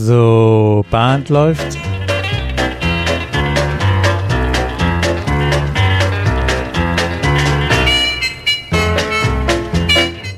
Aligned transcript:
So, 0.00 0.84
Band 0.92 1.28
läuft. 1.28 1.76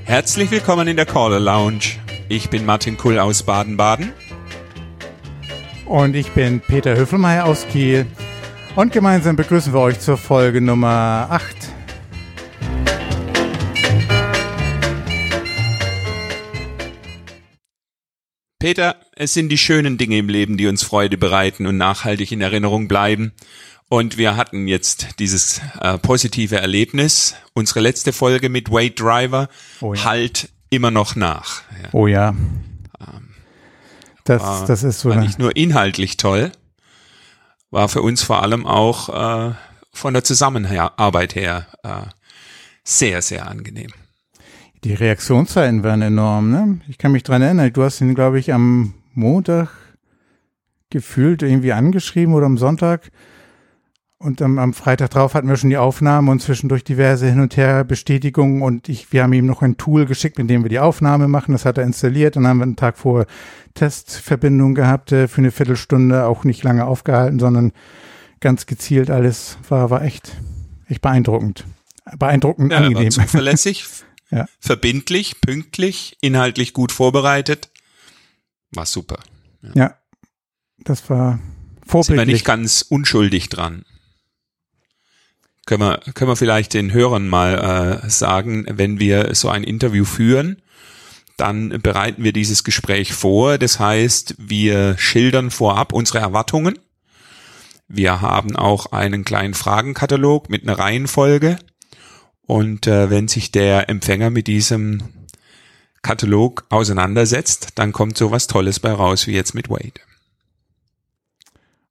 Herzlich 0.05 0.51
willkommen 0.51 0.89
in 0.89 0.97
der 0.97 1.05
Caller 1.05 1.39
Lounge. 1.39 1.99
Ich 2.31 2.49
bin 2.49 2.65
Martin 2.65 2.97
Kull 2.97 3.19
aus 3.19 3.43
Baden-Baden. 3.43 4.15
Und 5.85 6.17
ich 6.17 6.31
bin 6.31 6.61
Peter 6.61 6.97
Höfelmeier 6.97 7.45
aus 7.45 7.67
Kiel. 7.69 8.07
Und 8.77 8.95
gemeinsam 8.95 9.37
begrüßen 9.37 9.75
wir 9.75 9.81
euch 9.81 10.01
zur 10.01 10.17
Folge 10.17 10.63
Nummer 10.63 11.27
8. 11.29 11.55
Peter, 18.59 18.97
es 19.21 19.35
sind 19.35 19.51
die 19.51 19.59
schönen 19.59 19.99
Dinge 19.99 20.17
im 20.17 20.31
Leben, 20.31 20.57
die 20.57 20.67
uns 20.67 20.83
Freude 20.83 21.19
bereiten 21.19 21.67
und 21.67 21.77
nachhaltig 21.77 22.33
in 22.33 22.41
Erinnerung 22.41 22.89
bleiben. 22.89 23.33
Und 23.91 24.17
wir 24.17 24.35
hatten 24.37 24.67
jetzt 24.67 25.19
dieses 25.19 25.61
äh, 25.79 25.99
positive 25.99 26.57
Erlebnis. 26.57 27.35
Unsere 27.53 27.81
letzte 27.81 28.15
Folge 28.15 28.49
mit 28.49 28.71
Wade 28.71 28.93
Driver 28.93 29.51
Oh 29.83 29.93
ja. 29.93 30.05
halt 30.05 30.49
immer 30.71 30.91
noch 30.91 31.17
nach. 31.17 31.61
Ja. 31.83 31.89
Oh 31.93 32.07
ja. 32.07 32.35
Das, 34.25 34.41
war, 34.41 34.67
das 34.67 34.85
ist 34.85 35.01
so 35.01 35.11
war 35.11 35.17
nicht 35.17 35.39
nur 35.39 35.55
inhaltlich 35.55 36.17
toll, 36.17 36.51
war 37.71 37.91
für 37.91 38.01
uns 38.01 38.23
vor 38.23 38.43
allem 38.43 38.67
auch 38.67 39.51
äh, 39.51 39.55
von 39.93 40.15
der 40.15 40.25
Zusammenarbeit 40.25 41.35
her 41.35 41.67
äh, 41.83 42.09
sehr, 42.85 43.21
sehr 43.21 43.49
angenehm. 43.49 43.93
die 44.85 44.95
Reaktionszeiten 44.95 45.83
waren 45.83 46.01
enorm, 46.01 46.51
ne? 46.51 46.81
Ich 46.89 46.97
kann 46.97 47.13
mich 47.13 47.23
dran 47.23 47.43
erinnern, 47.43 47.71
du 47.73 47.83
hast 47.83 48.01
ihn, 48.01 48.15
glaube 48.15 48.39
ich, 48.39 48.53
am 48.53 48.95
Montag 49.15 49.69
gefühlt 50.91 51.43
irgendwie 51.43 51.73
angeschrieben 51.73 52.35
oder 52.35 52.47
am 52.47 52.59
Sonntag. 52.59 53.11
Und 54.19 54.43
am, 54.43 54.59
am 54.59 54.75
Freitag 54.75 55.11
drauf 55.11 55.33
hatten 55.33 55.49
wir 55.49 55.57
schon 55.57 55.71
die 55.71 55.79
Aufnahme 55.79 56.31
und 56.31 56.43
zwischendurch 56.43 56.85
diverse 56.85 57.27
Hin- 57.27 57.41
und 57.41 57.57
Her-Bestätigungen 57.57 58.61
und 58.61 58.91
ich, 58.91 59.13
wir 59.15 59.23
haben 59.23 59.33
ihm 59.33 59.47
noch 59.47 59.63
ein 59.63 59.79
Tool 59.79 60.05
geschickt, 60.05 60.37
mit 60.37 60.51
dem 60.51 60.63
wir 60.63 60.69
die 60.69 60.79
Aufnahme 60.79 61.27
machen. 61.27 61.53
Das 61.53 61.65
hat 61.65 61.79
er 61.79 61.85
installiert 61.85 62.37
und 62.37 62.43
dann 62.43 62.51
haben 62.51 62.59
wir 62.59 62.65
einen 62.65 62.77
Tag 62.77 62.99
vorher 62.99 63.27
Testverbindung 63.73 64.75
gehabt 64.75 65.11
äh, 65.13 65.27
für 65.27 65.39
eine 65.39 65.51
Viertelstunde, 65.51 66.27
auch 66.27 66.45
nicht 66.45 66.63
lange 66.65 66.85
aufgehalten, 66.85 67.39
sondern 67.39 67.73
ganz 68.41 68.67
gezielt 68.67 69.11
alles 69.11 69.57
war, 69.71 69.89
war 69.89 70.03
echt, 70.03 70.37
echt 70.87 71.01
beeindruckend. 71.01 71.65
Beeindruckend 72.19 72.73
Ja, 72.73 72.81
war 72.81 72.87
angenehm. 72.89 73.11
zuverlässig, 73.11 73.87
Ja. 74.31 74.45
verbindlich, 74.61 75.41
pünktlich, 75.41 76.19
inhaltlich 76.21 76.73
gut 76.75 76.93
vorbereitet. 76.93 77.71
War 78.73 78.87
super. 78.87 79.19
Ja, 79.75 79.97
das 80.79 81.09
war 81.11 81.33
Sind 81.33 81.43
wir 81.85 81.91
vorbildlich. 81.91 82.27
nicht 82.35 82.45
ganz 82.45 82.83
unschuldig 82.83 83.49
dran. 83.49 83.85
Können 85.67 85.83
wir, 85.83 85.99
können 86.15 86.31
wir 86.31 86.37
vielleicht 86.37 86.75
den 86.75 86.93
Hörern 86.93 87.29
mal 87.29 88.03
äh, 88.05 88.11
sagen, 88.11 88.67
wenn 88.69 88.99
wir 88.99 89.35
so 89.35 89.49
ein 89.51 89.63
Interview 89.63 90.05
führen, 90.05 90.63
dann 91.37 91.69
bereiten 91.81 92.25
wir 92.25 92.33
dieses 92.33 92.65
Gespräch 92.65 93.13
vor. 93.13 93.57
Das 93.59 93.79
heißt, 93.79 94.35
wir 94.39 94.97
schildern 94.99 95.51
vorab 95.51 95.93
unsere 95.93 96.19
Erwartungen. 96.19 96.79
Wir 97.89 98.21
haben 98.21 98.57
auch 98.57 98.93
einen 98.93 99.25
kleinen 99.25 99.55
Fragenkatalog 99.55 100.49
mit 100.49 100.63
einer 100.63 100.79
Reihenfolge. 100.79 101.59
Und 102.43 102.87
äh, 102.87 103.11
wenn 103.11 103.29
sich 103.29 103.53
der 103.53 103.89
Empfänger 103.89 104.31
mit 104.31 104.49
diesem 104.49 105.03
Katalog 106.03 106.65
auseinandersetzt, 106.71 107.71
dann 107.75 107.93
kommt 107.93 108.17
sowas 108.17 108.47
Tolles 108.47 108.81
bei 108.81 108.93
raus 108.93 109.27
wie 109.27 109.33
jetzt 109.33 109.55
mit 109.55 109.69
Wade. 109.69 110.01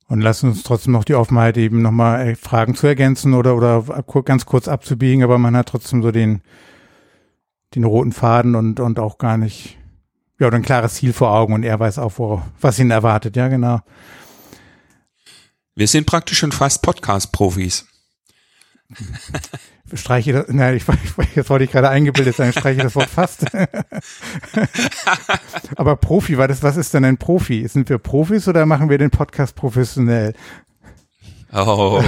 Und 0.08 0.22
lass 0.22 0.44
uns 0.44 0.64
trotzdem 0.64 0.94
noch 0.94 1.04
die 1.04 1.14
Offenheit 1.14 1.56
eben 1.58 1.84
nochmal 1.84 2.30
äh, 2.30 2.36
Fragen 2.36 2.74
zu 2.74 2.88
ergänzen 2.88 3.36
oder, 3.36 3.56
oder 3.56 4.04
ganz 4.26 4.48
kurz 4.48 4.68
abzubiegen, 4.68 5.24
aber 5.24 5.38
man 5.38 5.56
hat 5.56 5.70
trotzdem 5.70 6.02
so 6.02 6.12
den, 6.12 6.42
den 7.76 7.84
roten 7.84 8.12
Faden 8.12 8.56
und, 8.56 8.80
und 8.80 8.98
auch 8.98 9.20
gar 9.20 9.38
nicht, 9.38 9.78
ja, 10.40 10.48
oder 10.48 10.56
ein 10.56 10.64
klares 10.64 10.96
Ziel 10.96 11.14
vor 11.14 11.32
Augen 11.32 11.54
und 11.54 11.64
er 11.64 11.80
weiß 11.80 12.00
auch, 12.00 12.14
wo, 12.18 12.42
was 12.60 12.80
ihn 12.80 12.90
erwartet, 12.90 13.36
ja, 13.36 13.50
genau. 13.50 13.82
Wir 15.76 15.88
sind 15.88 16.08
praktisch 16.08 16.40
schon 16.40 16.52
fast 16.52 16.82
Podcast-Profis. 16.82 17.86
Streiche 19.94 20.34
das, 20.34 20.48
nein, 20.50 20.76
ich, 20.78 20.84
jetzt 21.36 21.50
wollte 21.50 21.66
ich 21.66 21.72
gerade 21.72 21.90
eingebildet 21.90 22.36
sein, 22.36 22.52
streiche 22.52 22.82
das 22.82 22.96
Wort 22.96 23.10
fast. 23.10 23.46
aber 25.76 25.96
Profi, 25.96 26.38
war 26.38 26.48
das, 26.48 26.64
was 26.64 26.78
ist 26.78 26.94
denn 26.94 27.06
ein 27.06 27.18
Profi? 27.18 27.68
Sind 27.68 27.90
wir 27.90 27.98
Profis 27.98 28.48
oder 28.48 28.66
machen 28.66 28.90
wir 28.90 28.98
den 28.98 29.12
Podcast 29.12 29.56
professionell? 29.56 30.34
Oh. 31.52 32.04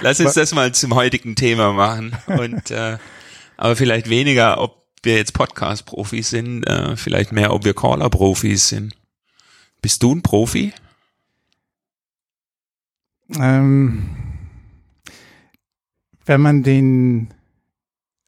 Lass 0.00 0.20
uns 0.20 0.34
das 0.34 0.54
mal 0.54 0.72
zum 0.72 0.94
heutigen 0.94 1.34
Thema 1.34 1.72
machen. 1.72 2.16
Und 2.26 2.70
äh, 2.70 2.96
aber 3.56 3.76
vielleicht 3.76 4.08
weniger, 4.08 4.60
ob 4.60 4.86
wir 5.02 5.16
jetzt 5.16 5.34
Podcast-Profis 5.34 6.30
sind, 6.30 6.64
äh, 6.64 6.96
vielleicht 6.96 7.32
mehr, 7.32 7.52
ob 7.52 7.64
wir 7.64 7.74
Caller-Profis 7.74 8.68
sind. 8.68 8.96
Bist 9.82 10.02
du 10.02 10.14
ein 10.14 10.22
Profi? 10.22 10.72
Ähm, 13.38 14.35
wenn 16.26 16.40
man 16.40 16.62
den, 16.62 17.28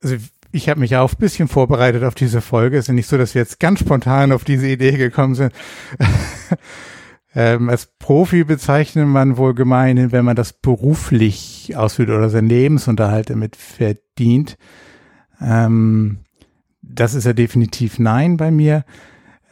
also 0.03 0.17
ich 0.51 0.69
habe 0.69 0.81
mich 0.81 0.97
auch 0.97 1.13
ein 1.13 1.19
bisschen 1.19 1.49
vorbereitet 1.49 2.05
auf 2.05 2.15
diese 2.15 2.41
Folge. 2.41 2.79
Es 2.79 2.85
ist 2.85 2.89
ja 2.89 2.95
nicht 2.95 3.09
so, 3.09 3.19
dass 3.19 3.35
wir 3.35 3.43
jetzt 3.43 3.61
ganz 3.61 3.81
spontan 3.81 4.33
auf 4.33 4.45
diese 4.45 4.69
Idee 4.69 4.97
gekommen 4.97 5.35
sind. 5.35 5.53
ähm, 7.35 7.69
als 7.69 7.87
Profi 7.99 8.45
bezeichnet 8.45 9.07
man 9.07 9.37
wohl 9.37 9.55
gemeinhin, 9.55 10.13
wenn 10.13 10.25
man 10.25 10.37
das 10.37 10.55
beruflich 10.55 11.75
ausführt 11.77 12.09
oder 12.09 12.31
seinen 12.31 12.49
Lebensunterhalt 12.49 13.31
damit 13.31 13.57
verdient. 13.57 14.57
Ähm, 15.41 16.21
das 16.81 17.15
ist 17.15 17.25
ja 17.25 17.35
definitiv 17.35 17.99
nein 17.99 18.37
bei 18.39 18.51
mir. 18.51 18.85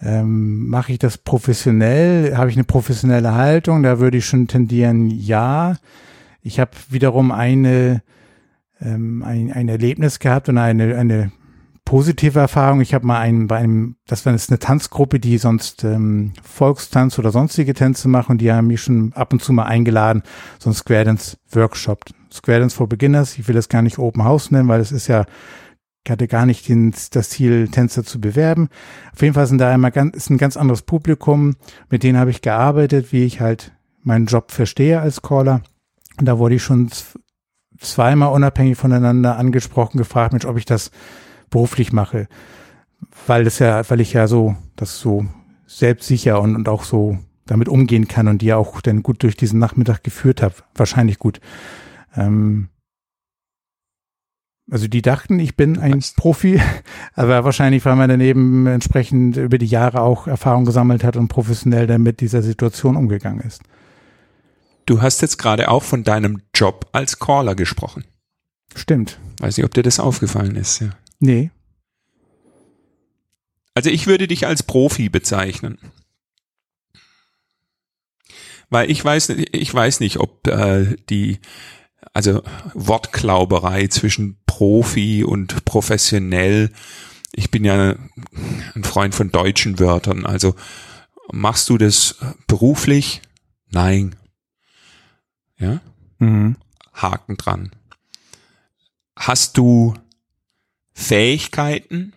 Ähm, 0.01 0.69
Mache 0.69 0.93
ich 0.93 0.99
das 0.99 1.19
professionell? 1.19 2.37
Habe 2.37 2.51
ich 2.51 2.56
eine 2.56 2.65
professionelle 2.65 3.35
Haltung? 3.35 3.83
Da 3.83 3.99
würde 3.99 4.19
ich 4.19 4.27
schon 4.27 4.49
tendieren, 4.49 5.11
ja. 5.11 5.77
Ich 6.43 6.61
habe 6.61 6.71
wiederum 6.89 7.33
eine 7.33 8.03
ähm, 8.81 9.22
ein, 9.22 9.53
ein 9.53 9.69
Erlebnis 9.69 10.19
gehabt 10.19 10.48
und 10.48 10.59
eine 10.59 10.97
eine 10.97 11.32
positive 11.84 12.41
Erfahrung. 12.41 12.81
Ich 12.81 12.92
habe 12.92 13.06
mal 13.06 13.20
einen 13.20 13.47
bei 13.47 13.56
einem, 13.56 13.97
das 14.06 14.26
war 14.26 14.32
jetzt 14.32 14.50
eine 14.50 14.59
Tanzgruppe, 14.59 15.20
die 15.20 15.38
sonst 15.38 15.84
ähm, 15.84 16.32
Volkstanz 16.42 17.19
oder 17.19 17.31
sonstige 17.31 17.75
Tänze 17.75 18.09
machen 18.09 18.32
und 18.32 18.41
die 18.41 18.53
haben 18.53 18.66
mich 18.66 18.82
schon 18.82 19.12
ab 19.14 19.32
und 19.32 19.42
zu 19.42 19.53
mal 19.54 19.64
eingeladen, 19.64 20.22
so 20.59 20.69
ein 20.69 20.75
Square 20.75 21.04
Dance 21.04 21.38
Workshop. 21.53 22.04
Square 22.32 22.60
Dance 22.60 22.76
for 22.76 22.88
Beginners. 22.88 23.38
Ich 23.38 23.48
will 23.48 23.54
das 23.54 23.69
gar 23.69 23.82
nicht 23.82 23.98
Open 23.98 24.25
House 24.25 24.50
nennen, 24.50 24.69
weil 24.69 24.81
es 24.81 24.93
ist 24.93 25.06
ja 25.06 25.25
ich 26.04 26.10
hatte 26.10 26.28
gar 26.28 26.47
nicht 26.47 26.69
den, 26.69 26.94
das 27.10 27.31
Ziel, 27.31 27.66
Tänzer 27.66 28.04
zu 28.04 28.20
bewerben. 28.20 28.69
Auf 29.12 29.22
jeden 29.22 29.34
Fall 29.34 29.48
sind 29.48 29.58
da 29.58 29.75
immer 29.75 29.91
ganz, 29.91 30.16
ist 30.16 30.31
ein 30.31 30.38
ganz 30.38 30.56
anderes 30.56 30.82
Publikum. 30.82 31.56
Mit 31.91 32.04
denen 32.04 32.16
habe 32.16 32.31
ich 32.31 32.43
gearbeitet, 32.43 33.10
wie 33.10 33.25
ich 33.25 33.41
halt 33.41 33.72
meinen 34.04 34.26
Job 34.26 34.53
verstehe 34.53 35.00
als 35.00 35.20
Caller. 35.20 35.62
Und 36.16 36.26
da 36.26 36.38
wurde 36.38 36.54
ich 36.54 36.62
schon 36.62 36.91
zweimal 37.78 38.32
unabhängig 38.32 38.76
voneinander 38.76 39.37
angesprochen, 39.37 39.98
gefragt, 39.98 40.32
Mensch, 40.32 40.44
ob 40.44 40.56
ich 40.56 40.64
das 40.64 40.91
beruflich 41.50 41.92
mache. 41.92 42.28
Weil 43.26 43.44
das 43.44 43.59
ja, 43.59 43.88
weil 43.88 44.00
ich 44.00 44.12
ja 44.12 44.26
so, 44.26 44.56
das 44.76 44.98
so 44.98 45.26
selbstsicher 45.66 46.41
und, 46.41 46.54
und 46.54 46.69
auch 46.69 46.84
so 46.84 47.19
damit 47.47 47.69
umgehen 47.69 48.09
kann 48.09 48.28
und 48.28 48.42
die 48.42 48.47
ja 48.47 48.56
auch 48.56 48.81
dann 48.81 49.03
gut 49.03 49.22
durch 49.22 49.37
diesen 49.37 49.59
Nachmittag 49.59 50.03
geführt 50.03 50.42
habe. 50.42 50.54
Wahrscheinlich 50.75 51.19
gut. 51.19 51.41
Ähm, 52.16 52.69
also 54.69 54.88
die 54.88 55.03
dachten, 55.03 55.38
ich 55.38 55.56
bin 55.56 55.78
ein 55.78 56.03
Profi, 56.17 56.61
aber 57.14 57.44
wahrscheinlich, 57.44 57.84
weil 57.84 57.96
man 57.96 58.08
daneben 58.08 58.67
entsprechend 58.67 59.37
über 59.37 59.58
die 59.58 59.67
Jahre 59.67 60.00
auch 60.00 60.26
Erfahrung 60.26 60.64
gesammelt 60.64 61.05
hat 61.05 61.17
und 61.17 61.29
professionell 61.29 61.87
dann 61.87 62.02
mit 62.02 62.20
dieser 62.20 62.43
Situation 62.43 62.96
umgegangen 62.96 63.40
ist. 63.40 63.62
Du 64.87 65.03
hast 65.03 65.21
jetzt 65.21 65.38
gerade 65.38 65.69
auch 65.69 65.83
von 65.83 66.05
deinem 66.05 66.43
Job 66.55 66.88
als 66.93 67.19
Caller 67.19 67.56
gesprochen. 67.56 68.05
Stimmt. 68.75 69.19
Weiß 69.41 69.56
nicht, 69.56 69.67
ob 69.67 69.75
dir 69.75 69.83
das 69.83 70.00
aufgefallen 70.00 70.55
ist. 70.55 70.81
Ja. 70.81 70.91
Nee. 71.19 71.50
Also 73.75 73.91
ich 73.91 74.06
würde 74.06 74.29
dich 74.29 74.47
als 74.47 74.62
Profi 74.62 75.09
bezeichnen. 75.09 75.79
Weil 78.71 78.91
ich 78.91 79.05
weiß, 79.05 79.31
ich 79.31 79.75
weiß 79.75 80.00
nicht, 80.00 80.19
ob 80.19 80.47
äh, 80.47 80.97
die, 81.11 81.41
also 82.12 82.43
Wortklauberei 82.75 83.89
zwischen 83.89 84.39
Profi 84.47 85.25
und 85.25 85.65
professionell, 85.65 86.73
ich 87.32 87.50
bin 87.50 87.65
ja 87.65 87.97
ein 88.75 88.85
Freund 88.85 89.15
von 89.15 89.31
deutschen 89.31 89.79
Wörtern, 89.79 90.27
also 90.27 90.55
machst 91.31 91.69
du 91.69 91.77
das 91.77 92.17
beruflich? 92.47 93.21
Nein. 93.71 94.17
Ja? 95.58 95.81
Mhm. 96.19 96.56
Haken 96.93 97.37
dran. 97.37 97.70
Hast 99.17 99.56
du 99.56 99.94
Fähigkeiten, 100.94 102.12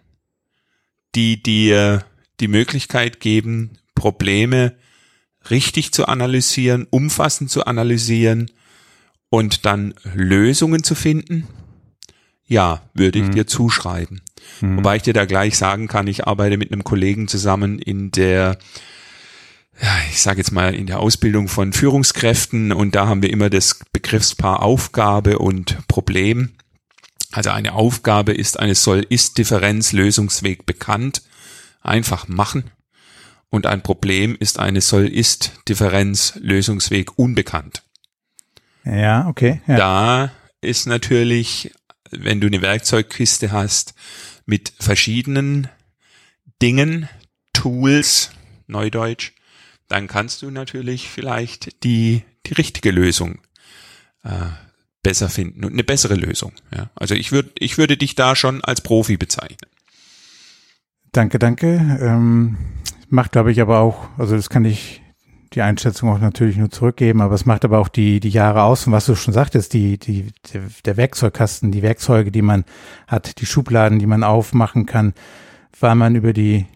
die 1.15 1.41
dir 1.41 2.05
die 2.39 2.47
Möglichkeit 2.47 3.19
geben, 3.19 3.71
Probleme 3.95 4.75
richtig 5.49 5.91
zu 5.91 6.07
analysieren, 6.07 6.87
umfassend 6.89 7.49
zu 7.49 7.65
analysieren 7.65 8.51
und 9.29 9.65
dann 9.65 9.93
Lösungen 10.13 10.83
zu 10.83 10.95
finden? 10.95 11.47
Ja, 12.45 12.81
würde 12.93 13.19
ich 13.19 13.25
mhm. 13.25 13.31
dir 13.31 13.47
zuschreiben. 13.47 14.21
Mhm. 14.61 14.77
Wobei 14.77 14.95
ich 14.95 15.03
dir 15.03 15.13
da 15.13 15.25
gleich 15.25 15.57
sagen 15.57 15.87
kann, 15.87 16.07
ich 16.07 16.25
arbeite 16.25 16.57
mit 16.57 16.71
einem 16.71 16.83
Kollegen 16.83 17.27
zusammen 17.27 17.79
in 17.79 18.11
der 18.11 18.57
ja, 19.81 19.97
ich 20.09 20.21
sage 20.21 20.39
jetzt 20.39 20.51
mal 20.51 20.75
in 20.75 20.87
der 20.87 20.99
Ausbildung 20.99 21.47
von 21.47 21.73
Führungskräften 21.73 22.71
und 22.71 22.95
da 22.95 23.07
haben 23.07 23.21
wir 23.21 23.29
immer 23.29 23.49
das 23.49 23.79
Begriffspaar 23.91 24.61
Aufgabe 24.61 25.39
und 25.39 25.87
Problem. 25.87 26.53
Also 27.31 27.51
eine 27.51 27.73
Aufgabe 27.73 28.33
ist 28.33 28.59
eine 28.59 28.75
Soll-Ist-Differenz 28.75 29.91
Lösungsweg 29.93 30.65
bekannt. 30.65 31.21
Einfach 31.81 32.27
machen. 32.27 32.71
Und 33.49 33.65
ein 33.65 33.81
Problem 33.81 34.35
ist 34.39 34.59
eine 34.59 34.81
Soll-Ist-Differenz 34.81 36.33
Lösungsweg 36.41 37.17
unbekannt. 37.17 37.83
Ja, 38.83 39.27
okay. 39.27 39.61
Ja. 39.67 39.77
Da 39.77 40.31
ist 40.61 40.87
natürlich, 40.87 41.71
wenn 42.11 42.41
du 42.41 42.47
eine 42.47 42.61
Werkzeugkiste 42.61 43.51
hast 43.51 43.93
mit 44.45 44.73
verschiedenen 44.79 45.69
Dingen, 46.61 47.07
Tools, 47.53 48.31
Neudeutsch, 48.67 49.33
dann 49.89 50.07
kannst 50.07 50.41
du 50.41 50.51
natürlich 50.51 51.09
vielleicht 51.09 51.83
die, 51.83 52.23
die 52.45 52.53
richtige 52.53 52.91
Lösung 52.91 53.39
äh, 54.23 54.29
besser 55.03 55.29
finden 55.29 55.65
und 55.65 55.73
eine 55.73 55.83
bessere 55.83 56.15
Lösung. 56.15 56.53
Ja? 56.73 56.89
Also 56.95 57.15
ich 57.15 57.31
würde 57.31 57.51
ich 57.59 57.77
würde 57.77 57.97
dich 57.97 58.15
da 58.15 58.35
schon 58.35 58.63
als 58.63 58.81
Profi 58.81 59.17
bezeichnen. 59.17 59.69
Danke, 61.11 61.39
danke. 61.39 61.97
Ähm, 61.99 62.57
macht, 63.09 63.31
glaube 63.31 63.51
ich, 63.51 63.59
aber 63.61 63.79
auch, 63.79 64.07
also 64.17 64.35
das 64.35 64.49
kann 64.49 64.63
ich 64.63 65.01
die 65.53 65.63
Einschätzung 65.63 66.09
auch 66.09 66.19
natürlich 66.19 66.57
nur 66.57 66.69
zurückgeben, 66.69 67.21
aber 67.21 67.33
es 67.33 67.47
macht 67.47 67.65
aber 67.65 67.79
auch 67.79 67.87
die, 67.87 68.19
die 68.19 68.29
Jahre 68.29 68.61
aus 68.61 68.85
und 68.85 68.93
was 68.93 69.07
du 69.07 69.15
schon 69.15 69.33
sagtest, 69.33 69.73
die, 69.73 69.97
die, 69.97 70.27
der 70.85 70.97
Werkzeugkasten, 70.97 71.71
die 71.71 71.81
Werkzeuge, 71.81 72.31
die 72.31 72.43
man 72.43 72.65
hat, 73.07 73.41
die 73.41 73.47
Schubladen, 73.47 73.97
die 73.97 74.05
man 74.05 74.23
aufmachen 74.23 74.85
kann, 74.85 75.15
weil 75.79 75.95
man 75.95 76.15
über 76.15 76.33
die, 76.33 76.67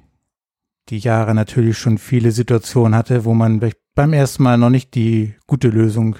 die 0.90 1.00
Jahre 1.00 1.34
natürlich 1.34 1.78
schon 1.78 1.98
viele 1.98 2.32
Situationen 2.32 2.96
hatte, 2.96 3.26
wo 3.26 3.34
man 3.34 3.62
beim 3.96 4.14
ersten 4.14 4.44
Mal 4.44 4.58
noch 4.58 4.70
nicht 4.70 4.96
die 4.96 5.36
gute 5.48 5.70
Lösung 5.70 6.18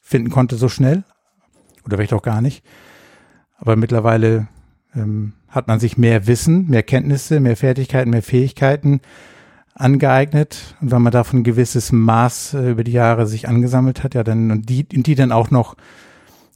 finden 0.00 0.30
konnte 0.30 0.56
so 0.56 0.68
schnell, 0.68 1.04
oder 1.84 1.96
vielleicht 1.96 2.12
auch 2.12 2.22
gar 2.22 2.40
nicht. 2.40 2.64
Aber 3.56 3.76
mittlerweile 3.76 4.48
ähm, 4.94 5.34
hat 5.48 5.68
man 5.68 5.80
sich 5.80 5.96
mehr 5.96 6.26
Wissen, 6.26 6.68
mehr 6.68 6.82
Kenntnisse, 6.82 7.40
mehr 7.40 7.56
Fertigkeiten, 7.56 8.10
mehr 8.10 8.22
Fähigkeiten 8.22 9.00
angeeignet. 9.74 10.76
Und 10.80 10.90
wenn 10.90 11.02
man 11.02 11.12
davon 11.12 11.40
ein 11.40 11.44
gewisses 11.44 11.92
Maß 11.92 12.54
äh, 12.54 12.70
über 12.70 12.84
die 12.84 12.92
Jahre 12.92 13.26
sich 13.26 13.48
angesammelt 13.48 14.02
hat, 14.02 14.14
ja, 14.14 14.22
dann, 14.24 14.50
und 14.50 14.68
die, 14.68 14.84
die 14.84 15.14
dann 15.14 15.32
auch 15.32 15.50
noch 15.50 15.76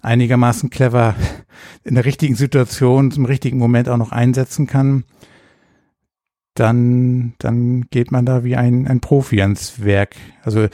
einigermaßen 0.03 0.71
clever 0.71 1.15
in 1.85 1.95
der 1.95 2.05
richtigen 2.05 2.37
Situation, 2.37 3.11
zum 3.11 3.25
richtigen 3.25 3.59
Moment 3.59 3.89
auch 3.89 3.97
noch 3.97 4.13
einsetzen 4.13 4.67
kann, 4.67 5.05
dann, 6.59 7.35
dann 7.39 7.83
geht 7.91 8.11
man 8.11 8.27
da 8.27 8.45
wie 8.45 8.57
ein, 8.57 8.87
ein 8.87 9.01
Profi 9.01 9.41
ans 9.41 9.83
Werk. 9.83 10.17
Also 10.43 10.69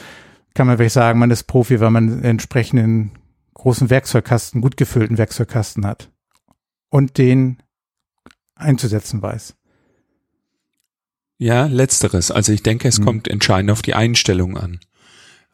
kann 0.54 0.66
man 0.66 0.76
vielleicht 0.76 0.94
sagen, 0.94 1.19
man 1.19 1.31
ist 1.31 1.44
Profi, 1.44 1.81
weil 1.81 1.90
man 1.90 2.22
entsprechenden 2.22 3.12
großen 3.54 3.90
Werkzeugkasten, 3.90 4.60
gut 4.60 4.76
gefüllten 4.76 5.19
Werkzeugkasten 5.19 5.86
hat 5.86 6.10
und 6.90 7.19
den 7.19 7.62
einzusetzen 8.54 9.20
weiß. 9.20 9.54
Ja, 11.38 11.66
letzteres. 11.66 12.30
Also 12.30 12.52
ich 12.52 12.62
denke, 12.62 12.88
es 12.88 12.98
hm. 12.98 13.04
kommt 13.04 13.28
entscheidend 13.28 13.70
auf 13.70 13.82
die 13.82 13.94
Einstellung 13.94 14.56
an. 14.56 14.80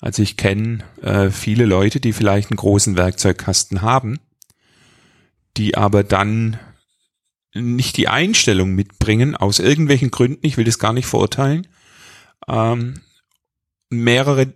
Also 0.00 0.22
ich 0.22 0.36
kenne 0.36 0.80
äh, 1.02 1.30
viele 1.30 1.64
Leute, 1.64 2.00
die 2.00 2.12
vielleicht 2.12 2.50
einen 2.50 2.56
großen 2.56 2.96
Werkzeugkasten 2.96 3.82
haben, 3.82 4.18
die 5.56 5.76
aber 5.76 6.04
dann 6.04 6.58
nicht 7.54 7.96
die 7.96 8.08
Einstellung 8.08 8.74
mitbringen, 8.74 9.36
aus 9.36 9.58
irgendwelchen 9.58 10.10
Gründen, 10.10 10.46
ich 10.46 10.56
will 10.56 10.64
das 10.64 10.78
gar 10.78 10.92
nicht 10.92 11.06
verurteilen, 11.06 11.66
ähm, 12.48 13.00
mehrere 13.88 14.52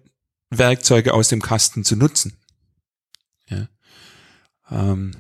Werkzeuge 0.51 1.13
aus 1.13 1.29
dem 1.29 1.43
Kasten 1.43 1.85
zu 1.85 1.97
nutzen. 1.97 2.37
Ja. 3.49 3.69
Ähm, 4.71 5.13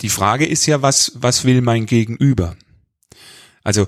die 0.00 0.08
Frage 0.08 0.46
ist 0.46 0.66
ja, 0.66 0.82
was, 0.82 1.12
was 1.14 1.44
will 1.44 1.60
mein 1.60 1.86
Gegenüber? 1.86 2.56
Also, 3.62 3.86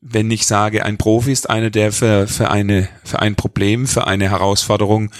wenn 0.00 0.30
ich 0.30 0.46
sage, 0.46 0.84
ein 0.84 0.98
Profi 0.98 1.32
ist 1.32 1.50
einer, 1.50 1.70
der 1.70 1.92
für, 1.92 2.28
für, 2.28 2.50
eine, 2.50 2.88
für 3.02 3.20
ein 3.20 3.34
Problem, 3.34 3.86
für 3.86 4.06
eine 4.06 4.30
Herausforderung 4.30 5.10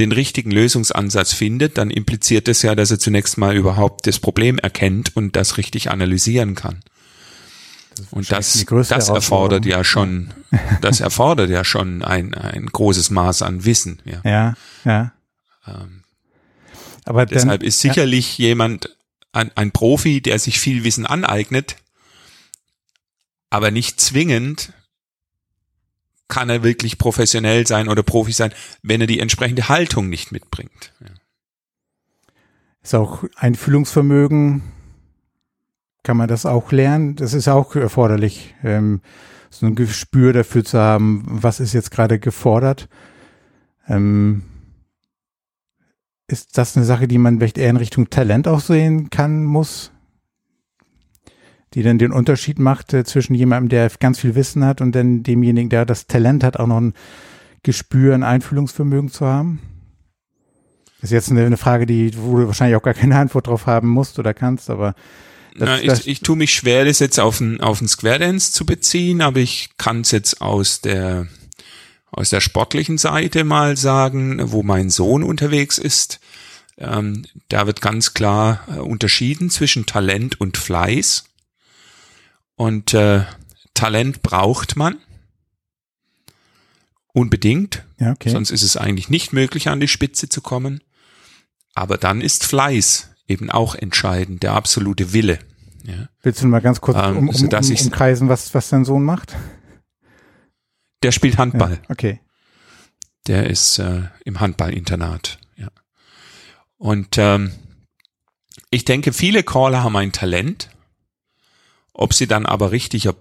den 0.00 0.12
richtigen 0.12 0.50
Lösungsansatz 0.50 1.32
findet, 1.32 1.78
dann 1.78 1.90
impliziert 1.90 2.48
das 2.48 2.62
ja, 2.62 2.74
dass 2.74 2.90
er 2.90 2.98
zunächst 2.98 3.38
mal 3.38 3.56
überhaupt 3.56 4.06
das 4.06 4.18
Problem 4.18 4.58
erkennt 4.58 5.14
und 5.14 5.36
das 5.36 5.58
richtig 5.58 5.90
analysieren 5.90 6.54
kann. 6.54 6.80
Das 7.96 8.06
und 8.10 8.32
das, 8.32 8.64
das 8.88 9.08
erfordert 9.08 9.66
ja 9.66 9.84
schon, 9.84 10.32
das 10.80 11.00
erfordert 11.00 11.50
ja 11.50 11.64
schon 11.64 12.02
ein, 12.02 12.34
ein 12.34 12.66
großes 12.66 13.10
Maß 13.10 13.42
an 13.42 13.64
Wissen. 13.64 14.00
Ja, 14.04 14.20
ja. 14.24 14.54
ja. 14.84 15.12
Ähm, 15.66 16.02
aber 17.04 17.26
deshalb 17.26 17.60
dann, 17.60 17.68
ist 17.68 17.80
sicherlich 17.80 18.38
ja. 18.38 18.48
jemand, 18.48 18.96
ein, 19.32 19.50
ein 19.54 19.70
Profi, 19.70 20.20
der 20.20 20.38
sich 20.38 20.58
viel 20.58 20.82
Wissen 20.82 21.06
aneignet, 21.06 21.76
aber 23.50 23.70
nicht 23.70 24.00
zwingend 24.00 24.72
kann 26.30 26.48
er 26.48 26.62
wirklich 26.62 26.96
professionell 26.96 27.66
sein 27.66 27.88
oder 27.88 28.02
Profi 28.02 28.32
sein, 28.32 28.54
wenn 28.82 29.02
er 29.02 29.06
die 29.06 29.20
entsprechende 29.20 29.68
Haltung 29.68 30.08
nicht 30.08 30.32
mitbringt. 30.32 30.94
Ja. 31.00 31.08
Ist 32.82 32.94
auch 32.94 33.24
Einfühlungsvermögen, 33.36 34.62
kann 36.02 36.16
man 36.16 36.28
das 36.28 36.46
auch 36.46 36.72
lernen? 36.72 37.16
Das 37.16 37.34
ist 37.34 37.48
auch 37.48 37.76
erforderlich, 37.76 38.54
ähm, 38.64 39.02
so 39.50 39.66
ein 39.66 39.74
Gespür 39.74 40.32
dafür 40.32 40.64
zu 40.64 40.78
haben, 40.78 41.24
was 41.26 41.60
ist 41.60 41.74
jetzt 41.74 41.90
gerade 41.90 42.18
gefordert. 42.18 42.88
Ähm, 43.86 44.44
ist 46.26 46.56
das 46.56 46.76
eine 46.76 46.86
Sache, 46.86 47.08
die 47.08 47.18
man 47.18 47.38
vielleicht 47.38 47.58
eher 47.58 47.70
in 47.70 47.76
Richtung 47.76 48.08
Talent 48.08 48.48
auch 48.48 48.60
sehen 48.60 49.10
kann, 49.10 49.44
muss? 49.44 49.90
Die 51.74 51.82
dann 51.82 51.98
den 51.98 52.12
Unterschied 52.12 52.58
macht 52.58 52.92
äh, 52.92 53.04
zwischen 53.04 53.34
jemandem, 53.34 53.68
der 53.68 53.90
ganz 54.00 54.20
viel 54.20 54.34
Wissen 54.34 54.64
hat 54.64 54.80
und 54.80 54.92
dann 54.92 55.22
demjenigen, 55.22 55.70
der 55.70 55.84
das 55.84 56.06
Talent 56.06 56.42
hat, 56.42 56.58
auch 56.58 56.66
noch 56.66 56.80
ein 56.80 56.94
Gespür, 57.62 58.14
ein 58.14 58.22
Einfühlungsvermögen 58.22 59.10
zu 59.10 59.26
haben? 59.26 59.60
Das 61.00 61.10
ist 61.10 61.14
jetzt 61.14 61.30
eine, 61.30 61.46
eine 61.46 61.56
Frage, 61.56 61.86
die, 61.86 62.12
wo 62.16 62.38
du 62.38 62.46
wahrscheinlich 62.46 62.76
auch 62.76 62.82
gar 62.82 62.94
keine 62.94 63.16
Antwort 63.16 63.46
drauf 63.46 63.66
haben 63.66 63.88
musst 63.88 64.18
oder 64.18 64.34
kannst, 64.34 64.68
aber 64.68 64.94
das, 65.56 65.68
Na, 65.68 65.80
ich, 65.80 65.86
das, 65.86 66.06
ich 66.06 66.20
tue 66.20 66.36
mich 66.36 66.54
schwer, 66.54 66.84
das 66.84 66.98
jetzt 66.98 67.18
auf 67.18 67.40
ein, 67.40 67.60
auf 67.60 67.80
ein 67.80 67.88
Square 67.88 68.18
Dance 68.20 68.52
zu 68.52 68.64
beziehen, 68.64 69.20
aber 69.20 69.40
ich 69.40 69.70
kann 69.78 70.02
es 70.02 70.10
jetzt 70.10 70.40
aus 70.40 70.80
der 70.80 71.26
aus 72.12 72.30
der 72.30 72.40
sportlichen 72.40 72.98
Seite 72.98 73.44
mal 73.44 73.76
sagen, 73.76 74.40
wo 74.50 74.62
mein 74.62 74.90
Sohn 74.90 75.22
unterwegs 75.22 75.78
ist. 75.78 76.20
Ähm, 76.76 77.24
da 77.48 77.66
wird 77.66 77.80
ganz 77.80 78.14
klar 78.14 78.66
äh, 78.68 78.80
unterschieden 78.80 79.50
zwischen 79.50 79.86
Talent 79.86 80.40
und 80.40 80.56
Fleiß. 80.56 81.24
Und 82.60 82.92
äh, 82.92 83.24
Talent 83.72 84.20
braucht 84.20 84.76
man 84.76 84.98
unbedingt, 87.14 87.86
ja, 87.98 88.10
okay. 88.10 88.28
sonst 88.28 88.50
ist 88.50 88.60
es 88.60 88.76
eigentlich 88.76 89.08
nicht 89.08 89.32
möglich, 89.32 89.70
an 89.70 89.80
die 89.80 89.88
Spitze 89.88 90.28
zu 90.28 90.42
kommen. 90.42 90.82
Aber 91.72 91.96
dann 91.96 92.20
ist 92.20 92.44
Fleiß 92.44 93.12
eben 93.26 93.50
auch 93.50 93.74
entscheidend, 93.74 94.42
der 94.42 94.52
absolute 94.52 95.14
Wille. 95.14 95.38
Ja. 95.84 96.10
Willst 96.20 96.42
du 96.42 96.48
mal 96.48 96.60
ganz 96.60 96.82
kurz 96.82 96.98
ähm, 96.98 97.16
um, 97.16 97.28
um, 97.30 97.34
um, 97.34 97.48
umkreisen, 97.48 98.28
was, 98.28 98.52
was 98.52 98.68
dein 98.68 98.84
Sohn 98.84 99.04
macht? 99.04 99.34
Der 101.02 101.12
spielt 101.12 101.38
Handball. 101.38 101.80
Ja, 101.82 101.88
okay. 101.88 102.20
Der 103.26 103.48
ist 103.48 103.78
äh, 103.78 104.02
im 104.26 104.38
Handballinternat. 104.38 105.38
Ja. 105.56 105.68
Und 106.76 107.16
ähm, 107.16 107.52
ich 108.68 108.84
denke, 108.84 109.14
viele 109.14 109.44
Caller 109.44 109.82
haben 109.82 109.96
ein 109.96 110.12
Talent. 110.12 110.68
Ob 112.00 112.14
sie 112.14 112.26
dann 112.26 112.46
aber 112.46 112.70
richtiger 112.70 113.14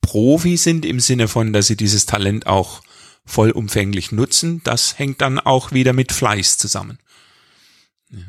Profi 0.00 0.56
sind 0.56 0.84
im 0.84 1.00
Sinne 1.00 1.28
von, 1.28 1.52
dass 1.52 1.66
sie 1.66 1.76
dieses 1.76 2.06
Talent 2.06 2.46
auch 2.46 2.82
vollumfänglich 3.24 4.10
nutzen, 4.10 4.62
das 4.64 4.98
hängt 4.98 5.20
dann 5.20 5.38
auch 5.38 5.72
wieder 5.72 5.92
mit 5.92 6.10
Fleiß 6.10 6.58
zusammen. 6.58 6.98
Ja. 8.10 8.24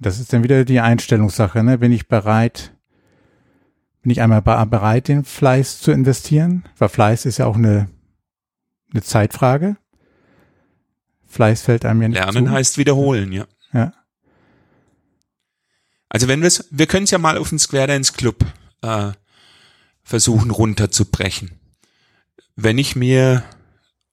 Das 0.00 0.18
ist 0.18 0.32
dann 0.32 0.42
wieder 0.42 0.64
die 0.64 0.80
Einstellungssache. 0.80 1.62
Ne? 1.62 1.78
Bin 1.78 1.92
ich 1.92 2.08
bereit, 2.08 2.72
bin 4.02 4.10
ich 4.10 4.20
einmal 4.20 4.42
bereit, 4.42 5.08
den 5.08 5.24
Fleiß 5.24 5.80
zu 5.80 5.92
investieren? 5.92 6.64
Weil 6.78 6.88
Fleiß 6.88 7.26
ist 7.26 7.38
ja 7.38 7.46
auch 7.46 7.56
eine 7.56 7.88
eine 8.92 9.02
Zeitfrage. 9.02 9.76
Fleiß 11.26 11.62
fällt 11.62 11.84
einem 11.84 12.02
ja 12.02 12.08
nicht 12.08 12.18
Lernen 12.18 12.46
zu. 12.46 12.52
heißt 12.52 12.78
wiederholen, 12.78 13.32
ja. 13.32 13.46
Ja. 13.72 13.92
Also 16.08 16.26
wenn 16.26 16.40
wir 16.40 16.46
es, 16.48 16.66
wir 16.70 16.86
können 16.86 17.04
es 17.04 17.10
ja 17.10 17.18
mal 17.18 17.36
auf 17.36 17.50
den 17.50 17.58
Square 17.58 17.88
Dance 17.88 18.14
Club 18.14 18.46
äh, 18.82 19.12
versuchen 20.02 20.50
runterzubrechen. 20.50 21.52
wenn 22.60 22.76
ich 22.76 22.96
mir, 22.96 23.44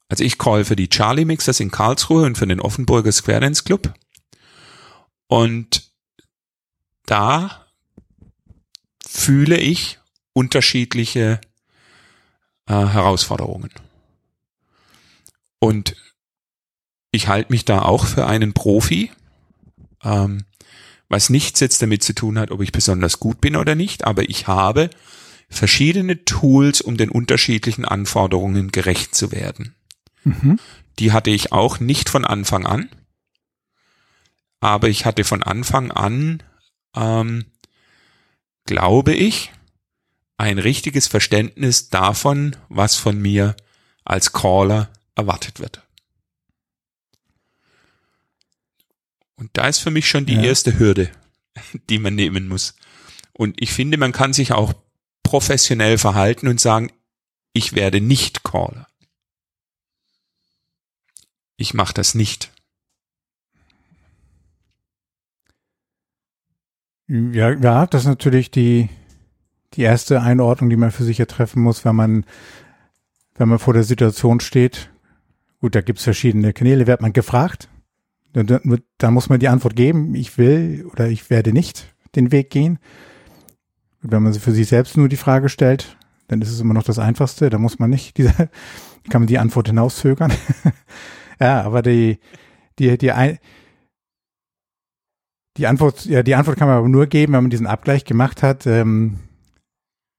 also 0.07 0.23
ich 0.23 0.37
call 0.37 0.65
für 0.65 0.75
die 0.75 0.89
Charlie 0.89 1.25
Mixers 1.25 1.59
in 1.59 1.71
Karlsruhe 1.71 2.25
und 2.25 2.37
für 2.37 2.45
den 2.45 2.59
Offenburger 2.59 3.11
Square 3.11 3.39
Dance 3.39 3.63
Club. 3.63 3.91
Und 5.27 5.89
da 7.07 7.65
fühle 9.03 9.57
ich 9.57 9.97
unterschiedliche 10.33 11.41
äh, 12.67 12.73
Herausforderungen. 12.73 13.71
Und 15.57 15.95
ich 17.11 17.27
halte 17.27 17.51
mich 17.51 17.65
da 17.65 17.81
auch 17.81 18.05
für 18.05 18.27
einen 18.27 18.53
Profi, 18.53 19.11
ähm, 20.03 20.45
was 21.09 21.29
nichts 21.29 21.59
jetzt 21.59 21.81
damit 21.81 22.03
zu 22.03 22.13
tun 22.13 22.39
hat, 22.39 22.51
ob 22.51 22.61
ich 22.61 22.71
besonders 22.71 23.19
gut 23.19 23.41
bin 23.41 23.55
oder 23.55 23.75
nicht, 23.75 24.05
aber 24.05 24.29
ich 24.29 24.47
habe 24.47 24.89
verschiedene 25.49 26.25
Tools, 26.25 26.81
um 26.81 26.97
den 26.97 27.09
unterschiedlichen 27.09 27.85
Anforderungen 27.85 28.71
gerecht 28.71 29.13
zu 29.13 29.31
werden. 29.31 29.75
Mhm. 30.23 30.59
Die 30.99 31.11
hatte 31.11 31.29
ich 31.29 31.51
auch 31.51 31.79
nicht 31.79 32.09
von 32.09 32.25
Anfang 32.25 32.65
an, 32.65 32.89
aber 34.59 34.89
ich 34.89 35.05
hatte 35.05 35.23
von 35.23 35.43
Anfang 35.43 35.91
an, 35.91 36.41
ähm, 36.95 37.45
glaube 38.65 39.13
ich, 39.13 39.51
ein 40.37 40.59
richtiges 40.59 41.07
Verständnis 41.07 41.89
davon, 41.89 42.55
was 42.67 42.95
von 42.95 43.21
mir 43.21 43.55
als 44.03 44.33
Caller 44.33 44.89
erwartet 45.15 45.59
wird. 45.59 45.84
Und 49.37 49.49
da 49.53 49.67
ist 49.67 49.79
für 49.79 49.91
mich 49.91 50.07
schon 50.07 50.25
die 50.25 50.35
ja. 50.35 50.43
erste 50.43 50.79
Hürde, 50.79 51.11
die 51.89 51.99
man 51.99 52.15
nehmen 52.15 52.47
muss. 52.47 52.75
Und 53.33 53.61
ich 53.61 53.73
finde, 53.73 53.97
man 53.97 54.11
kann 54.11 54.33
sich 54.33 54.53
auch 54.53 54.73
professionell 55.23 55.97
verhalten 55.97 56.47
und 56.47 56.61
sagen, 56.61 56.91
ich 57.53 57.73
werde 57.73 58.01
nicht 58.01 58.43
Caller. 58.43 58.87
Ich 61.57 61.73
mache 61.73 61.93
das 61.93 62.15
nicht. 62.15 62.51
Ja, 67.07 67.51
ja, 67.51 67.85
das 67.85 68.03
ist 68.03 68.07
natürlich 68.07 68.51
die, 68.51 68.89
die 69.73 69.83
erste 69.83 70.21
Einordnung, 70.21 70.69
die 70.69 70.75
man 70.75 70.91
für 70.91 71.03
sich 71.03 71.17
ja 71.17 71.25
treffen 71.25 71.61
muss, 71.61 71.85
wenn 71.85 71.95
man, 71.95 72.25
wenn 73.35 73.47
man 73.47 73.59
vor 73.59 73.73
der 73.73 73.83
Situation 73.83 74.39
steht. 74.39 74.89
Gut, 75.61 75.75
da 75.75 75.81
gibt's 75.81 76.03
verschiedene 76.03 76.51
Kanäle. 76.51 76.87
Wird 76.87 77.01
man 77.01 77.13
gefragt? 77.13 77.69
Dann, 78.35 78.81
dann 78.97 79.13
muss 79.13 79.29
man 79.29 79.39
die 79.39 79.47
Antwort 79.47 79.77
geben, 79.77 80.13
ich 80.13 80.37
will 80.37 80.85
oder 80.91 81.07
ich 81.07 81.29
werde 81.29 81.53
nicht 81.53 81.95
den 82.17 82.33
Weg 82.33 82.49
gehen. 82.49 82.79
Wenn 84.01 84.23
man 84.23 84.33
für 84.33 84.51
sich 84.51 84.67
selbst 84.67 84.97
nur 84.97 85.07
die 85.07 85.15
Frage 85.15 85.47
stellt, 85.47 85.97
dann 86.27 86.41
ist 86.41 86.51
es 86.51 86.59
immer 86.59 86.73
noch 86.73 86.83
das 86.83 86.99
Einfachste. 86.99 87.49
Da 87.49 87.57
muss 87.57 87.79
man 87.79 87.89
nicht, 87.89 88.17
diese, 88.17 88.33
kann 89.09 89.21
man 89.21 89.27
die 89.27 89.39
Antwort 89.39 89.69
hinauszögern. 89.69 90.33
ja, 91.39 91.61
aber 91.61 91.81
die, 91.81 92.19
die, 92.77 92.97
die, 92.97 93.13
ein, 93.13 93.39
die 95.55 95.67
Antwort, 95.67 96.03
ja, 96.05 96.21
die 96.21 96.35
Antwort 96.35 96.57
kann 96.57 96.67
man 96.67 96.77
aber 96.77 96.89
nur 96.89 97.07
geben, 97.07 97.33
wenn 97.33 97.43
man 97.43 97.51
diesen 97.51 97.67
Abgleich 97.67 98.03
gemacht 98.03 98.43
hat. 98.43 98.67
Ähm, 98.67 99.19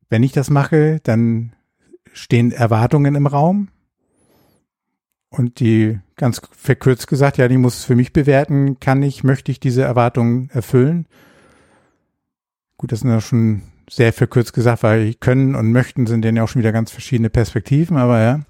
wenn 0.09 0.23
ich 0.23 0.33
das 0.33 0.49
mache, 0.49 1.01
dann 1.03 1.53
stehen 2.15 2.51
Erwartungen 2.51 3.15
im 3.15 3.27
Raum. 3.27 3.69
Und 5.28 5.61
die, 5.61 5.99
ganz 6.16 6.40
verkürzt 6.52 7.09
gesagt, 7.09 7.37
ja, 7.37 7.49
die 7.49 7.59
muss 7.59 7.78
es 7.78 7.85
für 7.85 7.97
mich 7.97 8.12
bewerten, 8.12 8.80
kann 8.80 9.02
ich, 9.02 9.25
möchte 9.25 9.50
ich 9.50 9.61
diese 9.61 9.83
Erwartungen 9.83 10.50
erfüllen. 10.50 11.06
Gut, 12.78 12.92
das 12.92 13.00
sind 13.00 13.11
ja 13.11 13.21
schon 13.21 13.62
sehr 13.88 14.12
verkürzt 14.12 14.52
gesagt, 14.52 14.83
weil 14.83 15.14
können 15.14 15.54
und 15.54 15.73
möchten 15.73 16.06
sind 16.06 16.25
ja 16.25 16.42
auch 16.42 16.49
schon 16.49 16.61
wieder 16.61 16.73
ganz 16.73 16.90
verschiedene 16.90 17.30
Perspektiven, 17.30 17.97
aber 17.97 18.21
ja. 18.21 18.40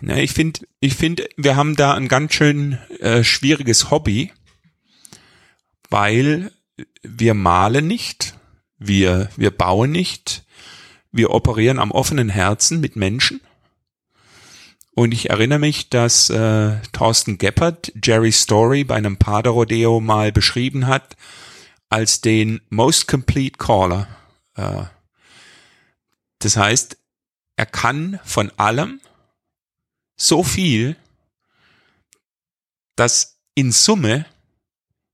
Na, 0.00 0.16
ich 0.18 0.32
finde, 0.32 0.60
ich 0.80 0.94
finde, 0.94 1.28
wir 1.36 1.56
haben 1.56 1.76
da 1.76 1.94
ein 1.94 2.08
ganz 2.08 2.34
schön 2.34 2.78
äh, 3.00 3.22
schwieriges 3.22 3.90
Hobby, 3.90 4.32
weil 5.90 6.50
wir 7.02 7.34
malen 7.34 7.86
nicht, 7.86 8.38
wir, 8.78 9.28
wir 9.36 9.50
bauen 9.50 9.90
nicht, 9.90 10.44
wir 11.12 11.30
operieren 11.30 11.78
am 11.78 11.90
offenen 11.90 12.30
Herzen 12.30 12.80
mit 12.80 12.96
Menschen. 12.96 13.40
Und 14.94 15.12
ich 15.12 15.30
erinnere 15.30 15.58
mich, 15.58 15.88
dass 15.88 16.28
äh, 16.28 16.76
Thorsten 16.92 17.38
Geppert 17.38 17.92
Jerry 18.02 18.32
Story 18.32 18.84
bei 18.84 18.96
einem 18.96 19.16
Pader-Rodeo 19.16 20.00
mal 20.00 20.32
beschrieben 20.32 20.86
hat, 20.86 21.16
als 21.88 22.20
den 22.20 22.60
Most 22.68 23.08
Complete 23.08 23.56
Caller. 23.56 24.06
Äh, 24.54 24.84
das 26.40 26.56
heißt, 26.56 26.98
er 27.56 27.66
kann 27.66 28.20
von 28.24 28.50
allem 28.58 29.00
so 30.16 30.42
viel, 30.42 30.96
dass 32.96 33.38
in 33.54 33.72
Summe 33.72 34.26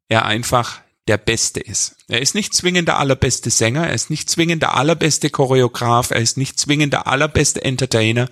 er 0.08 0.24
einfach 0.24 0.80
der 1.06 1.18
Beste 1.18 1.60
ist. 1.60 1.96
Er 2.08 2.20
ist 2.20 2.34
nicht 2.34 2.52
zwingend 2.52 2.88
der 2.88 2.98
allerbeste 2.98 3.50
Sänger, 3.50 3.86
er 3.86 3.94
ist 3.94 4.10
nicht 4.10 4.28
zwingend 4.28 4.62
der 4.62 4.74
allerbeste 4.74 5.30
Choreograf, 5.30 6.10
er 6.10 6.20
ist 6.20 6.36
nicht 6.36 6.58
zwingend 6.58 6.92
der 6.92 7.06
allerbeste 7.06 7.64
Entertainer, 7.64 8.28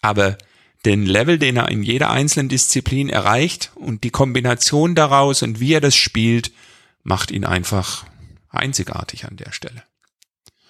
aber 0.00 0.36
den 0.84 1.04
Level, 1.04 1.38
den 1.38 1.56
er 1.56 1.68
in 1.68 1.82
jeder 1.82 2.10
einzelnen 2.10 2.48
Disziplin 2.48 3.08
erreicht 3.08 3.72
und 3.74 4.04
die 4.04 4.10
Kombination 4.10 4.94
daraus 4.94 5.42
und 5.42 5.60
wie 5.60 5.72
er 5.72 5.80
das 5.80 5.96
spielt, 5.96 6.52
macht 7.02 7.30
ihn 7.30 7.44
einfach 7.44 8.06
einzigartig 8.50 9.26
an 9.26 9.36
der 9.36 9.52
Stelle. 9.52 9.82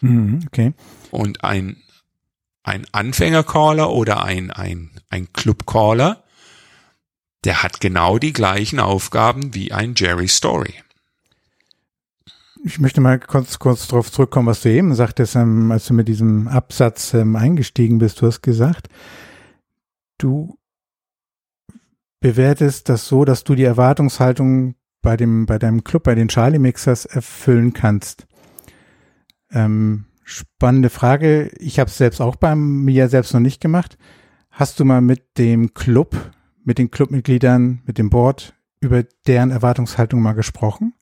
Mhm, 0.01 0.41
okay. 0.47 0.73
Und 1.11 1.45
ein, 1.45 1.77
ein 2.63 2.87
Anfängercaller 2.93 3.91
oder 3.91 4.25
ein, 4.25 4.51
ein, 4.51 4.91
ein 5.11 5.33
Clubcaller, 5.33 6.25
der 7.45 7.63
hat 7.63 7.81
genau 7.81 8.19
die 8.19 8.33
gleichen 8.33 8.81
Aufgaben 8.81 9.55
wie 9.55 9.73
ein 9.73 9.95
Jerry 9.97 10.29
Story. 10.29 10.75
Ich 12.65 12.81
möchte 12.81 13.01
mal 13.01 13.21
kurz, 13.21 13.59
kurz 13.59 13.87
darauf 13.87 14.11
zurückkommen, 14.11 14.49
was 14.49 14.63
du 14.63 14.71
eben 14.71 14.95
sagtest, 14.95 15.37
ähm, 15.37 15.71
als 15.71 15.87
du 15.87 15.95
mit 15.95 16.09
diesem 16.09 16.49
Absatz 16.49 17.15
ähm, 17.15 17.37
eingestiegen 17.37 17.99
bist. 17.99 18.21
Du 18.21 18.27
hast 18.27 18.43
gesagt, 18.43 18.89
du 20.19 20.59
bewertest 22.21 22.89
das 22.89 23.07
so, 23.07 23.25
dass 23.25 23.45
du 23.45 23.55
die 23.55 23.65
Erwartungshaltung 23.65 24.75
bei 25.03 25.17
dem, 25.17 25.47
bei 25.47 25.59
deinem 25.59 25.85
Club, 25.85 26.03
bei 26.05 26.15
den 26.15 26.29
Charlie 26.29 26.59
Mixers 26.59 27.05
erfüllen 27.05 27.73
kannst. 27.73 28.27
Ähm, 29.51 30.07
spannende 30.25 30.91
Frage. 30.91 31.51
Ich 31.59 31.79
habe 31.79 31.89
es 31.89 31.97
selbst 31.97 32.21
auch 32.21 32.37
bei 32.37 32.55
mir 32.55 33.09
selbst 33.09 33.33
noch 33.33 33.41
nicht 33.41 33.61
gemacht. 33.61 33.97
Hast 34.51 34.81
du 34.81 34.85
mal 34.85 35.01
mit 35.01 35.39
dem 35.39 35.73
Club, 35.75 36.33
mit 36.65 36.79
den 36.79 36.91
Clubmitgliedern, 36.91 37.83
mit 37.87 37.99
dem 37.99 38.11
Board 38.11 38.55
über 38.81 39.05
deren 39.27 39.51
Erwartungshaltung 39.51 40.21
mal 40.21 40.35
gesprochen? 40.35 40.95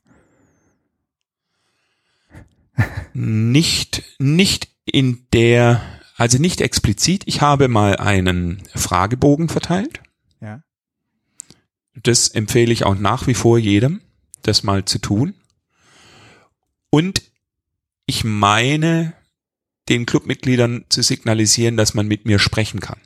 Nicht, 3.13 4.03
nicht 4.19 4.69
in 4.85 5.25
der, 5.33 5.81
also 6.17 6.37
nicht 6.37 6.59
explizit. 6.59 7.23
Ich 7.25 7.41
habe 7.41 7.69
mal 7.69 7.95
einen 7.95 8.61
Fragebogen 8.75 9.47
verteilt. 9.47 10.01
Ja 10.41 10.61
das 12.03 12.27
empfehle 12.27 12.71
ich 12.71 12.83
auch 12.85 12.95
nach 12.95 13.27
wie 13.27 13.33
vor 13.33 13.57
jedem, 13.57 14.01
das 14.43 14.63
mal 14.63 14.85
zu 14.85 14.99
tun. 14.99 15.33
Und 16.89 17.23
ich 18.05 18.23
meine, 18.23 19.13
den 19.89 20.05
Clubmitgliedern 20.05 20.85
zu 20.89 21.01
signalisieren, 21.01 21.77
dass 21.77 21.93
man 21.93 22.07
mit 22.07 22.25
mir 22.25 22.39
sprechen 22.39 22.79
kann. 22.79 22.99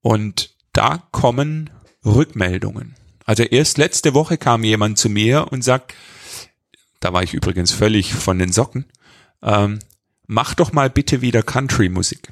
Und 0.00 0.54
da 0.72 1.06
kommen 1.12 1.70
Rückmeldungen. 2.04 2.96
Also 3.24 3.42
erst 3.42 3.78
letzte 3.78 4.12
Woche 4.14 4.36
kam 4.36 4.64
jemand 4.64 4.98
zu 4.98 5.08
mir 5.08 5.50
und 5.50 5.62
sagt, 5.62 5.94
da 7.00 7.12
war 7.12 7.22
ich 7.22 7.32
übrigens 7.32 7.72
völlig 7.72 8.12
von 8.12 8.38
den 8.38 8.52
Socken, 8.52 8.86
ähm, 9.42 9.78
mach 10.26 10.54
doch 10.54 10.72
mal 10.72 10.90
bitte 10.90 11.20
wieder 11.20 11.42
Country-Musik. 11.42 12.28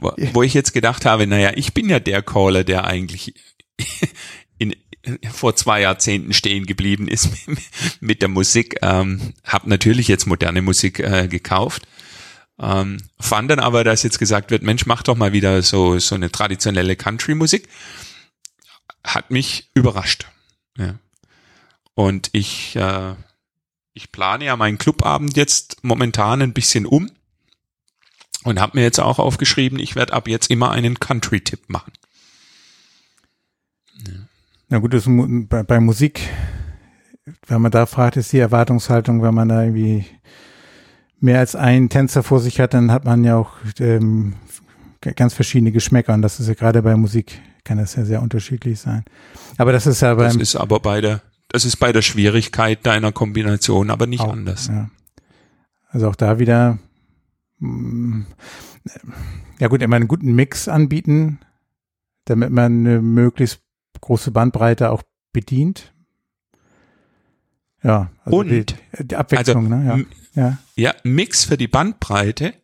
wo, 0.00 0.12
wo 0.32 0.42
ich 0.42 0.54
jetzt 0.54 0.72
gedacht 0.72 1.04
habe, 1.04 1.26
naja, 1.26 1.52
ich 1.54 1.74
bin 1.74 1.88
ja 1.88 2.00
der 2.00 2.22
Caller, 2.22 2.64
der 2.64 2.84
eigentlich 2.84 3.34
in, 4.58 4.74
vor 5.30 5.56
zwei 5.56 5.82
Jahrzehnten 5.82 6.32
stehen 6.32 6.66
geblieben 6.66 7.08
ist 7.08 7.30
mit 8.00 8.22
der 8.22 8.28
Musik. 8.28 8.76
Ähm, 8.82 9.34
hab 9.44 9.66
natürlich 9.66 10.08
jetzt 10.08 10.26
moderne 10.26 10.62
Musik 10.62 11.00
äh, 11.00 11.28
gekauft. 11.28 11.86
Ähm, 12.58 12.98
fand 13.20 13.50
dann 13.50 13.58
aber, 13.58 13.84
dass 13.84 14.02
jetzt 14.02 14.18
gesagt 14.18 14.50
wird, 14.50 14.62
Mensch, 14.62 14.86
mach 14.86 15.02
doch 15.02 15.16
mal 15.16 15.32
wieder 15.32 15.62
so, 15.62 15.98
so 15.98 16.14
eine 16.14 16.30
traditionelle 16.30 16.96
Country-Musik. 16.96 17.68
Hat 19.04 19.30
mich 19.30 19.70
überrascht. 19.74 20.26
Ja. 20.78 20.98
Und 21.94 22.30
ich, 22.32 22.76
äh, 22.76 23.14
ich 23.96 24.12
plane 24.12 24.44
ja 24.44 24.56
meinen 24.56 24.76
Clubabend 24.76 25.36
jetzt 25.36 25.78
momentan 25.82 26.42
ein 26.42 26.52
bisschen 26.52 26.84
um 26.84 27.10
und 28.44 28.60
habe 28.60 28.76
mir 28.76 28.84
jetzt 28.84 29.00
auch 29.00 29.18
aufgeschrieben, 29.18 29.78
ich 29.78 29.96
werde 29.96 30.12
ab 30.12 30.28
jetzt 30.28 30.50
immer 30.50 30.70
einen 30.70 31.00
Country-Tipp 31.00 31.68
machen. 31.68 31.92
Ja. 34.06 34.12
Na 34.68 34.78
gut, 34.78 34.92
das, 34.92 35.04
bei, 35.06 35.62
bei 35.62 35.80
Musik, 35.80 36.28
wenn 37.46 37.62
man 37.62 37.72
da 37.72 37.86
fragt, 37.86 38.18
ist 38.18 38.32
die 38.34 38.38
Erwartungshaltung, 38.38 39.22
wenn 39.22 39.34
man 39.34 39.48
da 39.48 39.62
irgendwie 39.62 40.04
mehr 41.18 41.38
als 41.38 41.56
einen 41.56 41.88
Tänzer 41.88 42.22
vor 42.22 42.40
sich 42.40 42.60
hat, 42.60 42.74
dann 42.74 42.92
hat 42.92 43.06
man 43.06 43.24
ja 43.24 43.36
auch 43.36 43.52
ähm, 43.80 44.34
ganz 45.00 45.32
verschiedene 45.32 45.72
Geschmäcker 45.72 46.12
und 46.12 46.20
das 46.20 46.38
ist 46.38 46.48
ja 46.48 46.54
gerade 46.54 46.82
bei 46.82 46.96
Musik 46.96 47.40
kann 47.64 47.78
das 47.78 47.96
ja 47.96 48.04
sehr 48.04 48.22
unterschiedlich 48.22 48.78
sein. 48.78 49.04
Aber 49.56 49.72
das 49.72 49.86
ist 49.86 50.02
ja 50.02 50.14
beim 50.14 50.26
Das 50.26 50.36
ist 50.36 50.54
aber 50.54 50.80
bei 50.80 51.00
der, 51.00 51.22
das 51.48 51.64
ist 51.64 51.76
bei 51.76 51.92
der 51.92 52.02
Schwierigkeit 52.02 52.84
deiner 52.84 53.12
Kombination 53.12 53.90
aber 53.90 54.06
nicht 54.06 54.20
auch, 54.20 54.32
anders. 54.32 54.68
Ja. 54.68 54.90
Also 55.88 56.08
auch 56.08 56.16
da 56.16 56.38
wieder, 56.38 56.78
mm, 57.58 58.22
ja 59.58 59.68
gut, 59.68 59.82
immer 59.82 59.96
einen 59.96 60.08
guten 60.08 60.34
Mix 60.34 60.68
anbieten, 60.68 61.40
damit 62.24 62.50
man 62.50 62.86
eine 62.86 63.00
möglichst 63.00 63.60
große 64.00 64.30
Bandbreite 64.30 64.90
auch 64.90 65.02
bedient. 65.32 65.92
Ja, 67.82 68.10
also 68.24 68.38
Und, 68.38 68.50
die, 68.50 68.66
die 69.00 69.16
Abwechslung, 69.16 69.72
also, 69.72 69.76
ne? 69.76 70.06
Ja. 70.34 70.42
ja. 70.42 70.58
Ja, 70.74 70.94
Mix 71.04 71.44
für 71.44 71.56
die 71.56 71.68
Bandbreite 71.68 72.54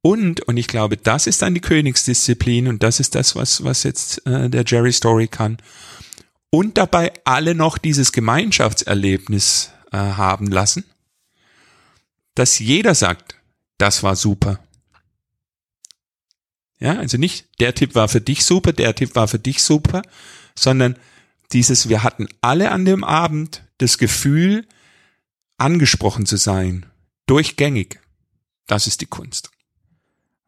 und, 0.00 0.40
und 0.42 0.56
ich 0.56 0.68
glaube, 0.68 0.96
das 0.96 1.26
ist 1.26 1.42
dann 1.42 1.54
die 1.54 1.60
Königsdisziplin 1.60 2.68
und 2.68 2.82
das 2.82 3.00
ist 3.00 3.14
das, 3.14 3.36
was, 3.36 3.64
was 3.64 3.82
jetzt 3.82 4.26
äh, 4.26 4.48
der 4.48 4.64
Jerry 4.66 4.92
Story 4.92 5.28
kann. 5.28 5.58
Und 6.50 6.78
dabei 6.78 7.12
alle 7.24 7.54
noch 7.54 7.78
dieses 7.78 8.12
Gemeinschaftserlebnis 8.12 9.70
äh, 9.92 9.96
haben 9.96 10.46
lassen, 10.46 10.84
dass 12.34 12.58
jeder 12.58 12.94
sagt, 12.94 13.36
das 13.76 14.02
war 14.02 14.16
super. 14.16 14.60
Ja, 16.78 16.98
also 16.98 17.18
nicht, 17.18 17.60
der 17.60 17.74
Tipp 17.74 17.94
war 17.94 18.08
für 18.08 18.20
dich 18.20 18.44
super, 18.44 18.72
der 18.72 18.94
Tipp 18.94 19.14
war 19.14 19.28
für 19.28 19.38
dich 19.38 19.62
super, 19.62 20.02
sondern 20.54 20.96
dieses, 21.52 21.88
wir 21.88 22.02
hatten 22.02 22.28
alle 22.40 22.70
an 22.70 22.84
dem 22.84 23.04
Abend 23.04 23.64
das 23.78 23.98
Gefühl, 23.98 24.66
angesprochen 25.56 26.26
zu 26.26 26.36
sein, 26.36 26.86
durchgängig. 27.26 28.00
Das 28.66 28.86
ist 28.86 29.00
die 29.00 29.06
Kunst. 29.06 29.50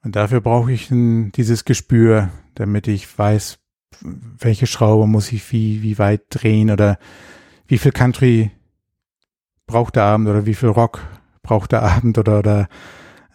Und 0.02 0.16
dafür 0.16 0.40
brauche 0.40 0.72
ich 0.72 0.88
dieses 0.90 1.64
Gespür, 1.64 2.30
damit 2.54 2.86
ich 2.86 3.18
weiß, 3.18 3.58
welche 4.00 4.66
Schraube 4.66 5.06
muss 5.06 5.32
ich 5.32 5.52
wie, 5.52 5.82
wie 5.82 5.98
weit 5.98 6.22
drehen 6.30 6.70
oder 6.70 6.98
wie 7.66 7.78
viel 7.78 7.92
Country 7.92 8.50
braucht 9.66 9.96
der 9.96 10.04
Abend 10.04 10.28
oder 10.28 10.46
wie 10.46 10.54
viel 10.54 10.68
Rock 10.68 11.00
braucht 11.42 11.72
der 11.72 11.82
Abend 11.82 12.18
oder, 12.18 12.38
oder 12.38 12.68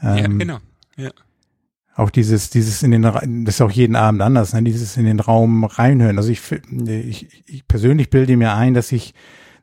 ähm, 0.02 0.18
ja, 0.18 0.28
genau. 0.28 0.60
auch 1.96 2.10
dieses, 2.10 2.50
dieses 2.50 2.84
in 2.84 2.92
den, 2.92 3.02
das 3.02 3.56
ist 3.56 3.62
auch 3.62 3.72
jeden 3.72 3.96
Abend 3.96 4.22
anders, 4.22 4.54
ne? 4.54 4.64
dieses 4.64 4.98
in 4.98 5.06
den 5.06 5.20
Raum 5.20 5.64
reinhören. 5.64 6.18
Also 6.18 6.30
ich, 6.30 6.42
ich, 6.52 7.48
ich 7.48 7.68
persönlich 7.68 8.10
bilde 8.10 8.36
mir 8.38 8.54
ein, 8.54 8.74
dass 8.74 8.92
ich, 8.92 9.14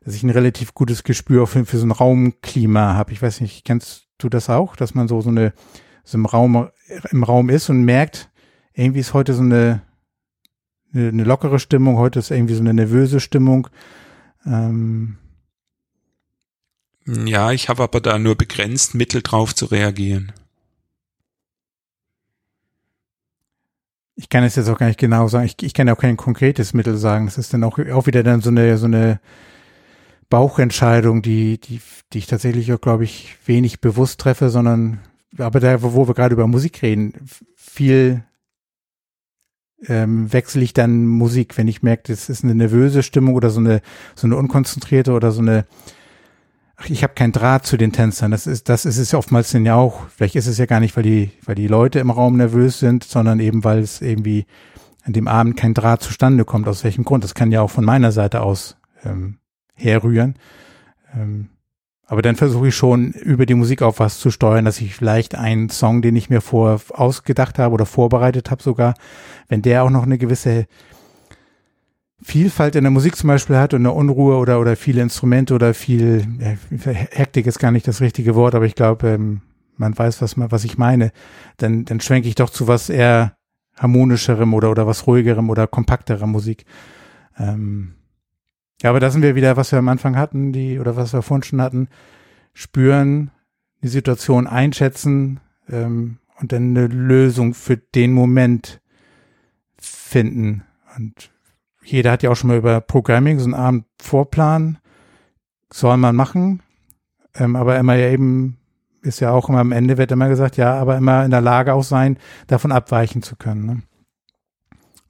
dass 0.03 0.15
ich 0.15 0.23
ein 0.23 0.31
relativ 0.31 0.73
gutes 0.73 1.03
Gespür 1.03 1.47
für, 1.47 1.65
für 1.65 1.77
so 1.77 1.85
ein 1.85 1.91
Raumklima 1.91 2.95
habe. 2.95 3.11
Ich 3.11 3.21
weiß 3.21 3.41
nicht, 3.41 3.63
kennst 3.65 4.07
du 4.17 4.29
das 4.29 4.49
auch, 4.49 4.75
dass 4.75 4.95
man 4.95 5.07
so, 5.07 5.21
so 5.21 5.29
eine, 5.29 5.53
so 6.03 6.17
im 6.17 6.25
Raum, 6.25 6.69
im 7.11 7.23
Raum 7.23 7.49
ist 7.49 7.69
und 7.69 7.83
merkt, 7.83 8.29
irgendwie 8.73 8.99
ist 8.99 9.13
heute 9.13 9.33
so 9.33 9.41
eine, 9.41 9.83
eine, 10.93 11.09
eine 11.09 11.23
lockere 11.23 11.59
Stimmung, 11.59 11.97
heute 11.97 12.19
ist 12.19 12.31
irgendwie 12.31 12.55
so 12.55 12.61
eine 12.61 12.73
nervöse 12.73 13.19
Stimmung. 13.19 13.67
Ähm, 14.45 15.17
Ja, 17.05 17.51
ich 17.51 17.69
habe 17.69 17.83
aber 17.83 18.01
da 18.01 18.17
nur 18.19 18.35
begrenzt 18.35 18.95
Mittel 18.95 19.21
drauf 19.21 19.53
zu 19.55 19.65
reagieren. 19.65 20.31
ich 24.15 24.29
kann 24.29 24.43
es 24.43 24.55
jetzt 24.55 24.69
auch 24.69 24.77
gar 24.77 24.87
nicht 24.87 24.99
genau 24.99 25.27
sagen. 25.27 25.45
Ich, 25.45 25.61
ich 25.61 25.73
kann 25.73 25.89
auch 25.89 25.97
kein 25.97 26.17
konkretes 26.17 26.73
Mittel 26.73 26.97
sagen. 26.97 27.25
Das 27.25 27.37
ist 27.37 27.53
dann 27.53 27.63
auch, 27.63 27.79
auch 27.79 28.07
wieder 28.07 28.23
dann 28.23 28.41
so 28.41 28.49
eine, 28.49 28.77
so 28.77 28.85
eine 28.85 29.19
Bauchentscheidung, 30.29 31.21
die, 31.21 31.59
die, 31.59 31.81
die 32.11 32.19
ich 32.19 32.27
tatsächlich 32.27 32.71
auch, 32.73 32.81
glaube 32.81 33.03
ich, 33.03 33.35
wenig 33.45 33.81
bewusst 33.81 34.19
treffe, 34.19 34.49
sondern, 34.49 34.99
aber 35.37 35.59
da, 35.59 35.81
wo 35.81 36.07
wir 36.07 36.13
gerade 36.13 36.33
über 36.33 36.47
Musik 36.47 36.81
reden, 36.81 37.13
viel 37.55 38.23
ähm, 39.87 40.31
wechsle 40.31 40.63
ich 40.63 40.73
dann 40.73 41.05
Musik, 41.05 41.57
wenn 41.57 41.67
ich 41.67 41.83
merke, 41.83 42.11
das 42.11 42.29
ist 42.29 42.43
eine 42.43 42.55
nervöse 42.55 43.03
Stimmung 43.03 43.35
oder 43.35 43.49
so 43.49 43.59
eine, 43.59 43.81
so 44.15 44.27
eine 44.27 44.35
unkonzentrierte 44.35 45.11
oder 45.11 45.31
so 45.31 45.41
eine, 45.41 45.65
ach, 46.75 46.89
ich 46.89 47.03
habe 47.03 47.13
keinen 47.13 47.31
Draht 47.31 47.65
zu 47.65 47.77
den 47.77 47.91
Tänzern. 47.91 48.31
Das 48.31 48.47
ist, 48.47 48.69
das 48.69 48.85
ist 48.85 48.97
es 48.97 49.11
ja 49.11 49.19
oftmals 49.19 49.51
dann 49.51 49.65
ja 49.65 49.75
auch. 49.75 50.07
Vielleicht 50.09 50.35
ist 50.35 50.47
es 50.47 50.57
ja 50.57 50.65
gar 50.65 50.79
nicht, 50.79 50.95
weil 50.95 51.03
die, 51.03 51.31
weil 51.45 51.55
die 51.55 51.67
Leute 51.67 51.99
im 51.99 52.09
Raum 52.09 52.37
nervös 52.37 52.79
sind, 52.79 53.03
sondern 53.03 53.39
eben, 53.39 53.63
weil 53.63 53.79
es 53.79 54.01
irgendwie 54.01 54.45
an 55.03 55.13
dem 55.13 55.27
Abend 55.27 55.57
kein 55.57 55.73
Draht 55.73 56.01
zustande 56.01 56.45
kommt. 56.45 56.67
Aus 56.67 56.83
welchem 56.83 57.03
Grund? 57.03 57.23
Das 57.23 57.35
kann 57.35 57.51
ja 57.51 57.61
auch 57.61 57.71
von 57.71 57.85
meiner 57.85 58.11
Seite 58.11 58.41
aus 58.41 58.77
ähm, 59.03 59.37
herrühren. 59.75 60.35
Ähm, 61.13 61.49
aber 62.05 62.21
dann 62.21 62.35
versuche 62.35 62.67
ich 62.67 62.75
schon 62.75 63.11
über 63.11 63.45
die 63.45 63.53
Musik 63.53 63.81
auf 63.81 63.99
was 63.99 64.19
zu 64.19 64.29
steuern, 64.29 64.65
dass 64.65 64.81
ich 64.81 64.95
vielleicht 64.95 65.35
einen 65.35 65.69
Song, 65.69 66.01
den 66.01 66.15
ich 66.15 66.29
mir 66.29 66.41
vor 66.41 66.81
ausgedacht 66.89 67.59
habe 67.59 67.73
oder 67.73 67.85
vorbereitet 67.85 68.51
habe 68.51 68.61
sogar, 68.61 68.93
wenn 69.47 69.61
der 69.61 69.83
auch 69.83 69.89
noch 69.89 70.03
eine 70.03 70.17
gewisse 70.17 70.65
Vielfalt 72.21 72.75
in 72.75 72.83
der 72.83 72.91
Musik 72.91 73.15
zum 73.15 73.27
Beispiel 73.27 73.57
hat 73.57 73.73
und 73.73 73.81
eine 73.81 73.91
Unruhe 73.91 74.37
oder, 74.37 74.59
oder 74.59 74.75
viele 74.75 75.01
Instrumente 75.01 75.53
oder 75.53 75.73
viel, 75.73 76.25
ja, 76.39 76.91
Hektik 77.11 77.47
ist 77.47 77.59
gar 77.59 77.71
nicht 77.71 77.87
das 77.87 77.99
richtige 78.01 78.35
Wort, 78.35 78.55
aber 78.55 78.65
ich 78.65 78.75
glaube, 78.75 79.09
ähm, 79.09 79.41
man 79.75 79.97
weiß, 79.97 80.21
was, 80.21 80.37
man, 80.37 80.51
was 80.51 80.63
ich 80.63 80.77
meine, 80.77 81.11
dann, 81.57 81.85
dann 81.85 81.99
schwenke 81.99 82.27
ich 82.27 82.35
doch 82.35 82.49
zu 82.49 82.67
was 82.67 82.89
eher 82.89 83.35
harmonischerem 83.77 84.53
oder, 84.53 84.71
oder 84.71 84.87
was 84.87 85.07
ruhigerem 85.07 85.49
oder 85.49 85.67
kompakterem 85.67 86.31
Musik. 86.31 86.65
Ähm, 87.37 87.95
ja, 88.83 88.89
aber 88.89 88.99
da 88.99 89.09
sind 89.09 89.21
wir 89.21 89.35
wieder, 89.35 89.55
was 89.55 89.71
wir 89.71 89.79
am 89.79 89.87
Anfang 89.87 90.17
hatten, 90.17 90.51
die, 90.51 90.77
oder 90.77 90.97
was 90.97 91.13
wir 91.13 91.21
vorhin 91.21 91.43
schon 91.43 91.61
hatten, 91.61 91.87
spüren, 92.53 93.31
die 93.81 93.87
Situation 93.87 94.45
einschätzen 94.45 95.39
ähm, 95.69 96.17
und 96.39 96.51
dann 96.51 96.75
eine 96.75 96.87
Lösung 96.87 97.53
für 97.53 97.77
den 97.77 98.11
Moment 98.11 98.81
finden. 99.77 100.63
Und 100.97 101.31
jeder 101.83 102.11
hat 102.11 102.23
ja 102.23 102.29
auch 102.29 102.35
schon 102.35 102.49
mal 102.49 102.57
über 102.57 102.81
Programming 102.81 103.39
so 103.39 103.45
einen 103.45 103.53
Abend 103.53 103.85
Vorplan, 104.01 104.77
soll 105.71 105.97
man 105.97 106.15
machen, 106.15 106.61
ähm, 107.35 107.55
aber 107.55 107.79
immer 107.79 107.95
ja 107.95 108.09
eben 108.09 108.57
ist 109.01 109.19
ja 109.19 109.31
auch 109.31 109.49
immer 109.49 109.59
am 109.59 109.71
Ende 109.71 109.97
wird 109.97 110.11
immer 110.11 110.29
gesagt, 110.29 110.57
ja, 110.57 110.73
aber 110.75 110.97
immer 110.97 111.25
in 111.25 111.31
der 111.31 111.41
Lage 111.41 111.73
auch 111.73 111.83
sein, 111.83 112.17
davon 112.47 112.71
abweichen 112.71 113.21
zu 113.21 113.35
können. 113.35 113.65
Ne? 113.65 113.81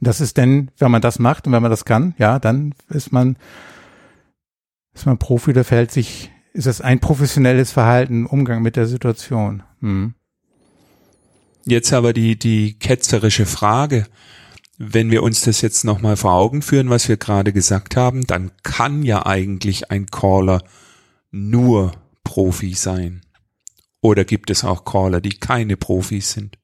Das 0.04 0.22
ist 0.22 0.38
denn, 0.38 0.72
wenn 0.78 0.92
man 0.92 1.02
das 1.02 1.20
macht 1.20 1.48
und 1.48 1.54
wenn 1.54 1.62
man 1.62 1.72
das 1.72 1.86
kann, 1.86 2.16
ja, 2.18 2.40
dann 2.40 2.74
ist 2.90 3.12
man, 3.12 3.38
ist 4.94 5.06
man 5.06 5.18
Profi 5.18 5.52
oder 5.52 5.64
verhält 5.64 5.92
sich, 5.92 6.32
ist 6.54 6.68
es 6.68 6.82
ein 6.82 7.00
professionelles 7.00 7.72
Verhalten, 7.72 8.26
Umgang 8.26 8.62
mit 8.62 8.76
der 8.76 8.88
Situation. 8.88 9.64
Hm. 9.80 10.14
Jetzt 11.66 11.94
aber 11.94 12.14
die, 12.14 12.38
die 12.38 12.78
ketzerische 12.78 13.46
Frage. 13.46 14.06
Wenn 14.78 15.12
wir 15.12 15.24
uns 15.24 15.42
das 15.42 15.62
jetzt 15.62 15.86
nochmal 15.86 16.18
vor 16.18 16.34
Augen 16.34 16.62
führen, 16.62 16.90
was 16.90 17.08
wir 17.08 17.18
gerade 17.18 17.54
gesagt 17.54 17.96
haben, 17.96 18.26
dann 18.28 18.52
kann 18.64 19.04
ja 19.04 19.26
eigentlich 19.26 19.92
ein 19.92 20.08
Caller 20.08 20.64
nur 21.32 21.94
Profi 22.24 22.74
sein. 22.74 23.22
Oder 24.02 24.26
gibt 24.26 24.50
es 24.50 24.64
auch 24.64 24.84
Caller, 24.84 25.22
die 25.22 25.38
keine 25.40 25.78
Profis 25.78 26.34
sind? 26.34 26.58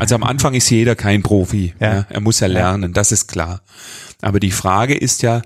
Also 0.00 0.16
am 0.16 0.24
Anfang 0.24 0.54
ist 0.54 0.68
jeder 0.70 0.96
kein 0.96 1.22
Profi. 1.22 1.74
Ja. 1.78 1.94
Ja. 1.94 2.06
er 2.08 2.20
muss 2.20 2.40
ja 2.40 2.48
lernen, 2.48 2.92
das 2.92 3.12
ist 3.12 3.28
klar. 3.28 3.62
Aber 4.20 4.40
die 4.40 4.50
Frage 4.50 4.94
ist 4.94 5.22
ja, 5.22 5.42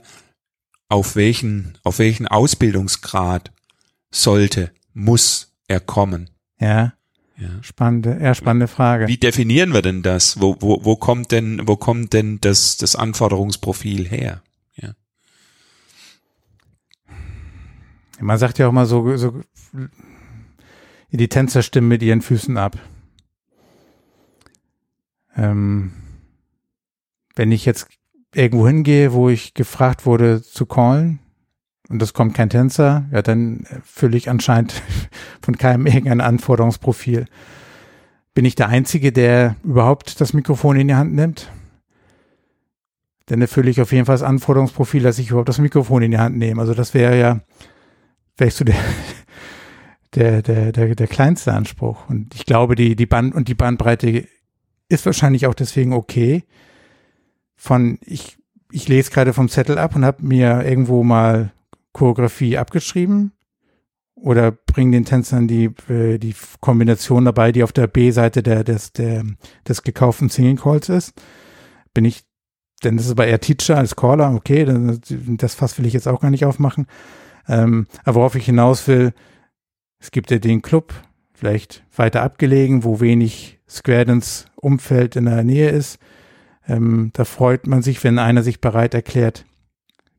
auf 0.89 1.17
welchen, 1.17 1.77
auf 1.85 1.99
welchen 1.99 2.27
Ausbildungsgrad 2.27 3.53
sollte, 4.11 4.71
muss 4.95 5.53
er 5.69 5.81
kommen? 5.81 6.31
Ja, 6.59 6.95
Ja. 7.37 7.49
spannende, 7.63 8.17
eher 8.19 8.35
spannende 8.35 8.69
Frage. 8.69 9.09
Wie 9.09 9.19
definieren 9.19 9.75
wir 9.75 9.83
denn 9.83 10.03
das? 10.03 10.41
Wo, 10.41 10.57
wo, 10.61 10.83
wo 10.85 10.97
kommt 10.97 11.33
denn, 11.33 11.61
wo 11.67 11.77
kommt 11.77 12.13
denn 12.15 12.41
das, 12.41 12.77
das 12.79 12.97
Anforderungsprofil 12.97 14.09
her? 14.09 14.43
Ja. 14.77 14.95
Man 18.21 18.39
sagt 18.39 18.59
ja 18.59 18.69
auch 18.69 18.73
mal 18.73 18.87
so, 18.87 19.17
so 19.17 19.41
die 21.11 21.29
Tänzer 21.29 21.63
stimmen 21.63 21.89
mit 21.89 22.03
ihren 22.03 22.23
Füßen 22.23 22.57
ab. 22.57 22.79
Ähm, 25.37 25.93
wenn 27.35 27.53
ich 27.53 27.65
jetzt 27.65 27.89
irgendwo 28.35 28.67
hingehe, 28.67 29.13
wo 29.13 29.29
ich 29.29 29.55
gefragt 29.55 30.07
wurde 30.07 30.43
zu 30.43 30.67
callen 30.67 31.21
und 31.89 32.03
es 32.03 32.13
kommt 32.13 32.35
kein 32.35 32.51
Tänzer, 32.51 33.07
ja, 33.13 33.23
dann 33.23 33.67
fülle 33.85 34.17
ich 34.17 34.29
anscheinend 34.29 34.83
von 35.43 35.57
keinem 35.57 35.87
irgendein 35.87 36.21
Anforderungsprofil. 36.21 37.27
Bin 38.35 38.45
ich 38.45 38.55
der 38.55 38.69
Einzige, 38.69 39.13
der 39.13 39.57
überhaupt 39.65 40.21
das 40.21 40.33
Mikrofon 40.33 40.77
in 40.77 40.89
die 40.89 40.95
Hand 40.95 41.15
nimmt? 41.15 41.51
Dann 43.27 43.41
erfülle 43.41 43.71
ich 43.71 43.81
auf 43.81 43.93
jeden 43.93 44.07
Fall 44.07 44.15
das 44.15 44.23
Anforderungsprofil, 44.23 45.03
dass 45.03 45.19
ich 45.19 45.31
überhaupt 45.31 45.49
das 45.49 45.59
Mikrofon 45.59 46.03
in 46.03 46.11
die 46.11 46.19
Hand 46.19 46.37
nehme. 46.37 46.61
Also 46.61 46.75
das 46.75 46.95
wäre 46.95 47.19
ja 47.19 47.41
vielleicht 48.37 48.57
so 48.57 48.65
der, 48.65 48.77
der, 50.15 50.43
der, 50.43 50.73
der, 50.73 50.95
der 50.95 51.07
kleinste 51.07 51.53
Anspruch. 51.53 52.09
Und 52.09 52.35
ich 52.35 52.45
glaube, 52.45 52.75
die, 52.75 52.95
die 52.95 53.07
Band 53.07 53.35
und 53.35 53.49
die 53.49 53.55
Bandbreite 53.55 54.29
ist 54.89 55.07
wahrscheinlich 55.07 55.47
auch 55.47 55.55
deswegen 55.55 55.93
okay. 55.93 56.45
Von 57.55 57.99
ich, 58.03 58.39
ich 58.71 58.89
lese 58.89 59.11
gerade 59.11 59.33
vom 59.33 59.49
Zettel 59.49 59.79
ab 59.79 59.97
und 59.97 60.05
habe 60.05 60.25
mir 60.25 60.65
irgendwo 60.65 61.03
mal 61.03 61.53
Choreografie 61.93 62.59
abgeschrieben 62.59 63.33
oder 64.15 64.51
bringen 64.51 64.93
den 64.93 65.05
Tänzern 65.05 65.47
die, 65.47 65.71
äh, 65.89 66.19
die 66.19 66.35
Kombination 66.61 67.25
dabei, 67.25 67.53
die 67.53 67.63
auf 67.63 67.73
der 67.73 67.87
B-Seite 67.87 68.43
der, 68.43 68.65
des, 68.65 68.93
der, 68.93 69.25
des 69.67 69.83
gekauften 69.83 70.29
Singing 70.29 70.57
Calls 70.57 70.89
ist. 70.89 71.15
Bin 71.95 72.05
ich, 72.05 72.25
denn 72.83 72.97
das 72.97 73.07
ist 73.07 73.13
aber 73.13 73.27
eher 73.27 73.41
Teacher 73.41 73.79
als 73.79 73.97
Caller, 73.97 74.35
okay, 74.35 74.65
das, 74.65 75.01
das 75.09 75.55
Fass 75.55 75.79
will 75.79 75.87
ich 75.87 75.93
jetzt 75.93 76.09
auch 76.09 76.21
gar 76.21 76.31
nicht 76.31 76.45
aufmachen. 76.45 76.87
Ähm, 77.49 77.87
aber 78.05 78.17
worauf 78.17 78.35
ich 78.35 78.47
hinaus 78.47 78.89
will, 78.89 79.13
es 79.99 80.11
gibt 80.11 80.31
ja 80.31 80.39
den 80.39 80.63
Club, 80.63 80.93
vielleicht 81.33 81.85
weiter 81.95 82.23
abgelegen, 82.23 82.85
wo 82.85 83.01
wenig 83.01 83.56
Square 83.69 84.07
Dance 84.07 84.47
Umfeld 84.57 85.17
in 85.17 85.27
der 85.27 85.45
Nähe 85.45 85.71
ist. 85.71 85.99
Ähm, 86.69 87.11
da 87.13 87.25
freut 87.25 87.67
man 87.67 87.83
sich, 87.83 88.03
wenn 88.05 88.19
einer 88.19 88.43
sich 88.43 88.61
bereit 88.61 88.95
erklärt, 88.95 89.45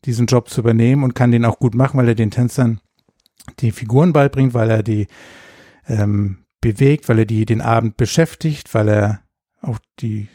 diesen 0.06 0.28
Job 0.28 0.50
zu 0.50 0.62
übernehmen 0.62 1.04
und 1.04 1.16
kann 1.16 1.32
den 1.32 1.46
auch 1.46 1.60
gut 1.60 1.76
machen, 1.76 1.98
weil 1.98 2.10
er 2.10 2.16
den 2.16 2.32
Tänzern 2.32 2.80
die 3.60 3.72
Figuren 3.72 4.14
beibringt, 4.14 4.54
weil 4.54 4.70
er 4.70 4.84
die 4.84 5.08
ähm, 5.88 6.46
bewegt, 6.62 7.10
weil 7.10 7.20
er 7.20 7.26
die 7.26 7.46
den 7.46 7.62
Abend 7.62 7.98
beschäftigt, 7.98 8.74
weil 8.74 8.90
er 8.90 9.22
auch 9.62 9.80
die 10.00 10.28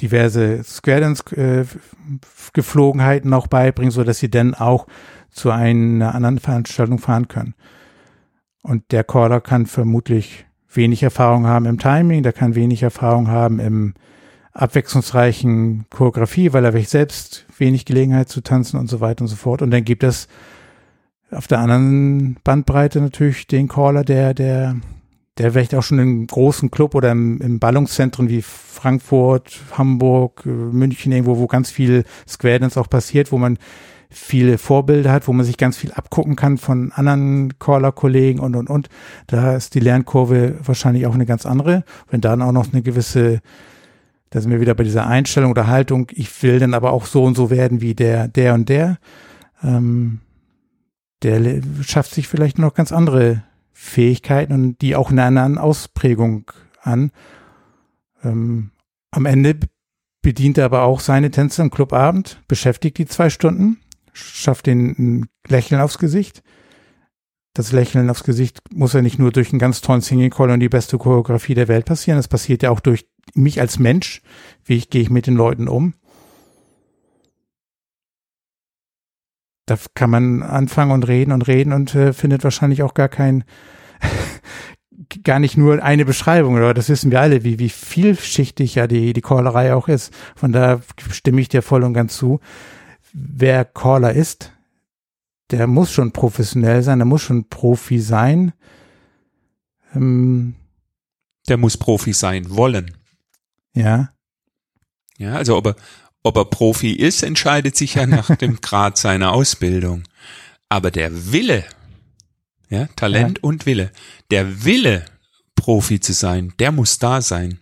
diverse 0.00 0.62
Square 0.62 1.00
Dance 1.00 1.36
äh, 1.36 1.64
auch 3.32 3.46
beibringt, 3.48 3.92
so 3.92 4.04
dass 4.04 4.18
sie 4.18 4.30
dann 4.30 4.54
auch 4.54 4.86
zu 5.30 5.50
einer 5.50 6.14
anderen 6.14 6.38
Veranstaltung 6.38 6.98
fahren 6.98 7.28
können. 7.28 7.54
Und 8.62 8.92
der 8.92 9.04
Caller 9.04 9.40
kann 9.40 9.66
vermutlich 9.66 10.46
wenig 10.70 11.02
Erfahrung 11.02 11.46
haben 11.46 11.66
im 11.66 11.78
Timing, 11.78 12.22
der 12.22 12.32
kann 12.32 12.54
wenig 12.54 12.82
Erfahrung 12.82 13.28
haben 13.28 13.58
im 13.58 13.94
abwechslungsreichen 14.52 15.86
Choreografie, 15.90 16.52
weil 16.52 16.64
er 16.64 16.78
selbst 16.82 17.46
wenig 17.58 17.84
Gelegenheit 17.84 18.28
zu 18.28 18.40
tanzen 18.40 18.78
und 18.78 18.88
so 18.88 19.00
weiter 19.00 19.22
und 19.22 19.28
so 19.28 19.36
fort. 19.36 19.62
Und 19.62 19.70
dann 19.70 19.84
gibt 19.84 20.02
es 20.02 20.28
auf 21.30 21.46
der 21.46 21.60
anderen 21.60 22.38
Bandbreite 22.42 23.00
natürlich 23.00 23.46
den 23.46 23.68
Caller, 23.68 24.02
der, 24.02 24.34
der, 24.34 24.76
der 25.36 25.52
vielleicht 25.52 25.74
auch 25.74 25.82
schon 25.82 25.98
im 25.98 26.26
großen 26.26 26.70
Club 26.70 26.94
oder 26.94 27.12
im, 27.12 27.40
im 27.40 27.58
Ballungszentren 27.58 28.28
wie 28.28 28.42
Frankfurt, 28.42 29.60
Hamburg, 29.76 30.42
äh, 30.46 30.48
München 30.48 31.12
irgendwo, 31.12 31.38
wo 31.38 31.46
ganz 31.46 31.70
viel 31.70 32.04
Square 32.26 32.60
Dance 32.60 32.80
auch 32.80 32.90
passiert, 32.90 33.30
wo 33.30 33.38
man 33.38 33.58
viele 34.10 34.58
Vorbilder 34.58 35.12
hat, 35.12 35.28
wo 35.28 35.32
man 35.32 35.44
sich 35.44 35.58
ganz 35.58 35.76
viel 35.76 35.92
abgucken 35.92 36.36
kann 36.36 36.56
von 36.58 36.92
anderen 36.92 37.58
Caller-Kollegen 37.58 38.40
und, 38.40 38.56
und, 38.56 38.70
und. 38.70 38.88
Da 39.26 39.54
ist 39.54 39.74
die 39.74 39.80
Lernkurve 39.80 40.58
wahrscheinlich 40.64 41.06
auch 41.06 41.14
eine 41.14 41.26
ganz 41.26 41.44
andere. 41.44 41.84
Wenn 42.10 42.20
dann 42.20 42.42
auch 42.42 42.52
noch 42.52 42.72
eine 42.72 42.82
gewisse, 42.82 43.40
da 44.30 44.40
sind 44.40 44.50
wir 44.50 44.60
wieder 44.60 44.74
bei 44.74 44.84
dieser 44.84 45.06
Einstellung 45.06 45.50
oder 45.50 45.66
Haltung, 45.66 46.08
ich 46.12 46.42
will 46.42 46.58
dann 46.58 46.74
aber 46.74 46.92
auch 46.92 47.06
so 47.06 47.24
und 47.24 47.36
so 47.36 47.50
werden 47.50 47.80
wie 47.80 47.94
der, 47.94 48.28
der 48.28 48.54
und 48.54 48.68
der. 48.68 48.98
Ähm, 49.62 50.20
der 51.22 51.60
schafft 51.82 52.14
sich 52.14 52.28
vielleicht 52.28 52.58
noch 52.58 52.74
ganz 52.74 52.92
andere 52.92 53.42
Fähigkeiten 53.72 54.52
und 54.52 54.80
die 54.80 54.96
auch 54.96 55.10
in 55.10 55.18
einer 55.18 55.42
anderen 55.42 55.58
Ausprägung 55.58 56.50
an. 56.82 57.10
Ähm, 58.24 58.70
am 59.10 59.26
Ende 59.26 59.58
bedient 60.22 60.58
er 60.58 60.66
aber 60.66 60.82
auch 60.82 61.00
seine 61.00 61.30
Tänzer 61.30 61.62
im 61.62 61.70
Clubabend, 61.70 62.42
beschäftigt 62.48 62.98
die 62.98 63.06
zwei 63.06 63.30
Stunden, 63.30 63.78
schafft 64.18 64.66
den 64.66 64.94
ein 64.98 65.26
Lächeln 65.46 65.80
aufs 65.80 65.98
Gesicht. 65.98 66.42
Das 67.54 67.72
Lächeln 67.72 68.08
aufs 68.10 68.24
Gesicht 68.24 68.60
muss 68.72 68.92
ja 68.92 69.02
nicht 69.02 69.18
nur 69.18 69.32
durch 69.32 69.50
einen 69.50 69.58
ganz 69.58 69.80
tollen 69.80 70.00
Singing 70.00 70.30
Call 70.30 70.50
und 70.50 70.60
die 70.60 70.68
beste 70.68 70.98
Choreografie 70.98 71.54
der 71.54 71.68
Welt 71.68 71.86
passieren, 71.86 72.18
das 72.18 72.28
passiert 72.28 72.62
ja 72.62 72.70
auch 72.70 72.80
durch 72.80 73.06
mich 73.34 73.60
als 73.60 73.78
Mensch, 73.78 74.22
wie 74.64 74.76
ich 74.76 74.90
gehe 74.90 75.02
ich 75.02 75.10
mit 75.10 75.26
den 75.26 75.34
Leuten 75.34 75.68
um. 75.68 75.94
da 79.68 79.76
kann 79.94 80.10
man 80.10 80.42
anfangen 80.42 80.92
und 80.92 81.06
reden 81.06 81.32
und 81.32 81.46
reden 81.46 81.72
und 81.72 81.94
äh, 81.94 82.12
findet 82.12 82.44
wahrscheinlich 82.44 82.82
auch 82.82 82.94
gar 82.94 83.08
kein, 83.08 83.44
gar 85.24 85.38
nicht 85.38 85.56
nur 85.56 85.82
eine 85.82 86.04
Beschreibung, 86.04 86.54
oder 86.54 86.74
das 86.74 86.88
wissen 86.88 87.10
wir 87.10 87.20
alle, 87.20 87.44
wie, 87.44 87.58
wie 87.58 87.68
vielschichtig 87.68 88.74
ja 88.74 88.86
die, 88.86 89.12
die 89.12 89.20
Callerei 89.20 89.74
auch 89.74 89.88
ist. 89.88 90.12
Von 90.36 90.52
da 90.52 90.80
stimme 91.10 91.40
ich 91.40 91.48
dir 91.48 91.62
voll 91.62 91.84
und 91.84 91.94
ganz 91.94 92.16
zu. 92.16 92.40
Wer 93.12 93.64
Caller 93.64 94.12
ist, 94.12 94.52
der 95.50 95.66
muss 95.66 95.92
schon 95.92 96.12
professionell 96.12 96.82
sein, 96.82 96.98
der 96.98 97.06
muss 97.06 97.22
schon 97.22 97.48
Profi 97.48 98.00
sein. 98.00 98.52
Ähm, 99.94 100.54
der 101.48 101.56
muss 101.56 101.76
Profi 101.76 102.12
sein 102.12 102.50
wollen. 102.50 102.96
Ja. 103.74 104.12
Ja, 105.16 105.34
also 105.34 105.56
ob 105.56 105.66
er, 105.68 105.76
ob 106.22 106.36
er 106.36 106.44
Profi 106.44 106.92
ist, 106.92 107.22
entscheidet 107.22 107.76
sich 107.76 107.94
ja 107.94 108.06
nach 108.06 108.36
dem 108.36 108.56
Grad 108.60 108.98
seiner 108.98 109.32
Ausbildung. 109.32 110.04
Aber 110.68 110.90
der 110.90 111.32
Wille, 111.32 111.64
ja, 112.68 112.86
Talent 112.96 113.38
ja. 113.38 113.44
und 113.44 113.64
Wille, 113.64 113.90
der 114.30 114.64
Wille, 114.64 115.04
Profi 115.54 115.98
zu 115.98 116.12
sein, 116.12 116.52
der 116.58 116.70
muss 116.70 116.98
da 116.98 117.20
sein. 117.20 117.58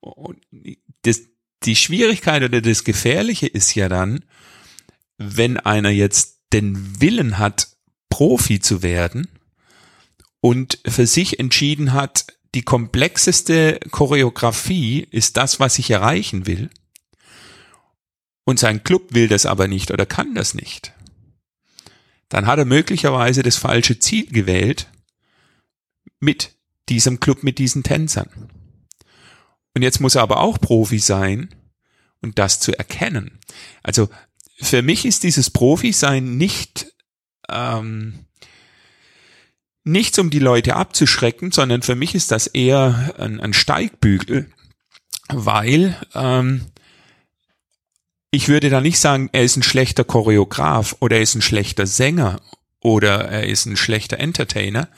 Und 0.00 0.38
das, 1.02 1.22
die 1.62 1.76
Schwierigkeit 1.76 2.42
oder 2.42 2.60
das 2.60 2.84
Gefährliche 2.84 3.46
ist 3.46 3.74
ja 3.74 3.88
dann, 3.88 4.24
wenn 5.36 5.58
einer 5.58 5.90
jetzt 5.90 6.38
den 6.52 7.00
Willen 7.00 7.38
hat, 7.38 7.68
Profi 8.08 8.60
zu 8.60 8.82
werden 8.82 9.28
und 10.40 10.78
für 10.86 11.06
sich 11.06 11.38
entschieden 11.38 11.92
hat, 11.92 12.26
die 12.54 12.62
komplexeste 12.62 13.80
Choreografie 13.90 15.06
ist 15.10 15.36
das, 15.38 15.60
was 15.60 15.78
ich 15.78 15.90
erreichen 15.90 16.46
will, 16.46 16.68
und 18.44 18.58
sein 18.58 18.82
Club 18.84 19.14
will 19.14 19.28
das 19.28 19.46
aber 19.46 19.68
nicht 19.68 19.90
oder 19.90 20.04
kann 20.04 20.34
das 20.34 20.54
nicht, 20.54 20.92
dann 22.28 22.46
hat 22.46 22.58
er 22.58 22.64
möglicherweise 22.64 23.42
das 23.42 23.56
falsche 23.56 23.98
Ziel 23.98 24.26
gewählt 24.26 24.90
mit 26.18 26.56
diesem 26.88 27.20
Club, 27.20 27.42
mit 27.42 27.58
diesen 27.58 27.82
Tänzern. 27.82 28.50
Und 29.74 29.82
jetzt 29.82 30.00
muss 30.00 30.14
er 30.14 30.22
aber 30.22 30.40
auch 30.40 30.58
Profi 30.60 30.98
sein 30.98 31.54
und 32.20 32.38
das 32.38 32.60
zu 32.60 32.76
erkennen. 32.76 33.38
Also 33.82 34.08
für 34.62 34.82
mich 34.82 35.04
ist 35.04 35.24
dieses 35.24 35.50
Profi-Sein 35.50 36.36
nicht 36.36 36.92
ähm, 37.48 38.26
nichts, 39.84 40.18
um 40.18 40.30
die 40.30 40.38
Leute 40.38 40.76
abzuschrecken, 40.76 41.50
sondern 41.50 41.82
für 41.82 41.96
mich 41.96 42.14
ist 42.14 42.30
das 42.30 42.46
eher 42.46 43.14
ein, 43.18 43.40
ein 43.40 43.52
Steigbügel, 43.52 44.50
weil 45.28 45.96
ähm, 46.14 46.66
ich 48.30 48.48
würde 48.48 48.70
da 48.70 48.80
nicht 48.80 48.98
sagen, 48.98 49.28
er 49.32 49.42
ist 49.42 49.56
ein 49.56 49.62
schlechter 49.62 50.04
Choreograf 50.04 50.96
oder 51.00 51.16
er 51.16 51.22
ist 51.22 51.34
ein 51.34 51.42
schlechter 51.42 51.86
Sänger 51.86 52.40
oder 52.80 53.28
er 53.28 53.46
ist 53.46 53.66
ein 53.66 53.76
schlechter 53.76 54.18
Entertainer. 54.18 54.88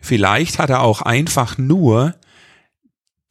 Vielleicht 0.00 0.58
hat 0.58 0.70
er 0.70 0.82
auch 0.82 1.02
einfach 1.02 1.56
nur 1.58 2.16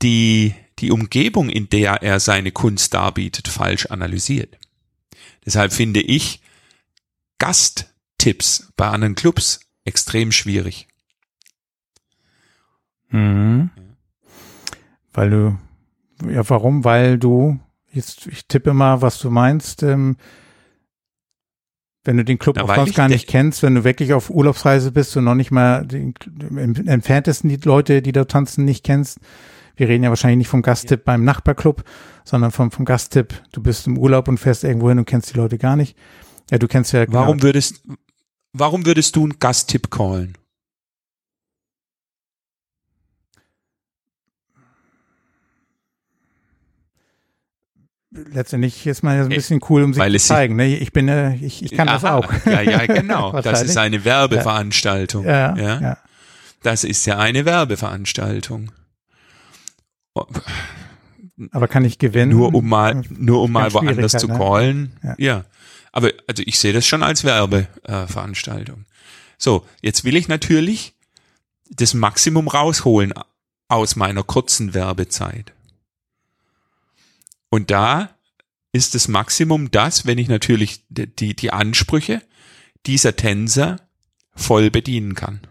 die, 0.01 0.55
die 0.79 0.91
Umgebung, 0.91 1.49
in 1.49 1.69
der 1.69 2.01
er 2.01 2.19
seine 2.19 2.51
Kunst 2.51 2.93
darbietet, 2.93 3.47
falsch 3.47 3.87
analysiert. 3.87 4.57
Deshalb 5.45 5.73
finde 5.73 6.01
ich 6.01 6.41
Gasttipps 7.37 8.71
bei 8.75 8.87
anderen 8.87 9.15
Clubs 9.15 9.59
extrem 9.83 10.31
schwierig. 10.31 10.87
Mhm. 13.09 13.69
Weil 15.13 15.29
du, 15.29 15.59
ja, 16.29 16.47
warum? 16.49 16.83
Weil 16.83 17.17
du 17.17 17.59
jetzt, 17.91 18.27
ich 18.27 18.47
tippe 18.47 18.73
mal, 18.73 19.01
was 19.01 19.19
du 19.19 19.29
meinst. 19.29 19.83
Ähm, 19.83 20.17
wenn 22.03 22.17
du 22.17 22.25
den 22.25 22.37
Club 22.37 22.57
auch 22.59 22.73
sonst 22.75 22.95
gar 22.95 23.07
nicht 23.07 23.27
kennst, 23.27 23.63
wenn 23.63 23.75
du 23.75 23.83
wirklich 23.83 24.13
auf 24.13 24.29
Urlaubsreise 24.29 24.91
bist 24.91 25.17
und 25.17 25.23
noch 25.23 25.33
nicht 25.33 25.51
mal 25.51 25.85
den, 25.85 26.13
im 26.39 26.75
entferntesten 26.87 27.49
die 27.49 27.57
Leute, 27.57 28.01
die 28.03 28.11
da 28.11 28.25
tanzen, 28.25 28.63
nicht 28.63 28.83
kennst. 28.83 29.19
Wir 29.75 29.87
reden 29.87 30.03
ja 30.03 30.09
wahrscheinlich 30.09 30.37
nicht 30.37 30.47
vom 30.47 30.61
Gasttipp 30.61 31.03
beim 31.03 31.23
Nachbarclub, 31.23 31.83
sondern 32.23 32.51
vom, 32.51 32.71
vom 32.71 32.85
Gasttipp. 32.85 33.33
Du 33.51 33.61
bist 33.61 33.87
im 33.87 33.97
Urlaub 33.97 34.27
und 34.27 34.37
fährst 34.37 34.63
irgendwo 34.63 34.89
hin 34.89 34.99
und 34.99 35.05
kennst 35.05 35.33
die 35.33 35.37
Leute 35.37 35.57
gar 35.57 35.75
nicht. 35.75 35.97
Ja, 36.51 36.57
du 36.57 36.67
kennst 36.67 36.93
ja. 36.93 37.05
Warum 37.07 37.41
würdest, 37.41 37.81
warum 38.53 38.85
würdest 38.85 39.15
du 39.15 39.23
einen 39.23 39.39
Gasttipp 39.39 39.91
callen? 39.91 40.37
letztendlich 48.31 48.85
ist 48.87 49.03
man 49.03 49.15
ja 49.15 49.23
so 49.23 49.27
ein 49.27 49.31
äh, 49.31 49.35
bisschen 49.35 49.59
cool, 49.69 49.83
um 49.83 49.93
sich 49.93 50.01
Weil 50.01 50.17
zu 50.19 50.27
zeigen. 50.27 50.55
Ne? 50.55 50.77
Ich 50.77 50.93
bin, 50.93 51.07
äh, 51.07 51.35
ich, 51.35 51.63
ich 51.63 51.71
kann 51.71 51.87
Aha, 51.87 51.95
das 51.95 52.05
auch. 52.05 52.45
Ja, 52.45 52.61
ja, 52.61 52.85
genau. 52.85 53.39
das 53.41 53.61
ist 53.61 53.77
eine 53.77 54.05
Werbeveranstaltung. 54.05 55.25
Ja, 55.25 55.55
ja, 55.55 55.81
ja. 55.81 55.97
Das 56.63 56.83
ist 56.83 57.05
ja 57.05 57.17
eine 57.17 57.45
Werbeveranstaltung. 57.45 58.71
Aber 61.51 61.67
kann 61.67 61.83
ich 61.85 61.99
gewinnen? 61.99 62.31
Nur 62.31 62.53
um 62.53 62.67
mal, 62.67 63.01
nur 63.09 63.41
um 63.41 63.51
mal 63.51 63.73
woanders 63.73 64.13
zu 64.13 64.27
ne? 64.27 64.37
callen. 64.37 64.97
Ja. 65.03 65.15
ja. 65.17 65.45
Aber 65.91 66.11
also 66.27 66.43
ich 66.45 66.59
sehe 66.59 66.73
das 66.73 66.85
schon 66.85 67.03
als 67.03 67.23
Werbeveranstaltung. 67.23 68.85
So, 69.37 69.65
jetzt 69.81 70.03
will 70.03 70.15
ich 70.15 70.27
natürlich 70.27 70.93
das 71.69 71.93
Maximum 71.93 72.47
rausholen 72.47 73.13
aus 73.67 73.95
meiner 73.95 74.23
kurzen 74.23 74.73
Werbezeit. 74.73 75.53
Und 77.49 77.71
da 77.71 78.09
ist 78.71 78.95
das 78.95 79.07
Maximum 79.07 79.71
das, 79.71 80.05
wenn 80.05 80.17
ich 80.17 80.27
natürlich 80.27 80.83
die, 80.89 81.35
die 81.35 81.51
Ansprüche 81.51 82.21
dieser 82.85 83.15
Tänzer 83.15 83.79
voll 84.35 84.69
bedienen 84.69 85.15
kann. 85.15 85.41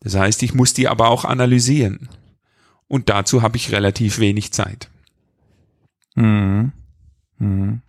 Das 0.00 0.14
heißt, 0.14 0.42
ich 0.42 0.54
muss 0.54 0.74
die 0.74 0.88
aber 0.88 1.08
auch 1.08 1.24
analysieren. 1.24 2.08
Und 2.88 3.08
dazu 3.08 3.42
habe 3.42 3.56
ich 3.56 3.72
relativ 3.72 4.18
wenig 4.18 4.52
Zeit. 4.52 4.90
Mhm. 6.14 6.72
Mhm. 7.38 7.82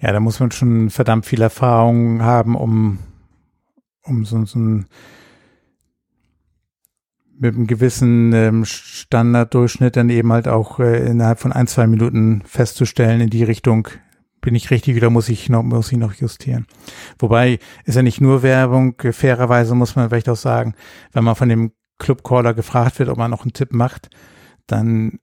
Ja, 0.00 0.12
da 0.12 0.20
muss 0.20 0.40
man 0.40 0.50
schon 0.50 0.90
verdammt 0.90 1.26
viel 1.26 1.42
Erfahrung 1.42 2.22
haben, 2.22 2.56
um, 2.56 2.98
um 4.02 4.24
so, 4.24 4.44
so 4.44 4.58
ein 4.58 4.86
mit 7.40 7.54
einem 7.54 7.68
gewissen 7.68 8.32
ähm, 8.32 8.64
Standarddurchschnitt 8.64 9.96
dann 9.96 10.10
eben 10.10 10.32
halt 10.32 10.48
auch 10.48 10.80
äh, 10.80 11.06
innerhalb 11.08 11.38
von 11.38 11.52
ein, 11.52 11.68
zwei 11.68 11.86
Minuten 11.86 12.42
festzustellen, 12.44 13.20
in 13.20 13.30
die 13.30 13.44
Richtung 13.44 13.86
bin 14.40 14.54
ich 14.54 14.70
richtig 14.70 14.96
oder 14.96 15.10
muss 15.10 15.28
ich 15.28 15.48
noch, 15.48 15.62
muss 15.62 15.92
ich 15.92 15.98
noch 15.98 16.14
justieren. 16.14 16.66
Wobei 17.18 17.58
ist 17.84 17.96
ja 17.96 18.02
nicht 18.02 18.20
nur 18.20 18.42
Werbung, 18.42 18.94
fairerweise 19.12 19.74
muss 19.74 19.96
man 19.96 20.08
vielleicht 20.08 20.28
auch 20.28 20.36
sagen, 20.36 20.74
wenn 21.12 21.24
man 21.24 21.34
von 21.34 21.48
dem 21.48 21.72
Clubcaller 21.98 22.54
gefragt 22.54 22.98
wird, 22.98 23.08
ob 23.08 23.18
man 23.18 23.30
noch 23.30 23.42
einen 23.42 23.52
Tipp 23.52 23.72
macht, 23.72 24.08
dann 24.66 25.18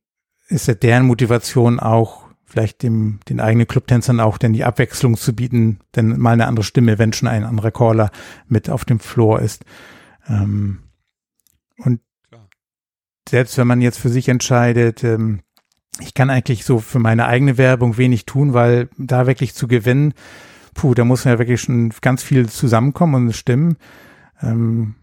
ist 0.48 0.68
ja 0.68 0.74
deren 0.74 1.06
Motivation 1.06 1.80
auch 1.80 2.26
vielleicht 2.46 2.84
dem, 2.84 3.20
den 3.28 3.40
eigenen 3.40 3.68
Clubtänzern 3.68 4.20
auch 4.20 4.38
denn 4.38 4.54
die 4.54 4.64
Abwechslung 4.64 5.18
zu 5.18 5.36
bieten, 5.36 5.80
denn 5.96 6.20
mal 6.20 6.32
eine 6.32 6.48
andere 6.48 6.64
Stimme, 6.64 7.00
wenn 7.00 7.12
schon 7.12 7.28
ein 7.28 7.44
anderer 7.44 7.72
Caller 7.72 8.12
mit 8.48 8.70
auf 8.70 8.86
dem 8.86 9.00
Floor 9.00 9.40
ist. 9.40 9.66
Ähm, 10.28 10.84
und 11.78 12.02
Klar. 12.30 12.48
selbst 13.28 13.58
wenn 13.58 13.68
man 13.68 13.82
jetzt 13.82 14.00
für 14.00 14.10
sich 14.10 14.30
entscheidet, 14.30 15.04
ähm, 15.04 15.42
ich 16.00 16.14
kann 16.14 16.30
eigentlich 16.30 16.66
so 16.66 16.80
für 16.80 17.00
meine 17.00 17.26
eigene 17.26 17.58
Werbung 17.58 17.98
wenig 17.98 18.26
tun, 18.26 18.54
weil 18.54 18.90
da 18.98 19.28
wirklich 19.28 19.54
zu 19.54 19.68
gewinnen, 19.68 20.14
puh, 20.74 20.94
da 20.94 21.06
muss 21.06 21.24
ja 21.24 21.40
wirklich 21.40 21.62
schon 21.62 21.92
ganz 22.02 22.22
viel 22.22 22.50
zusammenkommen 22.50 23.28
und 23.28 23.34
stimmen. 23.34 23.78
Ähm, 24.42 24.96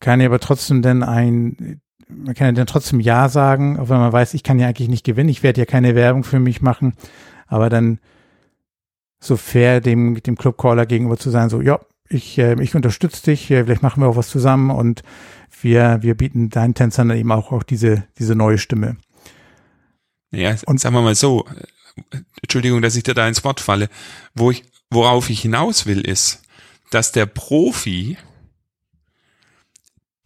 kann 0.00 0.20
ich 0.20 0.26
aber 0.26 0.40
trotzdem 0.40 0.82
denn 0.82 1.02
ein, 1.02 1.80
man 2.08 2.34
kann 2.34 2.48
ja 2.48 2.52
dann 2.52 2.66
trotzdem 2.66 3.00
Ja 3.00 3.28
sagen, 3.28 3.78
auch 3.78 3.88
wenn 3.88 3.98
man 3.98 4.12
weiß, 4.12 4.34
ich 4.34 4.42
kann 4.42 4.58
ja 4.58 4.66
eigentlich 4.66 4.88
nicht 4.88 5.04
gewinnen, 5.04 5.28
ich 5.28 5.42
werde 5.42 5.60
ja 5.60 5.64
keine 5.64 5.94
Werbung 5.94 6.24
für 6.24 6.40
mich 6.40 6.60
machen, 6.60 6.94
aber 7.46 7.70
dann 7.70 8.00
so 9.20 9.36
fair 9.36 9.80
dem, 9.80 10.22
dem 10.22 10.36
Clubcaller 10.36 10.86
gegenüber 10.86 11.16
zu 11.16 11.30
sein, 11.30 11.48
so, 11.48 11.60
ja, 11.60 11.80
ich, 12.08 12.38
äh, 12.38 12.60
ich 12.60 12.74
unterstütze 12.74 13.24
dich, 13.24 13.50
äh, 13.50 13.64
vielleicht 13.64 13.82
machen 13.82 14.02
wir 14.02 14.08
auch 14.08 14.16
was 14.16 14.28
zusammen 14.28 14.70
und 14.70 15.02
wir, 15.62 15.98
wir 16.02 16.14
bieten 16.14 16.50
deinen 16.50 16.74
Tänzern 16.74 17.08
dann 17.08 17.18
eben 17.18 17.32
auch, 17.32 17.52
auch 17.52 17.62
diese, 17.62 18.04
diese 18.18 18.34
neue 18.34 18.58
Stimme. 18.58 18.96
Ja, 20.34 20.56
und 20.66 20.80
sagen 20.80 20.94
wir 20.94 21.02
mal 21.02 21.14
so, 21.14 21.46
Entschuldigung, 22.42 22.82
dass 22.82 22.96
ich 22.96 23.02
dir 23.02 23.14
da 23.14 23.26
ins 23.26 23.44
Wort 23.44 23.60
falle, 23.60 23.88
wo 24.34 24.50
ich, 24.50 24.64
worauf 24.90 25.30
ich 25.30 25.40
hinaus 25.42 25.86
will, 25.86 26.00
ist, 26.00 26.42
dass 26.90 27.12
der 27.12 27.26
Profi 27.26 28.16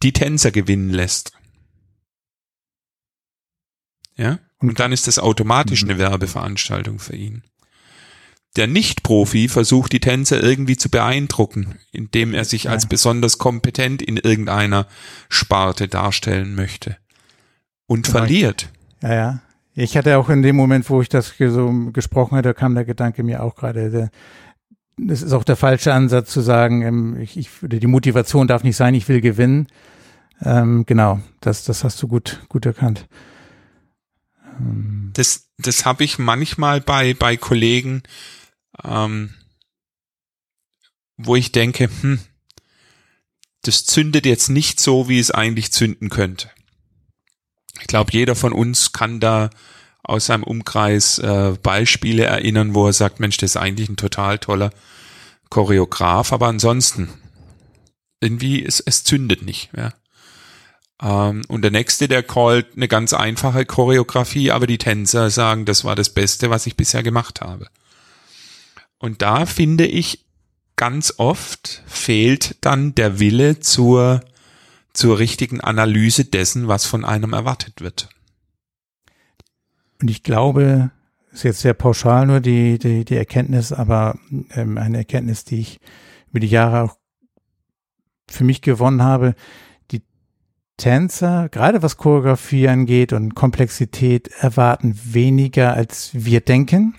die 0.01 0.13
Tänzer 0.13 0.51
gewinnen 0.51 0.89
lässt. 0.89 1.33
Ja? 4.15 4.39
Und 4.59 4.79
dann 4.79 4.91
ist 4.91 5.07
das 5.07 5.19
automatisch 5.19 5.83
mhm. 5.83 5.91
eine 5.91 5.99
Werbeveranstaltung 5.99 6.99
für 6.99 7.15
ihn. 7.15 7.43
Der 8.55 8.67
Nicht-Profi 8.67 9.47
versucht 9.47 9.93
die 9.93 9.99
Tänzer 9.99 10.41
irgendwie 10.41 10.75
zu 10.75 10.89
beeindrucken, 10.89 11.79
indem 11.91 12.33
er 12.33 12.45
sich 12.45 12.67
als 12.67 12.87
besonders 12.87 13.37
kompetent 13.37 14.01
in 14.01 14.17
irgendeiner 14.17 14.87
Sparte 15.29 15.87
darstellen 15.87 16.55
möchte. 16.55 16.97
Und 17.85 18.07
genau. 18.07 18.17
verliert. 18.17 18.69
Ja, 19.01 19.13
ja. 19.13 19.41
Ich 19.81 19.95
hatte 19.95 20.17
auch 20.17 20.27
in 20.27 20.41
dem 20.41 20.57
Moment, 20.57 20.89
wo 20.89 21.01
ich 21.01 21.07
das 21.07 21.33
so 21.37 21.71
gesprochen 21.93 22.35
hatte, 22.35 22.53
kam 22.53 22.75
der 22.75 22.83
Gedanke 22.83 23.23
mir 23.23 23.41
auch 23.41 23.55
gerade, 23.55 24.11
das 24.97 25.21
ist 25.21 25.31
auch 25.31 25.45
der 25.45 25.55
falsche 25.55 25.93
Ansatz 25.93 26.31
zu 26.31 26.41
sagen, 26.41 26.81
ähm, 26.81 27.17
ich, 27.21 27.37
ich, 27.37 27.49
die 27.61 27.87
Motivation 27.87 28.49
darf 28.49 28.63
nicht 28.63 28.75
sein, 28.75 28.93
ich 28.93 29.07
will 29.07 29.21
gewinnen. 29.21 29.67
Ähm, 30.41 30.85
genau, 30.85 31.21
das, 31.39 31.63
das 31.63 31.85
hast 31.85 32.01
du 32.01 32.09
gut, 32.09 32.45
gut 32.49 32.65
erkannt. 32.65 33.07
Ähm. 34.59 35.11
Das, 35.13 35.47
das 35.57 35.85
habe 35.85 36.03
ich 36.03 36.19
manchmal 36.19 36.81
bei, 36.81 37.13
bei 37.13 37.37
Kollegen, 37.37 38.03
ähm, 38.83 39.33
wo 41.15 41.37
ich 41.37 41.53
denke, 41.53 41.89
hm, 42.01 42.19
das 43.61 43.85
zündet 43.85 44.25
jetzt 44.25 44.49
nicht 44.49 44.81
so, 44.81 45.07
wie 45.07 45.19
es 45.19 45.31
eigentlich 45.31 45.71
zünden 45.71 46.09
könnte. 46.09 46.49
Ich 47.81 47.87
glaube, 47.87 48.11
jeder 48.13 48.35
von 48.35 48.53
uns 48.53 48.91
kann 48.91 49.19
da 49.19 49.49
aus 50.03 50.27
seinem 50.27 50.43
Umkreis 50.43 51.19
äh, 51.19 51.53
Beispiele 51.61 52.23
erinnern, 52.23 52.73
wo 52.73 52.87
er 52.87 52.93
sagt, 52.93 53.19
Mensch, 53.19 53.37
das 53.37 53.51
ist 53.51 53.57
eigentlich 53.57 53.89
ein 53.89 53.97
total 53.97 54.39
toller 54.39 54.71
Choreograf, 55.49 56.33
aber 56.33 56.47
ansonsten 56.47 57.09
irgendwie 58.21 58.63
es, 58.63 58.79
es 58.79 59.03
zündet 59.03 59.43
nicht. 59.43 59.69
Ja. 59.75 59.93
Ähm, 61.01 61.43
und 61.47 61.61
der 61.61 61.71
nächste, 61.71 62.07
der 62.07 62.23
callt 62.23 62.75
eine 62.75 62.87
ganz 62.87 63.13
einfache 63.13 63.65
Choreografie, 63.65 64.51
aber 64.51 64.67
die 64.67 64.77
Tänzer 64.77 65.29
sagen, 65.29 65.65
das 65.65 65.83
war 65.83 65.95
das 65.95 66.09
Beste, 66.09 66.49
was 66.49 66.67
ich 66.67 66.75
bisher 66.75 67.03
gemacht 67.03 67.41
habe. 67.41 67.67
Und 68.97 69.21
da 69.21 69.45
finde 69.45 69.85
ich, 69.85 70.25
ganz 70.75 71.13
oft 71.17 71.83
fehlt 71.87 72.55
dann 72.61 72.95
der 72.95 73.19
Wille 73.19 73.59
zur, 73.59 74.21
zur 74.99 75.17
richtigen 75.17 75.61
Analyse 75.61 76.25
dessen, 76.25 76.67
was 76.67 76.85
von 76.85 77.05
einem 77.05 77.31
erwartet 77.31 77.79
wird. 77.79 78.09
Und 80.01 80.09
ich 80.09 80.23
glaube, 80.23 80.91
ist 81.31 81.43
jetzt 81.43 81.61
sehr 81.61 81.73
pauschal 81.73 82.27
nur 82.27 82.41
die, 82.41 82.77
die, 82.79 83.05
die 83.05 83.15
Erkenntnis, 83.15 83.71
aber 83.71 84.19
ähm, 84.51 84.77
eine 84.77 84.97
Erkenntnis, 84.97 85.45
die 85.45 85.61
ich 85.61 85.79
über 86.31 86.41
die 86.41 86.47
Jahre 86.47 86.83
auch 86.83 86.97
für 88.29 88.43
mich 88.43 88.61
gewonnen 88.61 89.01
habe, 89.01 89.35
die 89.91 90.03
Tänzer, 90.75 91.47
gerade 91.47 91.81
was 91.81 91.95
Choreografie 91.95 92.67
angeht 92.67 93.13
und 93.13 93.35
Komplexität, 93.35 94.27
erwarten 94.39 94.99
weniger, 95.01 95.73
als 95.73 96.09
wir 96.13 96.41
denken. 96.41 96.93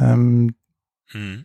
Ähm, 0.00 0.54
hm. 1.08 1.44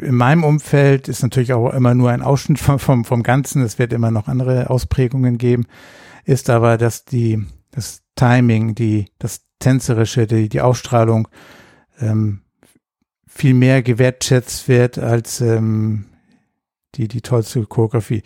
In 0.00 0.14
meinem 0.14 0.44
Umfeld 0.44 1.08
ist 1.08 1.22
natürlich 1.22 1.52
auch 1.52 1.72
immer 1.72 1.94
nur 1.94 2.10
ein 2.10 2.22
Ausschnitt 2.22 2.58
vom, 2.58 2.78
vom, 2.78 3.04
vom 3.04 3.22
Ganzen. 3.22 3.62
Es 3.62 3.78
wird 3.78 3.92
immer 3.92 4.10
noch 4.10 4.28
andere 4.28 4.70
Ausprägungen 4.70 5.38
geben. 5.38 5.66
Ist 6.24 6.50
aber, 6.50 6.78
dass 6.78 7.04
die, 7.04 7.44
das 7.70 8.02
Timing, 8.14 8.74
die, 8.74 9.06
das 9.18 9.42
Tänzerische, 9.58 10.26
die, 10.26 10.48
die 10.48 10.60
Ausstrahlung 10.60 11.28
ähm, 12.00 12.42
viel 13.26 13.54
mehr 13.54 13.82
gewertschätzt 13.82 14.68
wird 14.68 14.98
als 14.98 15.40
ähm, 15.40 16.06
die, 16.94 17.08
die 17.08 17.20
tollste 17.20 17.64
Choreografie. 17.64 18.22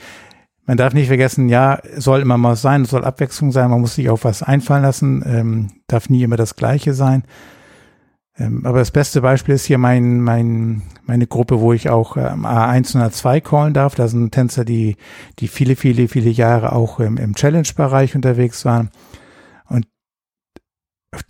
Man 0.66 0.78
darf 0.78 0.94
nicht 0.94 1.08
vergessen, 1.08 1.48
ja, 1.50 1.80
soll 1.96 2.22
immer 2.22 2.38
mal 2.38 2.56
sein, 2.56 2.86
soll 2.86 3.04
Abwechslung 3.04 3.52
sein, 3.52 3.70
man 3.70 3.82
muss 3.82 3.96
sich 3.96 4.08
auf 4.08 4.24
was 4.24 4.42
einfallen 4.42 4.82
lassen, 4.82 5.22
ähm, 5.26 5.70
darf 5.88 6.08
nie 6.08 6.22
immer 6.22 6.36
das 6.36 6.56
Gleiche 6.56 6.94
sein. 6.94 7.24
Ähm, 8.36 8.66
aber 8.66 8.78
das 8.78 8.90
beste 8.90 9.20
Beispiel 9.20 9.54
ist 9.54 9.64
hier 9.64 9.78
mein, 9.78 10.20
mein, 10.20 10.82
meine 11.04 11.26
Gruppe, 11.26 11.60
wo 11.60 11.72
ich 11.72 11.88
auch 11.88 12.16
ähm, 12.16 12.44
A1 12.46 12.96
und 12.96 13.02
A2 13.02 13.40
callen 13.40 13.74
darf. 13.74 13.94
Da 13.94 14.08
sind 14.08 14.32
Tänzer, 14.32 14.64
die, 14.64 14.96
die 15.38 15.48
viele, 15.48 15.76
viele, 15.76 16.08
viele 16.08 16.30
Jahre 16.30 16.72
auch 16.72 16.98
im, 17.00 17.16
im 17.16 17.34
Challenge-Bereich 17.34 18.16
unterwegs 18.16 18.64
waren. 18.64 18.90
Und 19.68 19.86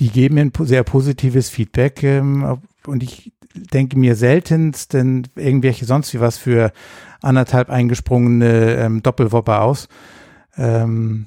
die 0.00 0.08
geben 0.08 0.36
mir 0.36 0.46
ein 0.46 0.52
sehr 0.60 0.82
positives 0.82 1.50
Feedback. 1.50 2.02
Ähm, 2.02 2.58
und 2.86 3.02
ich 3.02 3.32
denke 3.54 3.98
mir 3.98 4.16
seltenst 4.16 4.94
denn 4.94 5.28
irgendwelche 5.36 5.84
sonst 5.84 6.12
wie 6.14 6.20
was 6.20 6.38
für 6.38 6.72
anderthalb 7.22 7.70
eingesprungene 7.70 8.76
ähm, 8.76 9.02
Doppelwopper 9.02 9.62
aus. 9.62 9.88
Ähm, 10.56 11.26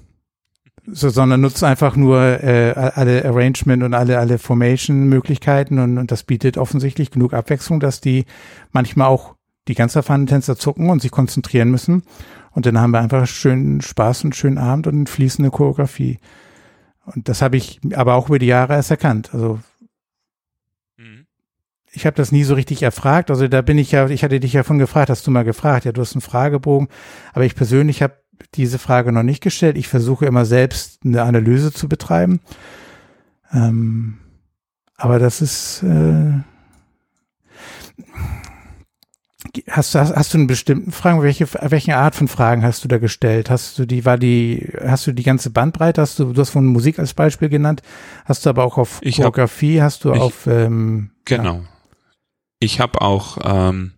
so, 0.90 1.10
sondern 1.10 1.42
nutzt 1.42 1.64
einfach 1.64 1.96
nur 1.96 2.20
äh, 2.44 2.72
alle 2.72 3.26
Arrangement 3.26 3.84
und 3.84 3.94
alle 3.94 4.20
alle 4.20 4.38
Formation-Möglichkeiten 4.38 5.80
und, 5.80 5.98
und 5.98 6.12
das 6.12 6.24
bietet 6.24 6.58
offensichtlich 6.58 7.12
genug 7.12 7.34
Abwechslung, 7.34 7.80
dass 7.80 8.00
die 8.00 8.26
manchmal 8.72 9.08
auch 9.08 9.36
die 9.68 9.76
ganz 9.76 9.96
erfahrenen 9.96 10.28
Tänzer 10.28 10.56
zucken 10.56 10.90
und 10.90 11.02
sich 11.02 11.12
konzentrieren 11.12 11.70
müssen. 11.70 12.04
Und 12.52 12.66
dann 12.66 12.80
haben 12.80 12.92
wir 12.92 13.00
einfach 13.00 13.28
schönen 13.28 13.82
Spaß 13.82 14.24
und 14.24 14.36
schönen 14.36 14.58
Abend 14.58 14.88
und 14.88 15.10
fließende 15.10 15.52
Choreografie. 15.52 16.20
Und 17.06 17.30
das 17.30 17.42
habe 17.42 17.58
ich 17.58 17.80
aber 17.94 18.16
auch 18.16 18.30
über 18.30 18.40
die 18.40 18.48
Jahre 18.48 18.74
erst 18.74 18.92
erkannt. 18.92 19.34
Also 19.34 19.60
mhm. 20.98 21.26
ich 21.92 22.06
habe 22.06 22.16
das 22.16 22.32
nie 22.32 22.44
so 22.44 22.56
richtig 22.56 22.82
erfragt. 22.82 23.30
Also 23.30 23.48
da 23.48 23.62
bin 23.62 23.78
ich 23.78 23.92
ja, 23.92 24.10
ich 24.10 24.24
hatte 24.24 24.40
dich 24.40 24.54
ja 24.54 24.64
von 24.64 24.80
gefragt, 24.80 25.10
hast 25.10 25.28
du 25.28 25.32
mal 25.32 25.44
gefragt, 25.44 25.86
ja, 25.86 25.92
du 25.92 26.02
hast 26.02 26.16
einen 26.16 26.22
Fragebogen. 26.22 26.88
Aber 27.34 27.46
ich 27.46 27.56
persönlich 27.56 28.02
habe 28.02 28.16
diese 28.56 28.80
Frage 28.80 29.12
noch 29.12 29.24
nicht 29.24 29.42
gestellt. 29.44 29.78
Ich 29.78 29.88
versuche 29.88 30.26
immer 30.26 30.46
selbst 30.46 31.00
eine 31.06 31.24
Analyse 31.24 31.72
zu 31.74 31.88
betreiben. 31.90 32.40
Ähm, 33.52 34.18
aber 34.96 35.20
das 35.20 35.42
ist, 35.42 35.84
äh, 35.84 36.34
Hast 39.70 39.96
du, 39.96 40.00
hast, 40.00 40.16
hast 40.16 40.34
du 40.34 40.40
einen 40.40 40.48
bestimmten 40.48 40.92
Fragen? 40.92 41.22
Welche, 41.22 41.48
welche 41.62 41.96
Art 41.96 42.16
von 42.16 42.28
Fragen 42.28 42.64
hast 42.64 42.84
du 42.84 42.88
da 42.88 42.98
gestellt? 42.98 43.50
Hast 43.50 43.80
du 43.80 43.86
die, 43.86 44.04
war 44.06 44.18
die, 44.18 44.72
hast 44.86 45.08
du 45.08 45.14
die 45.14 45.24
ganze 45.24 45.50
Bandbreite? 45.52 46.02
Hast 46.02 46.20
du, 46.20 46.34
du 46.34 46.42
hast 46.42 46.50
von 46.50 46.66
Musik 46.66 47.00
als 47.00 47.14
Beispiel 47.14 47.50
genannt. 47.50 47.82
Hast 48.26 48.46
du 48.46 48.50
aber 48.50 48.64
auch 48.64 48.78
auf 48.78 49.00
Ich 49.02 49.16
Choreografie, 49.18 49.82
hast 49.82 50.04
du 50.04 50.14
ich- 50.14 50.20
auf, 50.20 50.48
ähm, 50.48 51.12
Genau. 51.26 51.62
Ich 52.60 52.80
habe 52.80 53.02
auch 53.02 53.38
ähm, 53.44 53.94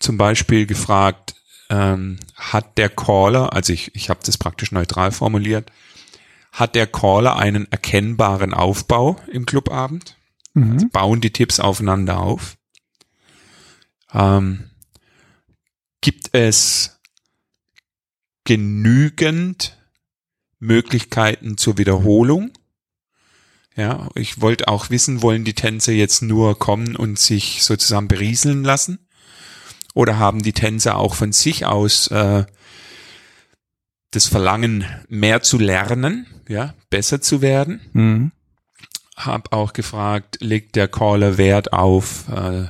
zum 0.00 0.16
Beispiel 0.18 0.66
gefragt, 0.66 1.34
ähm, 1.70 2.18
hat 2.34 2.78
der 2.78 2.88
Caller, 2.88 3.52
also 3.52 3.72
ich, 3.72 3.94
ich 3.94 4.10
habe 4.10 4.20
das 4.24 4.38
praktisch 4.38 4.72
neutral 4.72 5.12
formuliert, 5.12 5.70
hat 6.52 6.74
der 6.74 6.86
Caller 6.86 7.36
einen 7.36 7.70
erkennbaren 7.70 8.54
Aufbau 8.54 9.20
im 9.30 9.46
Clubabend? 9.46 10.16
Mhm. 10.54 10.90
Bauen 10.90 11.20
die 11.20 11.32
Tipps 11.32 11.60
aufeinander 11.60 12.18
auf? 12.18 12.56
Ähm, 14.12 14.70
gibt 16.00 16.30
es 16.32 16.98
genügend 18.44 19.78
Möglichkeiten 20.58 21.58
zur 21.58 21.78
Wiederholung? 21.78 22.50
Ja, 23.76 24.08
ich 24.14 24.40
wollte 24.40 24.66
auch 24.66 24.90
wissen, 24.90 25.22
wollen 25.22 25.44
die 25.44 25.54
Tänzer 25.54 25.92
jetzt 25.92 26.22
nur 26.22 26.58
kommen 26.58 26.96
und 26.96 27.18
sich 27.18 27.62
sozusagen 27.62 28.08
berieseln 28.08 28.64
lassen? 28.64 29.07
Oder 29.98 30.16
haben 30.16 30.44
die 30.44 30.52
Tänzer 30.52 30.96
auch 30.96 31.16
von 31.16 31.32
sich 31.32 31.66
aus 31.66 32.06
äh, 32.12 32.44
das 34.12 34.28
Verlangen, 34.28 34.84
mehr 35.08 35.42
zu 35.42 35.58
lernen, 35.58 36.28
ja, 36.48 36.74
besser 36.88 37.20
zu 37.20 37.42
werden? 37.42 37.80
Mhm. 37.94 38.30
Hab 39.16 39.52
auch 39.52 39.72
gefragt, 39.72 40.38
legt 40.40 40.76
der 40.76 40.86
Caller 40.86 41.36
Wert 41.36 41.72
auf 41.72 42.28
äh, 42.28 42.66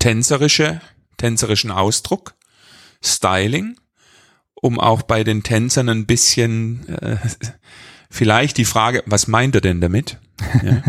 tänzerische, 0.00 0.80
tänzerischen 1.18 1.70
Ausdruck, 1.70 2.34
Styling, 3.00 3.76
um 4.56 4.80
auch 4.80 5.02
bei 5.02 5.22
den 5.22 5.44
Tänzern 5.44 5.88
ein 5.88 6.04
bisschen 6.04 6.88
äh, 6.88 7.16
vielleicht 8.10 8.56
die 8.56 8.64
Frage, 8.64 9.04
was 9.06 9.28
meint 9.28 9.54
er 9.54 9.60
denn 9.60 9.80
damit? 9.80 10.18
Ja. 10.62 10.82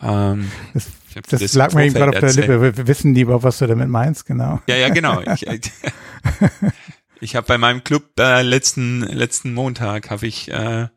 ähm, 0.32 0.50
Das- 0.74 0.86
Das, 1.28 1.42
im 1.54 1.58
lag 1.58 1.74
mir 1.74 1.84
eben 1.84 1.94
gerade 1.94 2.10
auf 2.10 2.18
der 2.20 2.22
erzählt. 2.28 2.48
Lippe. 2.48 2.76
Wir 2.78 2.86
wissen 2.86 3.14
lieber, 3.14 3.42
was 3.42 3.58
du 3.58 3.66
damit 3.66 3.88
meinst, 3.88 4.24
genau. 4.26 4.60
Ja, 4.66 4.76
ja, 4.76 4.88
genau. 4.88 5.20
Ich, 5.20 5.46
ich 7.20 7.36
habe 7.36 7.46
bei 7.46 7.58
meinem 7.58 7.84
Club 7.84 8.18
äh, 8.18 8.42
letzten 8.42 9.00
letzten 9.02 9.52
Montag 9.54 10.10
habe 10.10 10.26
ich 10.26 10.50
äh, 10.50 10.88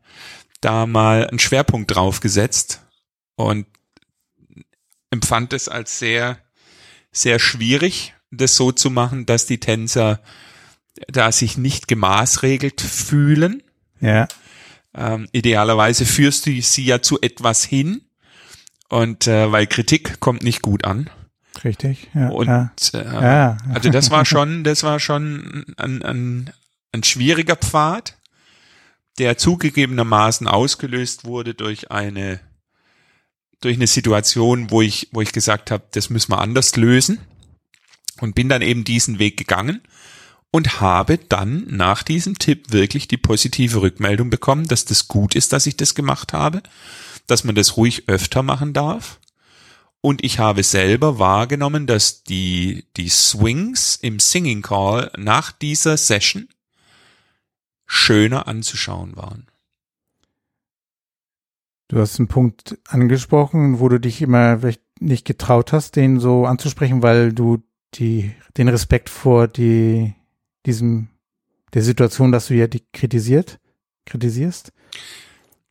da 0.62 0.86
mal 0.86 1.26
einen 1.28 1.38
Schwerpunkt 1.38 1.94
drauf 1.94 2.20
gesetzt 2.20 2.82
und 3.36 3.66
empfand 5.10 5.52
es 5.52 5.68
als 5.68 5.98
sehr 5.98 6.38
sehr 7.12 7.38
schwierig, 7.38 8.14
das 8.30 8.56
so 8.56 8.72
zu 8.72 8.90
machen, 8.90 9.26
dass 9.26 9.46
die 9.46 9.60
Tänzer 9.60 10.20
da 11.08 11.30
sich 11.32 11.56
nicht 11.58 11.88
gemaßregelt 11.88 12.80
fühlen. 12.80 13.62
Ja, 14.00 14.28
Ähm, 14.96 15.28
idealerweise 15.32 16.06
führst 16.06 16.46
du 16.46 16.62
sie 16.62 16.84
ja 16.84 17.02
zu 17.02 17.20
etwas 17.20 17.64
hin 17.64 18.02
und 18.88 19.26
äh, 19.26 19.52
weil 19.52 19.66
Kritik 19.66 20.20
kommt 20.20 20.42
nicht 20.42 20.62
gut 20.62 20.84
an. 20.84 21.10
richtig. 21.64 22.08
Ja, 22.14 22.28
Und 22.28 22.46
ja. 22.48 22.72
äh, 22.94 23.04
ja. 23.04 23.56
also 23.74 23.90
das 23.90 24.10
war 24.10 24.24
schon, 24.26 24.64
das 24.64 24.82
war 24.82 24.98
schon 24.98 25.64
ein, 25.76 26.02
ein, 26.02 26.50
ein 26.92 27.02
schwieriger 27.02 27.56
Pfad, 27.56 28.16
der 29.18 29.36
zugegebenermaßen 29.36 30.46
ausgelöst 30.46 31.24
wurde 31.24 31.54
durch 31.54 31.90
eine 31.90 32.40
durch 33.62 33.76
eine 33.76 33.86
Situation, 33.86 34.70
wo 34.70 34.82
ich 34.82 35.08
wo 35.12 35.20
ich 35.20 35.32
gesagt 35.32 35.70
habe, 35.70 35.84
das 35.92 36.10
müssen 36.10 36.32
wir 36.32 36.38
anders 36.38 36.76
lösen 36.76 37.18
und 38.20 38.34
bin 38.34 38.48
dann 38.48 38.62
eben 38.62 38.84
diesen 38.84 39.18
Weg 39.18 39.36
gegangen 39.36 39.82
und 40.56 40.80
habe 40.80 41.18
dann 41.18 41.66
nach 41.68 42.02
diesem 42.02 42.38
Tipp 42.38 42.72
wirklich 42.72 43.08
die 43.08 43.18
positive 43.18 43.82
Rückmeldung 43.82 44.30
bekommen, 44.30 44.66
dass 44.66 44.86
das 44.86 45.06
gut 45.06 45.34
ist, 45.34 45.52
dass 45.52 45.66
ich 45.66 45.76
das 45.76 45.94
gemacht 45.94 46.32
habe, 46.32 46.62
dass 47.26 47.44
man 47.44 47.54
das 47.54 47.76
ruhig 47.76 48.08
öfter 48.08 48.42
machen 48.42 48.72
darf. 48.72 49.20
Und 50.00 50.24
ich 50.24 50.38
habe 50.38 50.62
selber 50.62 51.18
wahrgenommen, 51.18 51.86
dass 51.86 52.24
die, 52.24 52.86
die 52.96 53.10
Swings 53.10 53.96
im 53.96 54.18
Singing 54.18 54.62
Call 54.62 55.10
nach 55.18 55.52
dieser 55.52 55.98
Session 55.98 56.48
schöner 57.84 58.48
anzuschauen 58.48 59.14
waren. 59.14 59.48
Du 61.88 61.98
hast 62.00 62.18
einen 62.18 62.28
Punkt 62.28 62.78
angesprochen, 62.88 63.78
wo 63.78 63.90
du 63.90 64.00
dich 64.00 64.22
immer 64.22 64.60
vielleicht 64.60 64.80
nicht 65.00 65.26
getraut 65.26 65.74
hast, 65.74 65.96
den 65.96 66.18
so 66.18 66.46
anzusprechen, 66.46 67.02
weil 67.02 67.34
du 67.34 67.62
die, 67.92 68.34
den 68.56 68.68
Respekt 68.68 69.10
vor 69.10 69.48
die, 69.48 70.14
diesem, 70.66 71.08
der 71.74 71.82
Situation, 71.82 72.32
dass 72.32 72.48
du 72.48 72.54
ja 72.54 72.66
die 72.66 72.82
kritisiert, 72.92 73.58
kritisierst. 74.04 74.72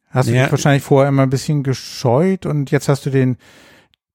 Hast 0.10 0.30
du 0.30 0.34
Ja. 0.34 0.44
dich 0.44 0.52
wahrscheinlich 0.52 0.84
vorher 0.84 1.10
immer 1.10 1.24
ein 1.24 1.30
bisschen 1.30 1.64
gescheut 1.64 2.46
und 2.46 2.72
jetzt 2.72 2.88
hast 2.88 3.06
du 3.06 3.10
den, 3.10 3.38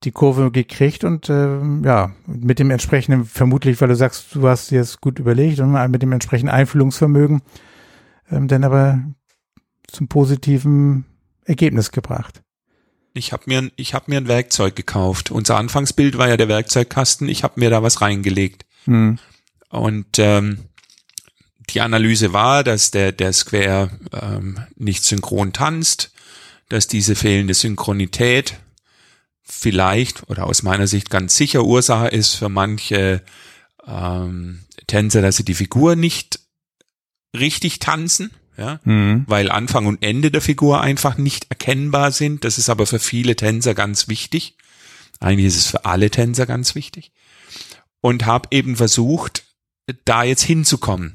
die 0.04 0.12
Kurve 0.12 0.50
gekriegt 0.50 1.04
und 1.04 1.28
ähm, 1.28 1.82
ja, 1.84 2.14
mit 2.26 2.58
dem 2.58 2.70
entsprechenden, 2.70 3.26
vermutlich, 3.26 3.80
weil 3.80 3.88
du 3.88 3.96
sagst, 3.96 4.34
du 4.34 4.48
hast 4.48 4.70
dir 4.70 4.80
das 4.80 5.00
gut 5.00 5.18
überlegt 5.18 5.60
und 5.60 5.72
mit 5.90 6.00
dem 6.02 6.12
entsprechenden 6.12 6.54
Einfühlungsvermögen, 6.54 7.42
ähm, 8.30 8.48
dann 8.48 8.64
aber 8.64 9.02
zum 9.88 10.08
positiven 10.08 11.04
Ergebnis 11.44 11.90
gebracht. 11.90 12.42
Ich 13.12 13.32
habe 13.32 13.42
mir, 13.46 13.70
ich 13.76 13.92
hab 13.92 14.08
mir 14.08 14.18
ein 14.18 14.28
Werkzeug 14.28 14.76
gekauft. 14.76 15.30
Unser 15.32 15.56
Anfangsbild 15.56 16.16
war 16.16 16.28
ja 16.28 16.36
der 16.36 16.48
Werkzeugkasten. 16.48 17.28
Ich 17.28 17.42
habe 17.42 17.58
mir 17.58 17.68
da 17.68 17.82
was 17.82 18.00
reingelegt. 18.00 18.64
Hm. 18.84 19.18
Und 19.68 20.18
ähm, 20.18 20.60
die 21.72 21.80
Analyse 21.80 22.32
war, 22.32 22.64
dass 22.64 22.90
der, 22.90 23.12
der 23.12 23.32
Square 23.32 23.90
ähm, 24.12 24.60
nicht 24.76 25.04
synchron 25.04 25.52
tanzt, 25.52 26.12
dass 26.68 26.86
diese 26.86 27.14
fehlende 27.14 27.54
Synchronität 27.54 28.58
vielleicht 29.42 30.28
oder 30.28 30.46
aus 30.46 30.62
meiner 30.62 30.86
Sicht 30.86 31.10
ganz 31.10 31.36
sicher 31.36 31.64
Ursache 31.64 32.08
ist 32.08 32.34
für 32.34 32.48
manche 32.48 33.22
ähm, 33.86 34.60
Tänzer, 34.86 35.22
dass 35.22 35.36
sie 35.36 35.44
die 35.44 35.54
Figur 35.54 35.96
nicht 35.96 36.40
richtig 37.36 37.78
tanzen, 37.78 38.30
ja, 38.56 38.80
Hm. 38.84 39.24
weil 39.26 39.50
Anfang 39.50 39.86
und 39.86 40.02
Ende 40.02 40.30
der 40.30 40.42
Figur 40.42 40.80
einfach 40.80 41.16
nicht 41.16 41.46
erkennbar 41.50 42.12
sind. 42.12 42.44
Das 42.44 42.58
ist 42.58 42.68
aber 42.68 42.86
für 42.86 42.98
viele 42.98 43.36
Tänzer 43.36 43.74
ganz 43.74 44.08
wichtig. 44.08 44.56
Eigentlich 45.18 45.46
ist 45.46 45.56
es 45.56 45.66
für 45.66 45.84
alle 45.84 46.10
Tänzer 46.10 46.46
ganz 46.46 46.74
wichtig. 46.74 47.12
Und 48.00 48.26
habe 48.26 48.48
eben 48.50 48.76
versucht, 48.76 49.44
da 50.04 50.22
jetzt 50.24 50.42
hinzukommen. 50.42 51.14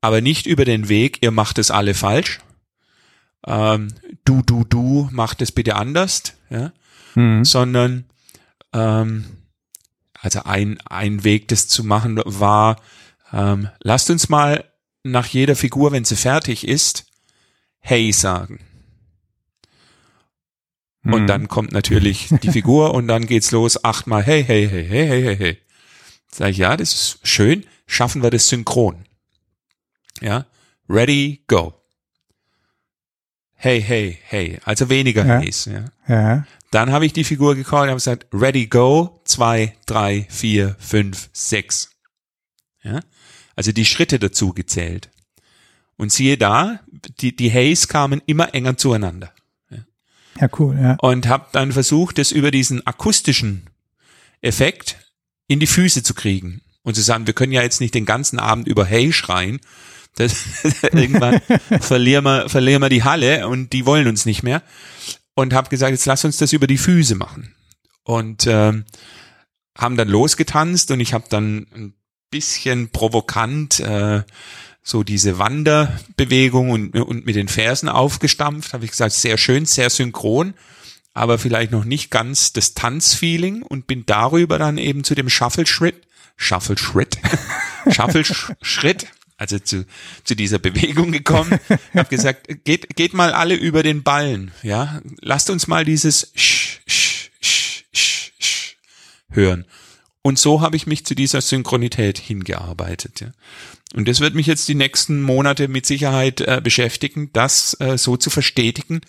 Aber 0.00 0.20
nicht 0.20 0.46
über 0.46 0.64
den 0.64 0.88
Weg, 0.88 1.18
ihr 1.22 1.30
macht 1.30 1.58
es 1.58 1.70
alle 1.70 1.94
falsch. 1.94 2.40
Ähm, 3.46 3.88
du, 4.24 4.42
du, 4.42 4.64
du, 4.64 5.08
macht 5.10 5.42
es 5.42 5.52
bitte 5.52 5.76
anders. 5.76 6.34
Ja? 6.50 6.72
Hm. 7.14 7.44
sondern 7.44 8.04
ähm, 8.72 9.24
also 10.20 10.42
ein, 10.44 10.78
ein 10.82 11.24
Weg, 11.24 11.48
das 11.48 11.68
zu 11.68 11.84
machen, 11.84 12.20
war, 12.24 12.80
ähm, 13.32 13.68
lasst 13.80 14.10
uns 14.10 14.28
mal 14.28 14.64
nach 15.02 15.26
jeder 15.26 15.56
Figur, 15.56 15.92
wenn 15.92 16.04
sie 16.04 16.16
fertig 16.16 16.66
ist, 16.66 17.06
hey 17.80 18.12
sagen. 18.12 18.60
Und 21.04 21.20
Hm. 21.20 21.26
dann 21.26 21.48
kommt 21.48 21.72
natürlich 21.72 22.28
die 22.42 22.50
Figur 22.50 22.94
und 22.94 23.08
dann 23.08 23.26
geht's 23.26 23.50
los, 23.52 23.82
achtmal 23.84 24.22
hey, 24.22 24.44
hey, 24.44 24.68
hey, 24.68 24.86
hey, 24.86 25.06
hey, 25.08 25.22
hey, 25.22 25.36
hey. 25.36 25.58
Sag 26.30 26.50
ich, 26.50 26.58
ja, 26.58 26.76
das 26.76 26.92
ist 26.92 27.20
schön, 27.22 27.64
schaffen 27.86 28.22
wir 28.22 28.30
das 28.30 28.48
synchron. 28.48 29.04
Ja, 30.20 30.46
ready, 30.88 31.42
go. 31.46 31.74
Hey, 33.54 33.82
hey, 33.82 34.18
hey, 34.22 34.60
also 34.64 34.88
weniger 34.88 35.26
Ja. 35.26 35.38
Heys, 35.40 35.64
ja. 35.64 35.84
Ja. 36.06 36.46
Dann 36.70 36.92
habe 36.92 37.06
ich 37.06 37.12
die 37.12 37.24
Figur 37.24 37.54
gecallt 37.54 37.84
und 37.84 37.88
habe 37.88 37.96
gesagt, 37.96 38.26
ready, 38.32 38.66
go, 38.66 39.20
zwei, 39.24 39.76
drei, 39.86 40.26
vier, 40.30 40.76
fünf, 40.78 41.28
sechs. 41.32 41.90
Ja? 42.82 43.00
Also 43.56 43.72
die 43.72 43.84
Schritte 43.84 44.18
dazu 44.18 44.52
gezählt. 44.52 45.10
Und 45.96 46.12
siehe 46.12 46.38
da, 46.38 46.80
die, 47.20 47.34
die 47.34 47.50
Hays 47.50 47.88
kamen 47.88 48.22
immer 48.26 48.54
enger 48.54 48.76
zueinander. 48.76 49.32
Ja, 50.40 50.48
cool, 50.58 50.78
ja. 50.80 50.96
Und 51.00 51.26
habe 51.26 51.46
dann 51.52 51.72
versucht, 51.72 52.18
das 52.18 52.32
über 52.32 52.50
diesen 52.50 52.86
akustischen 52.86 53.68
Effekt 54.40 54.96
in 55.48 55.58
die 55.58 55.66
Füße 55.66 56.02
zu 56.02 56.14
kriegen. 56.14 56.62
Und 56.82 56.94
zu 56.94 57.02
sagen, 57.02 57.26
wir 57.26 57.34
können 57.34 57.52
ja 57.52 57.62
jetzt 57.62 57.80
nicht 57.80 57.94
den 57.94 58.06
ganzen 58.06 58.38
Abend 58.38 58.68
über 58.68 58.84
Hey 58.84 59.12
schreien. 59.12 59.60
Das, 60.18 60.64
irgendwann 60.82 61.40
verlieren 61.80 62.24
wir, 62.24 62.48
verlieren 62.48 62.82
wir 62.82 62.88
die 62.88 63.04
Halle 63.04 63.48
und 63.48 63.72
die 63.72 63.86
wollen 63.86 64.08
uns 64.08 64.26
nicht 64.26 64.42
mehr. 64.42 64.62
Und 65.34 65.54
habe 65.54 65.68
gesagt, 65.68 65.92
jetzt 65.92 66.06
lass 66.06 66.24
uns 66.24 66.38
das 66.38 66.52
über 66.52 66.66
die 66.66 66.78
Füße 66.78 67.14
machen. 67.14 67.54
Und 68.02 68.46
ähm, 68.46 68.84
haben 69.76 69.96
dann 69.96 70.08
losgetanzt 70.08 70.90
und 70.90 71.00
ich 71.00 71.14
habe 71.14 71.26
dann 71.28 71.66
ein 71.74 71.94
bisschen 72.30 72.90
provokant 72.90 73.80
äh, 73.80 74.22
so 74.82 75.02
diese 75.04 75.38
Wanderbewegung 75.38 76.70
und, 76.70 76.96
und 76.96 77.26
mit 77.26 77.36
den 77.36 77.48
Fersen 77.48 77.88
aufgestampft. 77.88 78.72
Habe 78.72 78.86
ich 78.86 78.90
gesagt, 78.90 79.12
sehr 79.12 79.38
schön, 79.38 79.66
sehr 79.66 79.90
synchron, 79.90 80.54
aber 81.12 81.38
vielleicht 81.38 81.70
noch 81.70 81.84
nicht 81.84 82.10
ganz 82.10 82.52
das 82.52 82.74
Tanzfeeling 82.74 83.62
und 83.62 83.86
bin 83.86 84.04
darüber 84.06 84.58
dann 84.58 84.78
eben 84.78 85.04
zu 85.04 85.14
dem 85.14 85.28
Shuffle-Schritt 85.28 86.08
Shuffle 86.38 86.78
Schritt, 86.78 87.18
Shuffle 87.90 88.24
Schritt, 88.62 89.06
also 89.38 89.58
zu, 89.58 89.86
zu 90.24 90.34
dieser 90.34 90.58
Bewegung 90.68 91.12
gekommen, 91.12 91.58
habe 91.94 92.10
gesagt, 92.10 92.64
geht, 92.64 92.94
geht 92.94 93.14
mal 93.14 93.32
alle 93.32 93.54
über 93.54 93.82
den 93.82 94.02
Ballen, 94.02 94.50
ja, 94.62 95.00
lasst 95.22 95.48
uns 95.48 95.66
mal 95.66 95.86
dieses 95.86 96.32
sch, 96.34 96.80
sch, 96.86 97.30
sch, 97.40 97.84
sch, 97.92 98.32
sch 98.38 98.76
hören. 99.30 99.64
Und 100.20 100.38
so 100.38 100.60
habe 100.60 100.76
ich 100.76 100.86
mich 100.86 101.06
zu 101.06 101.14
dieser 101.14 101.40
Synchronität 101.40 102.18
hingearbeitet. 102.18 103.20
Ja. 103.20 103.32
Und 103.94 104.08
das 104.08 104.20
wird 104.20 104.34
mich 104.34 104.46
jetzt 104.46 104.68
die 104.68 104.74
nächsten 104.74 105.22
Monate 105.22 105.68
mit 105.68 105.86
Sicherheit 105.86 106.40
äh, 106.42 106.60
beschäftigen, 106.62 107.30
das 107.32 107.74
äh, 107.80 107.96
so 107.96 108.16
zu 108.16 108.28
verstetigen, 108.28 109.00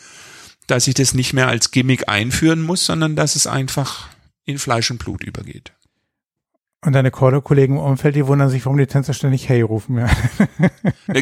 dass 0.67 0.87
ich 0.87 0.93
das 0.93 1.13
nicht 1.13 1.33
mehr 1.33 1.47
als 1.47 1.71
Gimmick 1.71 2.07
einführen 2.07 2.61
muss, 2.61 2.85
sondern 2.85 3.15
dass 3.15 3.35
es 3.35 3.47
einfach 3.47 4.07
in 4.45 4.59
Fleisch 4.59 4.91
und 4.91 4.99
Blut 4.99 5.23
übergeht. 5.23 5.73
Und 6.81 6.93
deine 6.93 7.11
Kollegen 7.11 7.75
im 7.75 7.81
Umfeld, 7.81 8.15
die 8.15 8.25
wundern 8.25 8.49
sich, 8.49 8.65
warum 8.65 8.77
die 8.77 8.87
Tänzer 8.87 9.13
ständig 9.13 9.49
Hey 9.49 9.61
rufen. 9.61 9.97
Ja. 9.97 10.07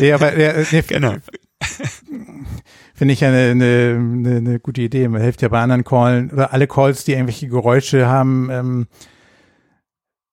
ja, 0.00 0.14
aber 0.14 0.38
ja, 0.38 0.54
nee, 0.72 0.82
genau. 0.82 1.16
Finde 2.94 3.14
ich 3.14 3.20
ja 3.20 3.28
eine, 3.28 3.50
eine, 3.50 4.38
eine, 4.38 4.58
gute 4.58 4.80
Idee. 4.80 5.06
Man 5.08 5.20
hilft 5.20 5.42
ja 5.42 5.48
bei 5.48 5.60
anderen 5.60 5.84
Calls 5.84 6.32
oder 6.32 6.52
alle 6.52 6.66
Calls, 6.66 7.04
die 7.04 7.12
irgendwelche 7.12 7.48
Geräusche 7.48 8.06
haben, 8.06 8.48
ähm, 8.50 8.86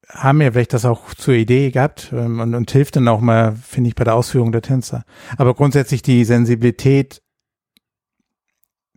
haben 0.09 0.41
ja 0.41 0.51
vielleicht 0.51 0.73
das 0.73 0.85
auch 0.85 1.13
zur 1.13 1.33
Idee 1.33 1.71
gehabt 1.71 2.11
ähm, 2.13 2.39
und, 2.39 2.55
und 2.55 2.71
hilft 2.71 2.95
dann 2.95 3.09
auch 3.09 3.19
mal, 3.19 3.53
finde 3.53 3.89
ich, 3.89 3.95
bei 3.95 4.05
der 4.05 4.15
Ausführung 4.15 4.53
der 4.53 4.61
Tänzer. 4.61 5.03
Aber 5.37 5.53
grundsätzlich 5.53 6.03
die 6.03 6.23
Sensibilität 6.23 7.21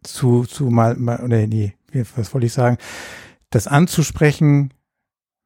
zu, 0.05 0.45
zu 0.45 0.70
mal, 0.70 0.95
mal 0.95 1.24
oder 1.24 1.45
nee, 1.47 1.74
was 2.16 2.34
wollte 2.34 2.47
ich 2.47 2.53
sagen, 2.53 2.78
das 3.51 3.66
anzusprechen, 3.66 4.72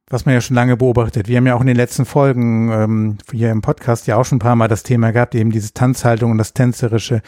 was 0.08 0.26
man 0.26 0.34
ja 0.34 0.40
schon 0.40 0.56
lange 0.56 0.76
beobachtet. 0.76 1.28
Wir 1.28 1.38
haben 1.38 1.46
ja 1.46 1.54
auch 1.54 1.60
in 1.60 1.66
den 1.66 1.76
letzten 1.76 2.04
Folgen 2.04 2.70
ähm, 2.70 3.18
hier 3.30 3.50
im 3.50 3.62
Podcast 3.62 4.06
ja 4.06 4.16
auch 4.16 4.24
schon 4.24 4.36
ein 4.36 4.40
paar 4.40 4.56
Mal 4.56 4.68
das 4.68 4.82
Thema 4.82 5.10
gehabt, 5.12 5.34
eben 5.34 5.50
diese 5.50 5.72
Tanzhaltung 5.72 6.30
und 6.30 6.38
das 6.38 6.52
Tänzerische. 6.52 7.22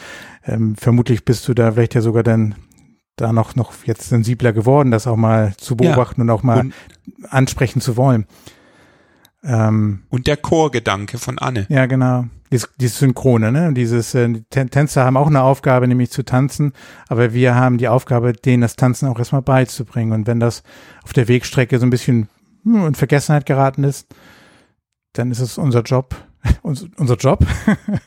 Ähm, 0.44 0.76
vermutlich 0.76 1.24
bist 1.24 1.48
du 1.48 1.54
da 1.54 1.72
vielleicht 1.72 1.94
ja 1.94 2.02
sogar 2.02 2.22
dann 2.22 2.56
da 3.16 3.32
noch, 3.32 3.54
noch 3.54 3.72
jetzt 3.84 4.08
sensibler 4.08 4.52
geworden, 4.52 4.90
das 4.90 5.06
auch 5.06 5.16
mal 5.16 5.54
zu 5.56 5.76
beobachten 5.76 6.20
ja. 6.20 6.24
und 6.24 6.30
auch 6.30 6.42
mal 6.42 6.60
und, 6.60 6.74
ansprechen 7.30 7.80
zu 7.80 7.96
wollen. 7.96 8.26
Ähm, 9.44 10.02
und 10.08 10.26
der 10.26 10.38
Chorgedanke 10.38 11.18
von 11.18 11.38
Anne. 11.38 11.66
Ja, 11.68 11.86
genau. 11.86 12.24
Dies, 12.50 12.68
dieses 12.76 12.98
Synchrone, 12.98 13.52
ne? 13.52 13.72
Dieses 13.74 14.14
äh, 14.14 14.40
Tänzer 14.50 15.04
haben 15.04 15.16
auch 15.16 15.26
eine 15.26 15.42
Aufgabe, 15.42 15.86
nämlich 15.86 16.10
zu 16.10 16.24
tanzen, 16.24 16.72
aber 17.08 17.34
wir 17.34 17.54
haben 17.54 17.78
die 17.78 17.88
Aufgabe, 17.88 18.32
denen 18.32 18.62
das 18.62 18.76
Tanzen 18.76 19.08
auch 19.08 19.18
erstmal 19.18 19.42
beizubringen. 19.42 20.12
Und 20.12 20.26
wenn 20.26 20.40
das 20.40 20.62
auf 21.02 21.12
der 21.12 21.28
Wegstrecke 21.28 21.78
so 21.78 21.86
ein 21.86 21.90
bisschen 21.90 22.28
hm, 22.62 22.86
in 22.86 22.94
Vergessenheit 22.94 23.44
geraten 23.44 23.84
ist, 23.84 24.14
dann 25.12 25.30
ist 25.30 25.40
es 25.40 25.58
unser 25.58 25.82
Job, 25.82 26.14
unser 26.62 27.16
Job, 27.16 27.44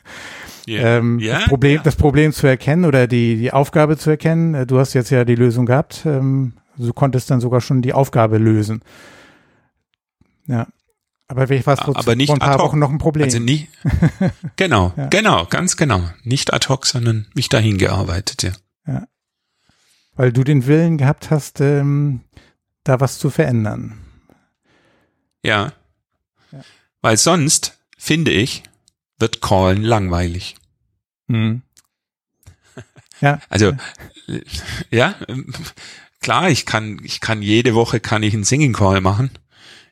yeah. 0.68 0.98
ähm, 0.98 1.18
yeah, 1.20 1.38
das, 1.38 1.48
Problem, 1.48 1.74
yeah. 1.74 1.82
das 1.82 1.96
Problem 1.96 2.32
zu 2.32 2.46
erkennen 2.46 2.84
oder 2.84 3.06
die, 3.06 3.36
die 3.36 3.52
Aufgabe 3.52 3.96
zu 3.96 4.10
erkennen. 4.10 4.54
Äh, 4.54 4.66
du 4.66 4.78
hast 4.78 4.94
jetzt 4.94 5.10
ja 5.10 5.24
die 5.24 5.36
Lösung 5.36 5.66
gehabt. 5.66 6.02
Ähm, 6.04 6.54
du 6.76 6.92
konntest 6.92 7.30
dann 7.30 7.40
sogar 7.40 7.60
schon 7.60 7.82
die 7.82 7.92
Aufgabe 7.92 8.38
lösen. 8.38 8.82
Ja. 10.46 10.66
Aber 11.30 11.46
vielleicht 11.46 11.66
war 11.66 11.74
es 11.74 11.80
aber 11.80 12.16
nicht 12.16 12.28
vor 12.28 12.36
ein 12.36 12.40
paar 12.40 12.58
Wochen 12.58 12.78
noch 12.78 12.90
ein 12.90 12.98
Problem. 12.98 13.24
Also 13.24 13.38
nie. 13.38 13.68
Genau, 14.56 14.92
ja. 14.96 15.06
genau, 15.08 15.46
ganz 15.46 15.76
genau. 15.76 16.02
Nicht 16.24 16.52
ad 16.52 16.68
hoc, 16.68 16.86
sondern 16.86 17.26
mich 17.34 17.48
dahin 17.48 17.78
gearbeitet, 17.78 18.42
ja. 18.42 18.52
ja. 18.86 19.06
Weil 20.16 20.32
du 20.32 20.42
den 20.42 20.66
Willen 20.66 20.98
gehabt 20.98 21.30
hast, 21.30 21.60
ähm, 21.60 22.22
da 22.82 22.98
was 22.98 23.18
zu 23.18 23.30
verändern. 23.30 23.98
Ja. 25.44 25.72
ja. 26.50 26.64
Weil 27.02 27.16
sonst, 27.18 27.78
finde 27.96 28.30
ich, 28.32 28.62
wird 29.18 29.40
Callen 29.40 29.82
langweilig. 29.82 30.56
Mhm. 31.26 31.62
Ja. 33.20 33.40
Also, 33.48 33.72
ja, 34.92 35.16
klar, 36.20 36.50
ich 36.50 36.66
kann, 36.66 37.00
ich 37.02 37.18
kann 37.18 37.42
jede 37.42 37.74
Woche 37.74 37.98
kann 37.98 38.22
ich 38.22 38.32
einen 38.32 38.44
Singing 38.44 38.72
Call 38.72 39.00
machen. 39.00 39.32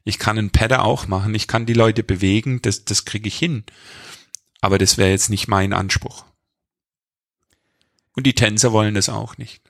Ich 0.06 0.20
kann 0.20 0.38
einen 0.38 0.50
Padder 0.50 0.84
auch 0.84 1.08
machen. 1.08 1.34
Ich 1.34 1.48
kann 1.48 1.66
die 1.66 1.72
Leute 1.72 2.04
bewegen. 2.04 2.62
Das, 2.62 2.84
das 2.84 3.04
kriege 3.04 3.26
ich 3.26 3.36
hin. 3.36 3.64
Aber 4.60 4.78
das 4.78 4.98
wäre 4.98 5.10
jetzt 5.10 5.30
nicht 5.30 5.48
mein 5.48 5.72
Anspruch. 5.72 6.24
Und 8.14 8.24
die 8.24 8.34
Tänzer 8.34 8.72
wollen 8.72 8.94
das 8.94 9.08
auch 9.08 9.36
nicht. 9.36 9.60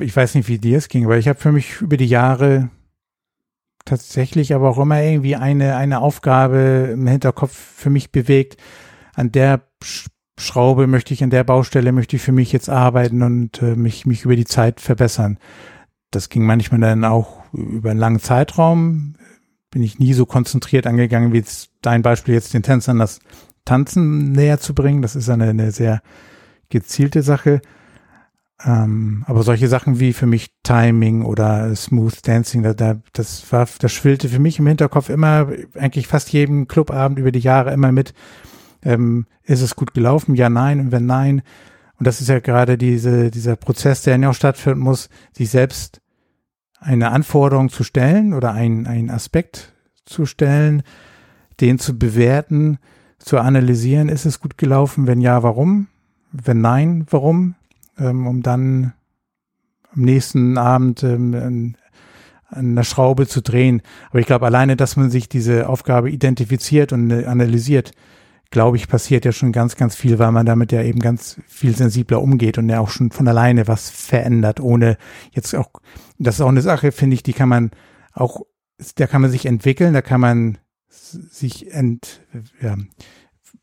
Ich 0.00 0.14
weiß 0.14 0.34
nicht, 0.34 0.48
wie 0.48 0.58
dir 0.58 0.76
es 0.76 0.88
ging, 0.88 1.06
aber 1.06 1.16
ich 1.16 1.28
habe 1.28 1.40
für 1.40 1.50
mich 1.50 1.80
über 1.80 1.96
die 1.96 2.06
Jahre 2.06 2.68
tatsächlich 3.86 4.54
aber 4.54 4.68
auch 4.68 4.78
immer 4.78 5.00
irgendwie 5.02 5.36
eine, 5.36 5.76
eine 5.76 6.00
Aufgabe 6.00 6.90
im 6.92 7.06
Hinterkopf 7.06 7.56
für 7.56 7.88
mich 7.88 8.12
bewegt. 8.12 8.60
An 9.14 9.32
der 9.32 9.62
Schraube 10.38 10.86
möchte 10.88 11.14
ich, 11.14 11.24
an 11.24 11.30
der 11.30 11.44
Baustelle 11.44 11.92
möchte 11.92 12.16
ich 12.16 12.22
für 12.22 12.32
mich 12.32 12.52
jetzt 12.52 12.68
arbeiten 12.68 13.22
und 13.22 13.62
äh, 13.62 13.76
mich, 13.76 14.04
mich 14.04 14.26
über 14.26 14.36
die 14.36 14.44
Zeit 14.44 14.82
verbessern. 14.82 15.38
Das 16.10 16.28
ging 16.28 16.44
manchmal 16.44 16.80
dann 16.80 17.04
auch 17.04 17.37
über 17.52 17.90
einen 17.90 18.00
langen 18.00 18.20
Zeitraum. 18.20 19.14
Bin 19.70 19.82
ich 19.82 19.98
nie 19.98 20.14
so 20.14 20.26
konzentriert 20.26 20.86
angegangen, 20.86 21.32
wie 21.32 21.38
jetzt 21.38 21.70
dein 21.82 22.02
Beispiel 22.02 22.34
jetzt 22.34 22.54
den 22.54 22.62
Tänzern 22.62 22.98
das 22.98 23.20
Tanzen 23.64 24.32
näher 24.32 24.58
zu 24.58 24.74
bringen. 24.74 25.02
Das 25.02 25.14
ist 25.14 25.28
eine, 25.28 25.50
eine 25.50 25.72
sehr 25.72 26.00
gezielte 26.70 27.22
Sache. 27.22 27.60
Ähm, 28.64 29.24
aber 29.26 29.42
solche 29.42 29.68
Sachen 29.68 30.00
wie 30.00 30.12
für 30.12 30.26
mich 30.26 30.50
Timing 30.64 31.24
oder 31.24 31.74
Smooth 31.76 32.26
Dancing, 32.26 32.62
da, 32.62 32.74
da, 32.74 33.00
das 33.12 33.52
war, 33.52 33.68
das 33.78 33.92
schwillte 33.92 34.28
für 34.28 34.40
mich 34.40 34.58
im 34.58 34.66
Hinterkopf 34.66 35.10
immer, 35.10 35.48
eigentlich 35.74 36.08
fast 36.08 36.32
jeden 36.32 36.66
Clubabend 36.66 37.18
über 37.18 37.30
die 37.30 37.38
Jahre 37.38 37.72
immer 37.72 37.92
mit. 37.92 38.14
Ähm, 38.82 39.26
ist 39.44 39.62
es 39.62 39.76
gut 39.76 39.94
gelaufen? 39.94 40.34
Ja, 40.34 40.48
nein. 40.48 40.80
Und 40.80 40.92
wenn 40.92 41.06
nein, 41.06 41.42
und 41.98 42.06
das 42.06 42.20
ist 42.20 42.28
ja 42.28 42.40
gerade 42.40 42.78
diese, 42.78 43.30
dieser 43.30 43.56
Prozess, 43.56 44.02
der 44.02 44.16
ja 44.16 44.30
auch 44.30 44.34
stattfinden 44.34 44.80
muss, 44.80 45.08
sich 45.32 45.50
selbst 45.50 46.00
eine 46.80 47.10
Anforderung 47.10 47.68
zu 47.68 47.84
stellen 47.84 48.34
oder 48.34 48.52
einen, 48.52 48.86
einen 48.86 49.10
Aspekt 49.10 49.72
zu 50.04 50.26
stellen, 50.26 50.82
den 51.60 51.78
zu 51.78 51.98
bewerten, 51.98 52.78
zu 53.18 53.38
analysieren, 53.38 54.08
ist 54.08 54.26
es 54.26 54.40
gut 54.40 54.58
gelaufen? 54.58 55.06
Wenn 55.06 55.20
ja, 55.20 55.42
warum? 55.42 55.88
Wenn 56.30 56.60
nein, 56.60 57.06
warum? 57.10 57.56
ähm, 57.98 58.26
um 58.26 58.42
dann 58.42 58.92
am 59.94 60.02
nächsten 60.02 60.58
Abend 60.58 61.02
ähm, 61.02 61.34
an, 61.34 61.76
an 62.48 62.70
einer 62.70 62.84
Schraube 62.84 63.26
zu 63.26 63.42
drehen. 63.42 63.82
Aber 64.10 64.20
ich 64.20 64.26
glaube, 64.26 64.46
alleine, 64.46 64.76
dass 64.76 64.96
man 64.96 65.10
sich 65.10 65.28
diese 65.28 65.68
Aufgabe 65.68 66.10
identifiziert 66.10 66.92
und 66.92 67.12
analysiert, 67.12 67.92
glaube 68.50 68.76
ich, 68.76 68.88
passiert 68.88 69.24
ja 69.24 69.32
schon 69.32 69.52
ganz, 69.52 69.76
ganz 69.76 69.94
viel, 69.94 70.18
weil 70.18 70.32
man 70.32 70.46
damit 70.46 70.72
ja 70.72 70.82
eben 70.82 71.00
ganz 71.00 71.40
viel 71.46 71.76
sensibler 71.76 72.22
umgeht 72.22 72.58
und 72.58 72.68
ja 72.68 72.80
auch 72.80 72.88
schon 72.88 73.10
von 73.10 73.28
alleine 73.28 73.68
was 73.68 73.90
verändert, 73.90 74.60
ohne 74.60 74.96
jetzt 75.32 75.54
auch, 75.54 75.70
das 76.18 76.36
ist 76.36 76.40
auch 76.40 76.48
eine 76.48 76.62
Sache, 76.62 76.92
finde 76.92 77.14
ich, 77.14 77.22
die 77.22 77.34
kann 77.34 77.48
man 77.48 77.70
auch, 78.12 78.42
da 78.96 79.06
kann 79.06 79.20
man 79.20 79.30
sich 79.30 79.46
entwickeln, 79.46 79.92
da 79.92 80.02
kann 80.02 80.20
man 80.20 80.58
sich 80.88 81.72
ent, 81.72 82.22
ja, 82.60 82.76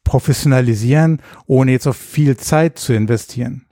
professionalisieren, 0.04 1.22
ohne 1.48 1.72
jetzt 1.72 1.88
auch 1.88 1.96
viel 1.96 2.38
Zeit 2.38 2.78
zu 2.78 2.94
investieren 2.94 3.66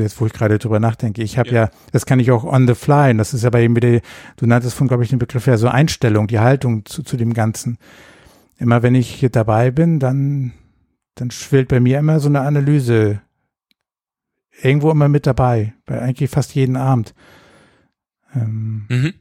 jetzt 0.00 0.20
wo 0.20 0.26
ich 0.26 0.32
gerade 0.32 0.58
drüber 0.58 0.80
nachdenke, 0.80 1.22
ich 1.22 1.38
habe 1.38 1.48
ja. 1.50 1.54
ja. 1.54 1.70
das 1.92 2.06
kann 2.06 2.20
ich 2.20 2.30
auch 2.30 2.44
on 2.44 2.66
the 2.66 2.74
fly, 2.74 3.10
und 3.10 3.18
das 3.18 3.34
ist 3.34 3.44
aber 3.44 3.60
eben 3.60 3.76
wieder, 3.76 4.00
du 4.36 4.46
nanntest 4.46 4.76
von, 4.76 4.88
glaube 4.88 5.04
ich, 5.04 5.10
den 5.10 5.18
Begriff 5.18 5.46
ja 5.46 5.56
so 5.56 5.68
Einstellung, 5.68 6.26
die 6.26 6.38
Haltung 6.38 6.84
zu, 6.84 7.02
zu 7.02 7.16
dem 7.16 7.34
Ganzen. 7.34 7.78
Immer 8.58 8.82
wenn 8.82 8.94
ich 8.94 9.08
hier 9.08 9.28
dabei 9.28 9.70
bin, 9.70 9.98
dann, 9.98 10.52
dann 11.14 11.30
schwillt 11.30 11.68
bei 11.68 11.80
mir 11.80 11.98
immer 11.98 12.20
so 12.20 12.28
eine 12.28 12.40
Analyse 12.40 13.20
irgendwo 14.62 14.90
immer 14.90 15.08
mit 15.08 15.26
dabei, 15.26 15.74
bei 15.84 16.00
eigentlich 16.00 16.30
fast 16.30 16.54
jeden 16.54 16.76
Abend. 16.76 17.14
Ähm, 18.34 18.86
mhm. 18.88 19.14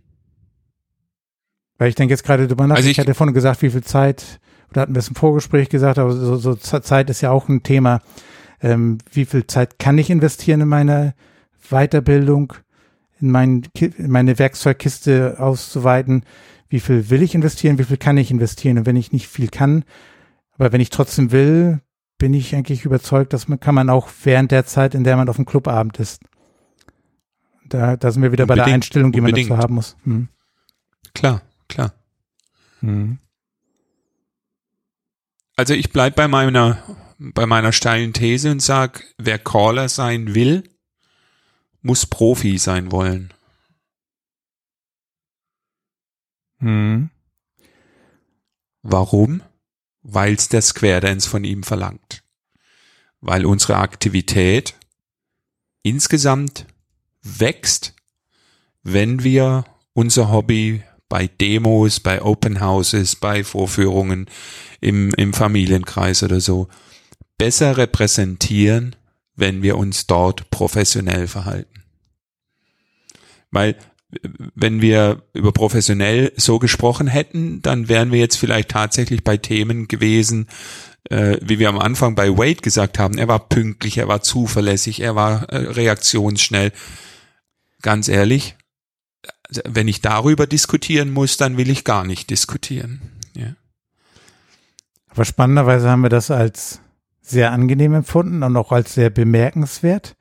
Weil 1.77 1.89
ich 1.89 1.95
denke 1.95 2.13
jetzt 2.13 2.23
gerade 2.23 2.47
drüber 2.47 2.67
nach, 2.67 2.77
also 2.77 2.87
ich, 2.87 2.97
ich 2.97 2.99
hatte 2.99 3.13
vorhin 3.13 3.33
gesagt, 3.33 3.61
wie 3.61 3.69
viel 3.69 3.83
Zeit, 3.83 4.39
oder 4.69 4.81
hatten 4.81 4.95
wir 4.95 4.99
es 4.99 5.09
im 5.09 5.15
Vorgespräch 5.15 5.67
gesagt, 5.67 5.99
aber 5.99 6.13
so, 6.13 6.37
so 6.37 6.55
Zeit 6.55 7.09
ist 7.09 7.19
ja 7.19 7.31
auch 7.31 7.49
ein 7.49 7.63
Thema 7.63 8.01
ähm, 8.61 8.97
wie 9.11 9.25
viel 9.25 9.45
Zeit 9.47 9.79
kann 9.79 9.97
ich 9.97 10.09
investieren 10.09 10.61
in 10.61 10.67
meine 10.67 11.13
Weiterbildung, 11.69 12.53
in, 13.19 13.31
mein, 13.31 13.63
in 13.79 14.11
meine 14.11 14.39
Werkzeugkiste 14.39 15.37
auszuweiten, 15.39 16.23
wie 16.75 16.81
viel 16.81 17.09
will 17.09 17.23
ich 17.23 17.33
investieren, 17.33 17.77
wie 17.77 17.85
viel 17.85 17.95
kann 17.95 18.17
ich 18.17 18.31
investieren 18.31 18.77
und 18.77 18.85
wenn 18.85 18.97
ich 18.97 19.13
nicht 19.13 19.29
viel 19.29 19.47
kann, 19.47 19.85
aber 20.57 20.73
wenn 20.73 20.81
ich 20.81 20.89
trotzdem 20.89 21.31
will, 21.31 21.79
bin 22.17 22.33
ich 22.33 22.53
eigentlich 22.53 22.83
überzeugt, 22.83 23.31
dass 23.31 23.47
man 23.47 23.61
kann 23.61 23.75
man 23.75 23.89
auch 23.89 24.09
während 24.25 24.51
der 24.51 24.65
Zeit, 24.65 24.93
in 24.93 25.05
der 25.05 25.15
man 25.15 25.29
auf 25.29 25.37
dem 25.37 25.45
Clubabend 25.45 25.99
ist. 26.01 26.21
Da, 27.69 27.95
da 27.95 28.11
sind 28.11 28.23
wir 28.23 28.33
wieder 28.33 28.43
unbedingt, 28.43 28.65
bei 28.65 28.69
der 28.69 28.75
Einstellung, 28.75 29.13
die 29.13 29.21
unbedingt. 29.21 29.47
man 29.49 29.57
dazu 29.57 29.63
haben 29.63 29.75
muss. 29.75 29.95
Hm. 30.03 30.27
Klar, 31.13 31.43
klar. 31.69 31.93
Hm. 32.81 33.19
Also 35.55 35.73
ich 35.73 35.91
bleib 35.91 36.15
bei 36.15 36.27
meiner 36.27 36.77
bei 37.17 37.45
meiner 37.45 37.71
steilen 37.71 38.11
These 38.11 38.51
und 38.51 38.61
sage, 38.61 38.99
wer 39.17 39.39
Caller 39.39 39.87
sein 39.87 40.35
will, 40.35 40.63
muss 41.81 42.05
Profi 42.05 42.57
sein 42.57 42.91
wollen. 42.91 43.33
Hm. 46.59 47.09
Warum? 48.81 49.41
Weil's 50.03 50.49
der 50.49 50.61
Square 50.61 51.01
Dance 51.01 51.27
von 51.27 51.43
ihm 51.43 51.63
verlangt. 51.63 52.23
Weil 53.21 53.45
unsere 53.45 53.77
Aktivität 53.77 54.75
insgesamt 55.81 56.65
wächst, 57.23 57.95
wenn 58.83 59.23
wir 59.23 59.65
unser 59.93 60.31
Hobby 60.31 60.83
bei 61.09 61.27
Demos, 61.27 61.99
bei 61.99 62.21
Open 62.21 62.61
Houses, 62.61 63.15
bei 63.15 63.43
Vorführungen 63.43 64.29
im, 64.81 65.13
im 65.15 65.33
Familienkreis 65.33 66.23
oder 66.23 66.39
so 66.39 66.67
besser 67.37 67.77
repräsentieren, 67.77 68.95
wenn 69.35 69.61
wir 69.61 69.77
uns 69.77 70.07
dort 70.07 70.49
professionell 70.49 71.27
verhalten. 71.27 71.83
Weil 73.51 73.77
wenn 74.55 74.81
wir 74.81 75.23
über 75.33 75.51
professionell 75.51 76.31
so 76.35 76.59
gesprochen 76.59 77.07
hätten, 77.07 77.61
dann 77.61 77.89
wären 77.89 78.11
wir 78.11 78.19
jetzt 78.19 78.37
vielleicht 78.37 78.69
tatsächlich 78.69 79.23
bei 79.23 79.37
Themen 79.37 79.87
gewesen, 79.87 80.47
äh, 81.09 81.37
wie 81.41 81.59
wir 81.59 81.69
am 81.69 81.79
Anfang 81.79 82.15
bei 82.15 82.29
Wade 82.37 82.61
gesagt 82.61 82.99
haben, 82.99 83.17
er 83.17 83.27
war 83.27 83.47
pünktlich, 83.47 83.97
er 83.97 84.07
war 84.07 84.21
zuverlässig, 84.21 85.01
er 85.01 85.15
war 85.15 85.49
äh, 85.49 85.57
reaktionsschnell. 85.57 86.71
Ganz 87.81 88.07
ehrlich, 88.07 88.55
wenn 89.63 89.87
ich 89.87 90.01
darüber 90.01 90.47
diskutieren 90.47 91.11
muss, 91.11 91.37
dann 91.37 91.57
will 91.57 91.69
ich 91.69 91.83
gar 91.83 92.03
nicht 92.05 92.29
diskutieren. 92.29 93.01
Ja. 93.35 93.55
Aber 95.09 95.25
spannenderweise 95.25 95.89
haben 95.89 96.01
wir 96.01 96.09
das 96.09 96.31
als 96.31 96.81
sehr 97.21 97.51
angenehm 97.51 97.93
empfunden 97.93 98.43
und 98.43 98.57
auch 98.57 98.71
als 98.71 98.93
sehr 98.93 99.09
bemerkenswert. 99.09 100.15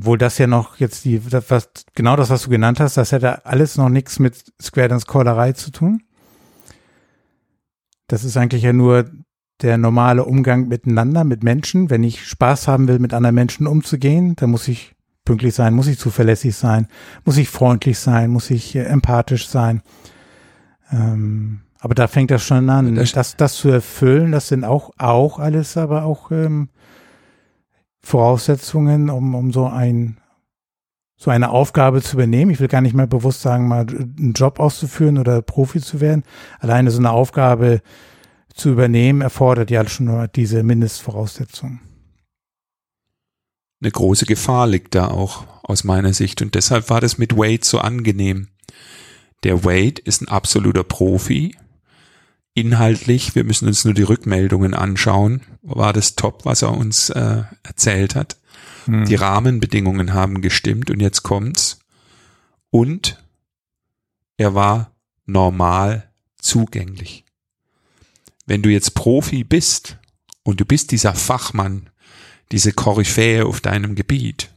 Obwohl 0.00 0.16
das 0.16 0.38
ja 0.38 0.46
noch 0.46 0.78
jetzt 0.78 1.04
die, 1.04 1.20
das, 1.20 1.50
was, 1.50 1.68
genau 1.94 2.16
das, 2.16 2.30
was 2.30 2.44
du 2.44 2.50
genannt 2.50 2.80
hast, 2.80 2.96
das 2.96 3.12
hätte 3.12 3.44
alles 3.44 3.76
noch 3.76 3.90
nichts 3.90 4.18
mit 4.18 4.34
Square 4.60 4.88
Dance 4.88 5.04
Callerei 5.06 5.52
zu 5.52 5.70
tun. 5.70 6.02
Das 8.06 8.24
ist 8.24 8.38
eigentlich 8.38 8.62
ja 8.62 8.72
nur 8.72 9.10
der 9.60 9.76
normale 9.76 10.24
Umgang 10.24 10.68
miteinander, 10.68 11.24
mit 11.24 11.44
Menschen. 11.44 11.90
Wenn 11.90 12.02
ich 12.02 12.26
Spaß 12.26 12.66
haben 12.66 12.88
will, 12.88 12.98
mit 12.98 13.12
anderen 13.12 13.34
Menschen 13.34 13.66
umzugehen, 13.66 14.36
dann 14.36 14.50
muss 14.50 14.68
ich 14.68 14.94
pünktlich 15.26 15.54
sein, 15.54 15.74
muss 15.74 15.86
ich 15.86 15.98
zuverlässig 15.98 16.56
sein, 16.56 16.88
muss 17.26 17.36
ich 17.36 17.50
freundlich 17.50 17.98
sein, 17.98 18.30
muss 18.30 18.48
ich 18.48 18.74
äh, 18.74 18.84
empathisch 18.84 19.48
sein. 19.48 19.82
Ähm, 20.90 21.60
aber 21.78 21.94
da 21.94 22.08
fängt 22.08 22.30
das 22.30 22.42
schon 22.42 22.70
an. 22.70 22.94
Das, 22.94 23.12
das, 23.12 23.36
das 23.36 23.54
zu 23.54 23.68
erfüllen, 23.68 24.32
das 24.32 24.48
sind 24.48 24.64
auch, 24.64 24.92
auch 24.96 25.38
alles, 25.38 25.76
aber 25.76 26.04
auch 26.04 26.30
ähm, 26.30 26.70
Voraussetzungen, 28.02 29.10
um, 29.10 29.34
um 29.34 29.52
so 29.52 29.66
ein 29.66 30.20
so 31.16 31.30
eine 31.30 31.50
Aufgabe 31.50 32.00
zu 32.00 32.16
übernehmen. 32.16 32.50
Ich 32.50 32.60
will 32.60 32.68
gar 32.68 32.80
nicht 32.80 32.94
mehr 32.94 33.06
bewusst 33.06 33.42
sagen, 33.42 33.68
mal 33.68 33.86
einen 33.90 34.32
Job 34.32 34.58
auszuführen 34.58 35.18
oder 35.18 35.42
Profi 35.42 35.78
zu 35.78 36.00
werden. 36.00 36.24
Alleine 36.60 36.90
so 36.90 36.98
eine 36.98 37.10
Aufgabe 37.10 37.82
zu 38.54 38.70
übernehmen, 38.70 39.20
erfordert 39.20 39.70
ja 39.70 39.86
schon 39.86 40.06
nur 40.06 40.28
diese 40.28 40.62
Mindestvoraussetzungen. 40.62 41.80
Eine 43.82 43.90
große 43.90 44.24
Gefahr 44.24 44.66
liegt 44.66 44.94
da 44.94 45.08
auch 45.08 45.44
aus 45.62 45.84
meiner 45.84 46.14
Sicht 46.14 46.40
und 46.40 46.54
deshalb 46.54 46.88
war 46.88 47.02
das 47.02 47.18
mit 47.18 47.36
Wade 47.36 47.64
so 47.64 47.78
angenehm. 47.78 48.48
Der 49.42 49.64
Wade 49.64 50.00
ist 50.02 50.22
ein 50.22 50.28
absoluter 50.28 50.84
Profi, 50.84 51.54
inhaltlich, 52.54 53.34
wir 53.34 53.44
müssen 53.44 53.68
uns 53.68 53.84
nur 53.84 53.94
die 53.94 54.02
Rückmeldungen 54.02 54.74
anschauen, 54.74 55.42
war 55.62 55.92
das 55.92 56.16
top, 56.16 56.44
was 56.44 56.62
er 56.62 56.72
uns 56.72 57.10
äh, 57.10 57.42
erzählt 57.62 58.14
hat. 58.14 58.36
Hm. 58.86 59.04
Die 59.04 59.14
Rahmenbedingungen 59.14 60.12
haben 60.12 60.40
gestimmt 60.40 60.90
und 60.90 61.00
jetzt 61.00 61.22
kommt's. 61.22 61.78
Und 62.70 63.22
er 64.36 64.54
war 64.54 64.92
normal 65.26 66.10
zugänglich. 66.38 67.24
Wenn 68.46 68.62
du 68.62 68.70
jetzt 68.70 68.94
Profi 68.94 69.44
bist 69.44 69.98
und 70.42 70.60
du 70.60 70.64
bist 70.64 70.90
dieser 70.90 71.14
Fachmann, 71.14 71.90
diese 72.52 72.72
Koryphäe 72.72 73.46
auf 73.46 73.60
deinem 73.60 73.94
Gebiet, 73.94 74.50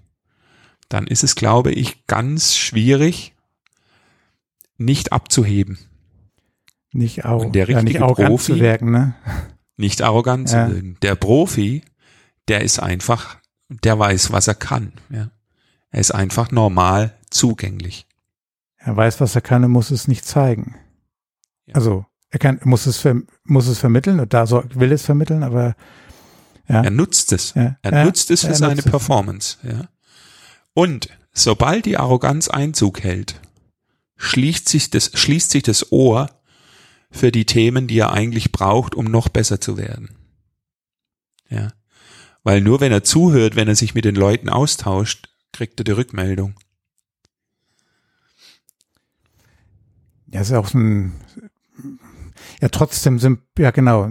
dann 0.89 1.05
ist 1.05 1.23
es, 1.23 1.35
glaube 1.35 1.71
ich, 1.71 2.07
ganz 2.07 2.55
schwierig, 2.55 3.33
nicht 4.77 5.11
abzuheben. 5.11 5.77
Nicht, 6.93 7.25
au 7.25 7.49
der 7.49 7.67
richtige 7.67 7.79
ja, 7.79 7.83
nicht 7.83 8.01
arrogant 8.01 8.29
Profi, 8.29 8.53
zu 8.53 8.59
wirken, 8.59 8.91
ne? 8.91 9.15
Nicht 9.77 10.01
arrogant 10.03 10.51
ja. 10.51 10.67
zu 10.67 10.75
wirken. 10.75 10.97
Der 11.01 11.15
Profi, 11.15 11.83
der 12.47 12.61
ist 12.61 12.79
einfach, 12.79 13.37
der 13.67 13.97
weiß, 13.97 14.31
was 14.31 14.47
er 14.47 14.55
kann. 14.55 14.93
Ja. 15.09 15.31
Er 15.89 15.99
ist 15.99 16.11
einfach 16.11 16.51
normal 16.51 17.17
zugänglich. 17.29 18.07
Er 18.77 18.95
weiß, 18.95 19.21
was 19.21 19.35
er 19.35 19.41
kann 19.41 19.63
und 19.63 19.71
muss 19.71 19.91
es 19.91 20.07
nicht 20.07 20.25
zeigen. 20.25 20.75
Ja. 21.65 21.75
Also 21.75 22.05
er 22.29 22.39
kann, 22.39 22.59
muss 22.63 22.85
es, 22.85 23.07
muss 23.43 23.67
es 23.67 23.79
vermitteln 23.79 24.19
und 24.19 24.33
da 24.33 24.45
so, 24.45 24.63
will 24.73 24.91
es 24.91 25.03
vermitteln, 25.03 25.43
aber 25.43 25.75
ja. 26.67 26.83
er 26.83 26.91
nutzt 26.91 27.31
es. 27.31 27.53
Ja. 27.55 27.77
Er 27.81 28.05
nutzt 28.05 28.29
es 28.29 28.45
für 28.45 28.55
seine 28.55 28.81
Performance. 28.81 29.57
Ja. 29.63 29.87
Und 30.73 31.09
sobald 31.31 31.85
die 31.85 31.97
Arroganz 31.97 32.49
Einzug 32.49 33.03
hält, 33.03 33.39
schließt 34.17 34.69
sich 34.69 34.89
das, 34.89 35.11
schließt 35.13 35.51
sich 35.51 35.63
das 35.63 35.91
Ohr 35.91 36.29
für 37.13 37.31
die 37.31 37.45
Themen, 37.45 37.87
die 37.87 37.99
er 37.99 38.11
eigentlich 38.11 38.51
braucht, 38.51 38.95
um 38.95 39.05
noch 39.05 39.29
besser 39.29 39.61
zu 39.61 39.77
werden. 39.77 40.09
Ja. 41.47 41.69
Weil 42.43 42.59
nur 42.59 42.81
wenn 42.81 42.91
er 42.91 43.03
zuhört, 43.03 43.55
wenn 43.55 43.67
er 43.67 43.75
sich 43.75 43.93
mit 43.93 44.03
den 44.03 44.15
Leuten 44.15 44.49
austauscht, 44.49 45.29
kriegt 45.53 45.79
er 45.79 45.83
die 45.83 45.91
Rückmeldung. 45.91 46.55
Ja, 50.27 50.41
ist 50.41 50.51
auch 50.51 50.67
so 50.67 50.79
ein, 50.79 51.13
ja, 52.59 52.69
trotzdem 52.69 53.19
sind, 53.19 53.41
ja, 53.59 53.69
genau, 53.69 54.09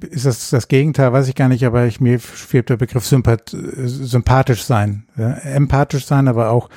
ist 0.00 0.24
das 0.24 0.48
das 0.48 0.68
Gegenteil, 0.68 1.12
weiß 1.12 1.28
ich 1.28 1.34
gar 1.34 1.48
nicht, 1.48 1.64
aber 1.66 1.86
ich, 1.86 2.00
mir 2.00 2.18
fehlt 2.18 2.70
der 2.70 2.78
Begriff 2.78 3.04
Sympath 3.04 3.50
sympathisch 3.50 4.64
sein, 4.64 5.06
ja, 5.16 5.32
empathisch 5.32 6.06
sein, 6.06 6.26
aber 6.26 6.50
auch 6.50 6.70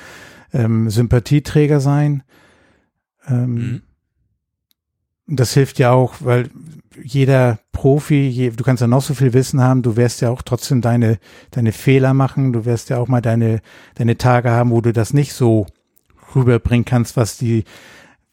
ähm, 0.52 0.90
Sympathieträger 0.90 1.80
sein. 1.80 2.22
Ähm, 3.26 3.54
mhm 3.54 3.82
das 5.36 5.54
hilft 5.54 5.78
ja 5.78 5.92
auch, 5.92 6.14
weil 6.20 6.50
jeder 7.02 7.58
Profi, 7.72 8.28
je, 8.28 8.50
du 8.50 8.64
kannst 8.64 8.80
ja 8.80 8.86
noch 8.86 9.02
so 9.02 9.14
viel 9.14 9.32
Wissen 9.32 9.60
haben, 9.60 9.82
du 9.82 9.96
wirst 9.96 10.20
ja 10.20 10.30
auch 10.30 10.42
trotzdem 10.42 10.80
deine, 10.80 11.18
deine 11.50 11.72
Fehler 11.72 12.14
machen, 12.14 12.52
du 12.52 12.64
wirst 12.64 12.90
ja 12.90 12.98
auch 12.98 13.08
mal 13.08 13.22
deine, 13.22 13.60
deine 13.94 14.18
Tage 14.18 14.50
haben, 14.50 14.70
wo 14.70 14.80
du 14.80 14.92
das 14.92 15.14
nicht 15.14 15.32
so 15.32 15.66
rüberbringen 16.34 16.84
kannst, 16.84 17.16
was 17.16 17.38
die, 17.38 17.64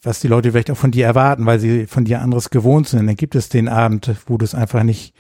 was 0.04 0.20
die 0.20 0.28
Leute 0.28 0.52
vielleicht 0.52 0.72
auch 0.72 0.78
von 0.78 0.92
dir 0.92 1.06
erwarten, 1.06 1.46
weil 1.46 1.60
sie 1.60 1.88
von 1.88 2.06
dir 2.06 2.22
anderes 2.22 2.50
gewohnt 2.50 2.88
sind. 2.88 3.08
Dann 3.08 3.16
gibt 3.16 3.36
es 3.36 3.50
den 3.50 3.68
Abend, 3.68 4.14
wo 4.28 4.38
du 4.38 4.46
es 4.46 4.56
einfach 4.56 4.84
nicht, 4.84 5.14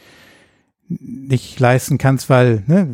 nicht 0.88 1.60
leisten 1.60 1.98
kannst, 1.98 2.30
weil, 2.30 2.64
ne, 2.68 2.88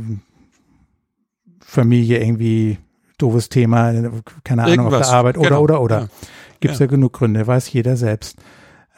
Familie 1.59 2.21
irgendwie 2.21 2.77
doofes 3.17 3.49
Thema, 3.49 3.93
keine 4.43 4.63
Ahnung, 4.63 4.75
Irgendwas. 4.75 5.01
auf 5.01 5.07
der 5.07 5.17
Arbeit 5.17 5.37
oder, 5.37 5.49
genau. 5.49 5.61
oder, 5.61 5.81
oder. 5.81 5.99
Ja. 6.01 6.07
Gibt 6.59 6.73
es 6.73 6.79
ja. 6.79 6.85
ja 6.85 6.89
genug 6.89 7.13
Gründe, 7.13 7.45
weiß 7.45 7.71
jeder 7.73 7.97
selbst. 7.97 8.37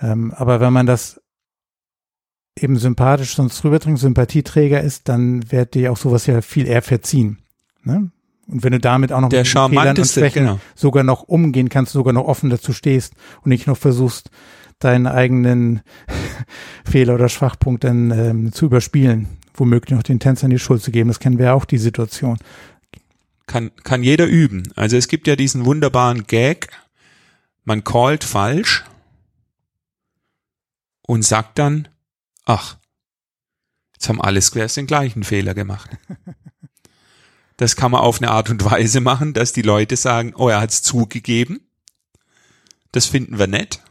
Ähm, 0.02 0.34
aber 0.34 0.60
wenn 0.60 0.74
man 0.74 0.86
das 0.86 1.22
eben 2.56 2.78
sympathisch 2.78 3.36
sonst 3.36 3.64
rübertrinkt, 3.64 4.00
Sympathieträger 4.00 4.82
ist, 4.82 5.10
dann 5.10 5.52
wird 5.52 5.74
dir 5.74 5.92
auch 5.92 5.98
sowas 5.98 6.26
ja 6.26 6.42
viel 6.42 6.68
eher 6.68 6.82
verziehen. 6.82 7.40
Ne? 7.84 8.12
Und 8.48 8.64
wenn 8.64 8.72
du 8.72 8.80
damit 8.80 9.12
auch 9.12 9.22
noch 9.22 9.30
Der 9.30 9.42
mit 9.42 9.48
Fehlern 9.48 9.98
und 9.98 10.08
Schwächen 10.08 10.44
genau. 10.44 10.60
sogar 10.76 11.04
noch 11.04 11.24
umgehen 11.24 11.70
kannst, 11.70 11.92
sogar 11.92 12.14
noch 12.14 12.26
offen 12.26 12.50
dazu 12.50 12.74
stehst 12.74 13.14
und 13.44 13.50
nicht 13.50 13.68
noch 13.68 13.78
versuchst, 13.78 14.30
deinen 14.80 15.08
eigenen 15.08 15.82
Fehler 16.86 17.16
oder 17.16 17.30
Schwachpunkt 17.30 17.84
dann 17.84 18.12
ähm, 18.12 18.54
zu 18.54 18.66
überspielen, 18.66 19.28
womöglich 19.54 19.96
noch 19.96 20.04
den 20.04 20.20
Tänzern 20.20 20.50
die 20.50 20.60
Schuld 20.60 20.82
zu 20.82 20.92
geben. 20.92 21.10
Das 21.10 21.20
kennen 21.20 21.40
wir 21.40 21.54
auch, 21.54 21.66
die 21.66 21.78
Situation. 21.78 22.38
Kann, 23.48 23.72
kann 23.84 24.04
jeder 24.04 24.26
üben. 24.26 24.64
Also 24.76 24.98
es 24.98 25.08
gibt 25.08 25.28
ja 25.28 25.36
diesen 25.36 25.66
wunderbaren 25.66 26.28
Gag, 26.28 26.70
man 27.64 27.84
callt 27.84 28.24
falsch 28.24 28.86
und 31.08 31.24
sagt 31.24 31.58
dann, 31.58 31.88
ach, 32.46 32.78
jetzt 33.94 34.08
haben 34.08 34.22
alle 34.22 34.42
Squares 34.42 34.76
den 34.76 34.86
gleichen 34.86 35.24
Fehler 35.24 35.56
gemacht. 35.56 35.90
Das 37.60 37.76
kann 37.76 37.90
man 37.90 38.02
auf 38.02 38.22
eine 38.22 38.30
Art 38.30 38.52
und 38.52 38.64
Weise 38.64 39.02
machen, 39.02 39.34
dass 39.34 39.52
die 39.52 39.64
Leute 39.64 39.96
sagen, 39.96 40.36
oh, 40.36 40.48
er 40.48 40.62
hat's 40.62 40.84
zugegeben. 40.84 41.60
Das 42.92 43.08
finden 43.08 43.40
wir 43.40 43.48
nett. 43.48 43.82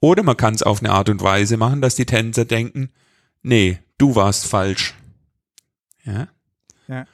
Oder 0.00 0.24
man 0.24 0.36
kann 0.36 0.56
es 0.56 0.64
auf 0.64 0.80
eine 0.80 0.90
Art 0.90 1.08
und 1.08 1.22
Weise 1.22 1.56
machen, 1.56 1.80
dass 1.80 1.94
die 1.94 2.04
Tänzer 2.04 2.44
denken, 2.46 2.90
nee, 3.42 3.78
du 3.96 4.16
warst 4.16 4.44
falsch. 4.44 4.94
Ja. 6.02 6.26
Ja. 6.88 7.06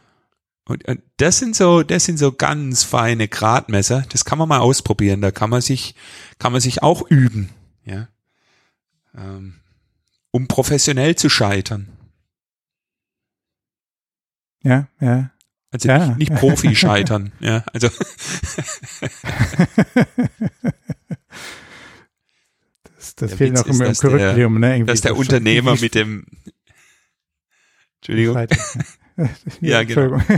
Und, 0.65 0.89
und 0.89 1.03
das 1.19 1.41
sind 1.41 1.55
so, 1.55 1.83
das 1.83 2.07
sind 2.07 2.17
so 2.17 2.33
ganz 2.33 2.83
feine 2.83 3.29
Gradmesser. 3.29 4.07
Das 4.09 4.25
kann 4.25 4.39
man 4.39 4.49
mal 4.49 4.61
ausprobieren. 4.61 5.21
Da 5.21 5.31
kann 5.31 5.51
man 5.51 5.61
sich, 5.61 5.95
kann 6.39 6.53
man 6.53 6.63
sich 6.63 6.83
auch 6.83 7.03
üben. 7.11 7.51
Ja 7.85 8.09
ähm, 9.17 9.61
um 10.31 10.49
professionell 10.49 11.15
zu 11.17 11.29
scheitern. 11.29 11.89
Ja, 14.62 14.89
ja. 15.01 15.31
Also 15.71 15.89
Ja. 15.89 16.07
nicht, 16.09 16.19
nicht 16.31 16.35
Profi 16.35 16.75
scheitern. 16.77 17.33
ja, 17.41 17.65
also 17.73 17.89
Das, 22.85 23.15
das 23.17 23.35
fehlt 23.35 23.53
Witz 23.53 23.61
noch 23.61 23.67
im, 23.67 23.73
ist, 23.83 24.03
im 24.05 24.11
der- 24.11 24.19
Curriculum, 24.19 24.61
ne? 24.61 24.75
Irgendwie 24.77 24.91
dass 24.93 25.01
der 25.01 25.17
Unternehmer 25.17 25.77
mit 25.81 25.95
dem 25.95 26.27
Entschuldigung, 28.01 28.47
Ja, 29.61 29.83
genau. 29.85 30.21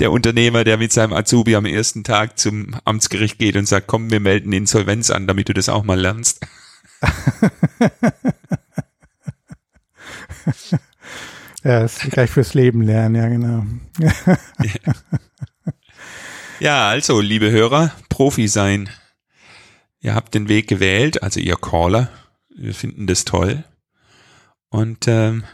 Der 0.00 0.10
Unternehmer, 0.10 0.64
der 0.64 0.76
mit 0.76 0.92
seinem 0.92 1.12
Azubi 1.12 1.54
am 1.54 1.66
ersten 1.66 2.02
Tag 2.02 2.36
zum 2.36 2.74
Amtsgericht 2.84 3.38
geht 3.38 3.54
und 3.56 3.66
sagt, 3.66 3.86
komm, 3.86 4.10
wir 4.10 4.18
melden 4.18 4.52
Insolvenz 4.52 5.10
an, 5.10 5.28
damit 5.28 5.48
du 5.48 5.52
das 5.54 5.68
auch 5.68 5.84
mal 5.84 5.98
lernst. 5.98 6.44
Ja, 11.64 11.80
das 11.80 12.04
ist 12.04 12.12
gleich 12.12 12.28
fürs 12.28 12.52
Leben 12.52 12.82
lernen, 12.82 13.14
ja, 13.14 13.26
genau. 13.26 13.64
Ja, 16.60 16.88
also, 16.88 17.20
liebe 17.20 17.50
Hörer, 17.50 17.92
Profi 18.10 18.48
sein. 18.48 18.90
Ihr 20.00 20.14
habt 20.14 20.34
den 20.34 20.48
Weg 20.48 20.68
gewählt, 20.68 21.22
also 21.22 21.40
ihr 21.40 21.56
Caller. 21.56 22.10
Wir 22.54 22.74
finden 22.74 23.06
das 23.06 23.24
toll. 23.24 23.64
Und 24.68 25.08
ähm, 25.08 25.44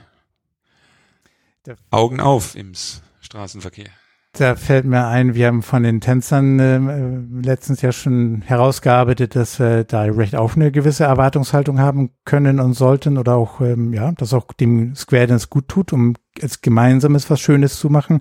Augen 1.90 2.20
auf 2.20 2.56
im 2.56 2.72
Straßenverkehr. 3.20 3.90
Da 4.32 4.54
fällt 4.54 4.84
mir 4.84 5.08
ein, 5.08 5.34
wir 5.34 5.48
haben 5.48 5.62
von 5.62 5.82
den 5.82 6.00
Tänzern 6.00 6.60
ähm, 6.60 6.88
äh, 6.88 7.46
letztens 7.46 7.82
ja 7.82 7.90
schon 7.90 8.42
herausgearbeitet, 8.42 9.34
dass 9.34 9.58
wir 9.58 9.82
da 9.82 10.02
recht 10.02 10.36
auch 10.36 10.54
eine 10.54 10.70
gewisse 10.70 11.02
Erwartungshaltung 11.02 11.80
haben 11.80 12.10
können 12.24 12.60
und 12.60 12.74
sollten 12.74 13.18
oder 13.18 13.34
auch, 13.34 13.60
ähm, 13.60 13.92
ja, 13.92 14.12
dass 14.12 14.32
auch 14.32 14.52
dem 14.52 14.94
Square 14.94 15.26
Dance 15.26 15.48
gut 15.50 15.66
tut, 15.66 15.92
um 15.92 16.14
als 16.40 16.60
gemeinsames 16.60 17.28
was 17.28 17.40
Schönes 17.40 17.80
zu 17.80 17.90
machen. 17.90 18.20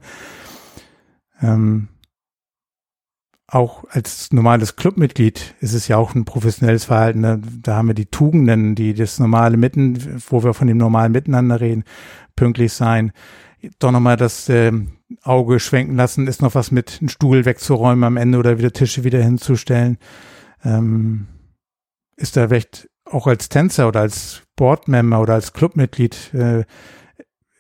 Ähm, 1.43 1.89
auch 3.45 3.83
als 3.89 4.31
normales 4.31 4.75
Clubmitglied 4.75 5.55
ist 5.59 5.73
es 5.73 5.87
ja 5.87 5.97
auch 5.97 6.15
ein 6.15 6.25
professionelles 6.25 6.85
Verhalten. 6.85 7.21
Da, 7.21 7.39
da 7.61 7.75
haben 7.75 7.87
wir 7.87 7.95
die 7.95 8.07
Tugenden, 8.07 8.73
die 8.73 8.95
das 8.95 9.19
normale 9.19 9.57
Mitten, 9.57 10.21
wo 10.29 10.43
wir 10.43 10.55
von 10.55 10.67
dem 10.67 10.77
normalen 10.77 11.11
Miteinander 11.11 11.61
reden, 11.61 11.83
pünktlich 12.35 12.73
sein. 12.73 13.11
Doch 13.77 13.91
nochmal 13.91 14.17
das 14.17 14.49
ähm, 14.49 14.98
Auge 15.23 15.59
schwenken 15.59 15.95
lassen, 15.95 16.27
ist 16.27 16.41
noch 16.41 16.55
was 16.55 16.71
mit 16.71 16.97
einem 16.99 17.09
Stuhl 17.09 17.45
wegzuräumen 17.45 18.03
am 18.03 18.17
Ende 18.17 18.37
oder 18.37 18.57
wieder 18.59 18.71
Tische 18.71 19.03
wieder 19.03 19.21
hinzustellen. 19.21 19.97
Ähm, 20.63 21.27
ist 22.15 22.37
da 22.37 22.47
vielleicht 22.47 22.89
auch 23.05 23.27
als 23.27 23.49
Tänzer 23.49 23.87
oder 23.87 24.01
als 24.01 24.43
Boardmember 24.55 25.19
oder 25.19 25.33
als 25.33 25.53
Clubmitglied 25.53 26.33
äh, 26.33 26.65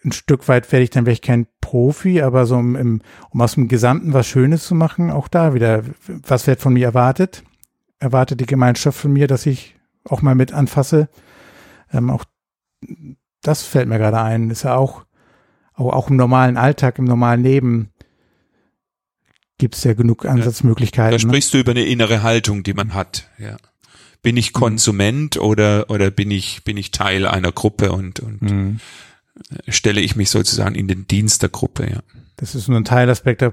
ein 0.03 0.11
Stück 0.11 0.47
weit 0.47 0.71
werde 0.71 0.83
ich 0.83 0.89
dann 0.89 1.05
vielleicht 1.05 1.25
kein 1.25 1.47
Profi, 1.61 2.21
aber 2.21 2.45
so 2.45 2.57
im, 2.57 2.75
im, 2.75 3.01
um 3.31 3.41
aus 3.41 3.55
dem 3.55 3.67
Gesamten 3.67 4.13
was 4.13 4.27
Schönes 4.27 4.65
zu 4.65 4.75
machen, 4.75 5.11
auch 5.11 5.27
da 5.27 5.53
wieder, 5.53 5.83
was 6.07 6.47
wird 6.47 6.61
von 6.61 6.73
mir 6.73 6.85
erwartet? 6.85 7.43
Erwartet 7.99 8.39
die 8.39 8.45
Gemeinschaft 8.45 8.97
von 8.97 9.11
mir, 9.11 9.27
dass 9.27 9.45
ich 9.45 9.75
auch 10.05 10.21
mal 10.21 10.35
mit 10.35 10.53
anfasse? 10.53 11.09
Ähm, 11.91 12.09
auch 12.09 12.23
das 13.41 13.63
fällt 13.63 13.89
mir 13.89 13.97
gerade 13.97 14.21
ein. 14.21 14.49
Ist 14.49 14.63
ja 14.63 14.75
auch, 14.75 15.05
auch, 15.79 15.93
auch 15.93 16.09
im 16.09 16.15
normalen 16.15 16.57
Alltag, 16.57 16.99
im 16.99 17.05
normalen 17.05 17.43
Leben 17.43 17.89
gibt 19.57 19.75
es 19.75 19.83
ja 19.83 19.93
genug 19.93 20.25
Ansatzmöglichkeiten. 20.25 21.17
Da 21.17 21.25
ne? 21.25 21.31
sprichst 21.31 21.53
du 21.53 21.59
über 21.59 21.71
eine 21.71 21.85
innere 21.85 22.23
Haltung, 22.23 22.63
die 22.63 22.73
man 22.73 22.93
hat. 22.93 23.29
Ja. 23.37 23.57
Bin 24.21 24.37
ich 24.37 24.53
Konsument 24.53 25.37
oder 25.37 25.89
oder 25.89 26.11
bin 26.11 26.31
ich 26.31 26.63
bin 26.63 26.77
ich 26.77 26.91
Teil 26.91 27.25
einer 27.25 27.51
Gruppe 27.51 27.91
und 27.91 28.19
und 28.19 28.41
Mhm. 28.41 28.79
stelle 29.67 30.01
ich 30.01 30.15
mich 30.15 30.29
sozusagen 30.29 30.75
in 30.75 30.87
den 30.87 31.07
Dienst 31.07 31.41
der 31.41 31.49
Gruppe. 31.49 31.89
Ja. 31.89 31.99
Das 32.35 32.55
ist 32.55 32.67
nur 32.67 32.77
ein 32.77 32.85
Teilaspekt 32.85 33.43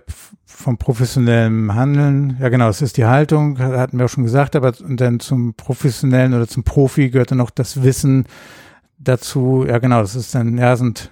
vom 0.45 0.79
professionellen 0.79 1.75
Handeln. 1.75 2.37
Ja, 2.41 2.49
genau, 2.49 2.67
das 2.67 2.83
ist 2.83 2.97
die 2.97 3.05
Haltung, 3.05 3.59
hatten 3.59 3.99
wir 3.99 4.07
auch 4.07 4.11
schon 4.11 4.25
gesagt, 4.25 4.55
aber 4.57 4.73
und 4.81 5.01
dann 5.01 5.21
zum 5.21 5.55
professionellen 5.55 6.35
oder 6.35 6.49
zum 6.49 6.65
Profi 6.65 7.11
gehört 7.11 7.31
dann 7.31 7.39
noch 7.39 7.51
das 7.51 7.83
Wissen 7.83 8.27
dazu. 8.99 9.65
Ja, 9.69 9.79
genau, 9.79 10.01
das 10.01 10.15
ist 10.15 10.35
dann, 10.35 10.57
ja, 10.59 10.77
sind 10.77 11.11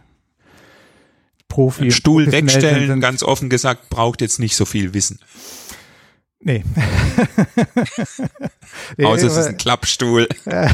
Profi. 1.55 1.83
Einen 1.83 1.91
Stuhl 1.93 2.33
wegstellen, 2.33 2.89
sind- 2.89 3.01
ganz 3.01 3.23
offen 3.23 3.49
gesagt, 3.49 3.89
braucht 3.89 4.21
jetzt 4.21 4.41
nicht 4.41 4.57
so 4.57 4.65
viel 4.65 4.93
Wissen. 4.93 5.21
Nee. 6.41 6.65
Nee, 8.97 9.05
Außer 9.07 9.29
es 9.29 9.37
ist 9.37 9.47
ein 9.47 9.57
Klappstuhl. 9.57 10.29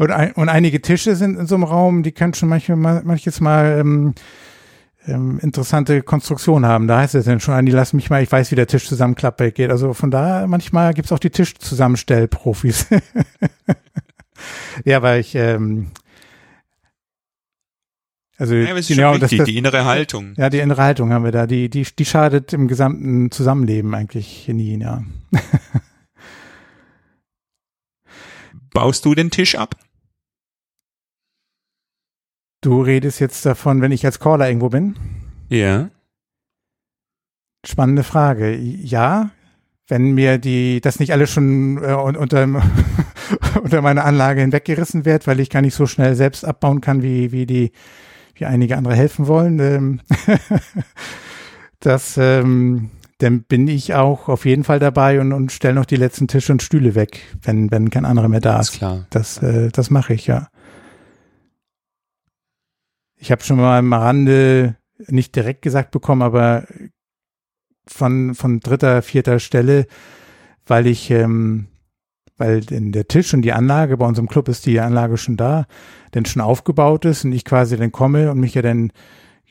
Und, 0.00 0.12
ein, 0.12 0.30
und 0.34 0.48
einige 0.48 0.80
Tische 0.80 1.16
sind 1.16 1.36
in 1.36 1.48
so 1.48 1.56
einem 1.56 1.64
Raum, 1.64 2.04
die 2.04 2.12
können 2.12 2.32
schon 2.32 2.48
manchmal, 2.48 3.02
manches 3.02 3.40
Mal 3.40 3.80
ähm, 3.80 4.14
ähm, 5.08 5.40
interessante 5.42 6.02
Konstruktionen 6.02 6.70
haben. 6.70 6.86
Da 6.86 7.00
heißt 7.00 7.16
es 7.16 7.24
dann 7.24 7.40
schon, 7.40 7.66
die 7.66 7.72
lass 7.72 7.94
mich 7.94 8.08
mal, 8.08 8.22
ich 8.22 8.30
weiß, 8.30 8.52
wie 8.52 8.54
der 8.54 8.68
Tisch 8.68 8.86
zusammenklappt 8.86 9.42
geht. 9.56 9.72
Also 9.72 9.94
von 9.94 10.12
da 10.12 10.46
manchmal 10.46 10.94
gibt's 10.94 11.10
auch 11.10 11.18
die 11.18 11.30
Tischzusammenstellprofis. 11.30 12.86
ja, 14.84 15.02
weil 15.02 15.18
ich 15.18 15.34
ähm, 15.34 15.90
also 18.38 18.54
Ja, 18.54 18.72
genau, 18.74 19.12
schon 19.12 19.20
das, 19.20 19.22
wichtig, 19.22 19.38
das, 19.38 19.46
die 19.46 19.56
innere 19.58 19.84
Haltung. 19.84 20.32
ja, 20.36 20.48
die 20.48 20.58
innere 20.58 20.82
Haltung 20.82 21.12
haben 21.12 21.24
wir 21.24 21.32
da. 21.32 21.46
Die, 21.46 21.68
die, 21.68 21.82
die 21.84 22.04
schadet 22.04 22.52
im 22.54 22.66
gesamten 22.68 23.30
Zusammenleben 23.30 23.94
eigentlich 23.94 24.48
nie, 24.48 24.78
ja. 24.80 25.04
Baust 28.72 29.04
du 29.04 29.14
den 29.14 29.30
Tisch 29.30 29.54
ab? 29.56 29.74
Du 32.60 32.82
redest 32.82 33.20
jetzt 33.20 33.44
davon, 33.46 33.80
wenn 33.80 33.92
ich 33.92 34.04
als 34.04 34.18
Caller 34.18 34.48
irgendwo 34.48 34.68
bin. 34.68 34.96
Ja. 35.48 35.90
Spannende 37.66 38.02
Frage. 38.02 38.54
Ja, 38.56 39.30
wenn 39.88 40.12
mir 40.12 40.38
die, 40.38 40.80
das 40.80 40.98
nicht 41.00 41.12
alles 41.12 41.30
schon 41.32 41.82
äh, 41.82 41.92
un- 41.92 42.16
unter, 42.16 42.42
unter 43.62 43.80
meine 43.82 44.04
Anlage 44.04 44.40
hinweggerissen 44.40 45.04
wird, 45.04 45.26
weil 45.26 45.40
ich 45.40 45.50
gar 45.50 45.62
nicht 45.62 45.74
so 45.74 45.86
schnell 45.86 46.14
selbst 46.14 46.44
abbauen 46.44 46.80
kann, 46.80 47.02
wie, 47.02 47.32
wie 47.32 47.46
die, 47.46 47.72
wie 48.40 48.46
einige 48.46 48.76
andere 48.76 48.94
helfen 48.94 49.26
wollen, 49.26 49.58
ähm, 49.60 50.00
das, 51.80 52.16
ähm, 52.18 52.90
dann 53.18 53.42
bin 53.42 53.66
ich 53.68 53.94
auch 53.94 54.28
auf 54.28 54.44
jeden 54.44 54.64
Fall 54.64 54.78
dabei 54.78 55.20
und, 55.20 55.32
und 55.32 55.52
stelle 55.52 55.74
noch 55.74 55.86
die 55.86 55.96
letzten 55.96 56.28
Tische 56.28 56.52
und 56.52 56.62
Stühle 56.62 56.94
weg, 56.94 57.20
wenn, 57.42 57.70
wenn 57.70 57.90
kein 57.90 58.04
anderer 58.04 58.28
mehr 58.28 58.40
da 58.40 58.60
ist. 58.60 58.72
klar. 58.72 59.06
Das, 59.10 59.42
äh, 59.42 59.70
das 59.70 59.90
mache 59.90 60.14
ich, 60.14 60.26
ja. 60.26 60.48
Ich 63.16 63.32
habe 63.32 63.42
schon 63.42 63.56
mal 63.56 63.78
am 63.78 63.92
Rande 63.92 64.76
nicht 65.08 65.34
direkt 65.34 65.62
gesagt 65.62 65.90
bekommen, 65.90 66.22
aber 66.22 66.64
von, 67.86 68.34
von 68.34 68.60
dritter, 68.60 69.02
vierter 69.02 69.40
Stelle, 69.40 69.86
weil 70.66 70.86
ich, 70.86 71.10
ähm, 71.10 71.66
weil 72.38 72.60
denn 72.60 72.92
der 72.92 73.08
Tisch 73.08 73.34
und 73.34 73.42
die 73.42 73.52
Anlage, 73.52 73.96
bei 73.96 74.06
unserem 74.06 74.28
Club 74.28 74.48
ist 74.48 74.64
die 74.66 74.80
Anlage 74.80 75.16
schon 75.16 75.36
da, 75.36 75.66
denn 76.14 76.24
schon 76.24 76.40
aufgebaut 76.40 77.04
ist 77.04 77.24
und 77.24 77.32
ich 77.32 77.44
quasi 77.44 77.76
dann 77.76 77.92
komme 77.92 78.30
und 78.30 78.40
mich 78.40 78.54
ja 78.54 78.62
dann 78.62 78.92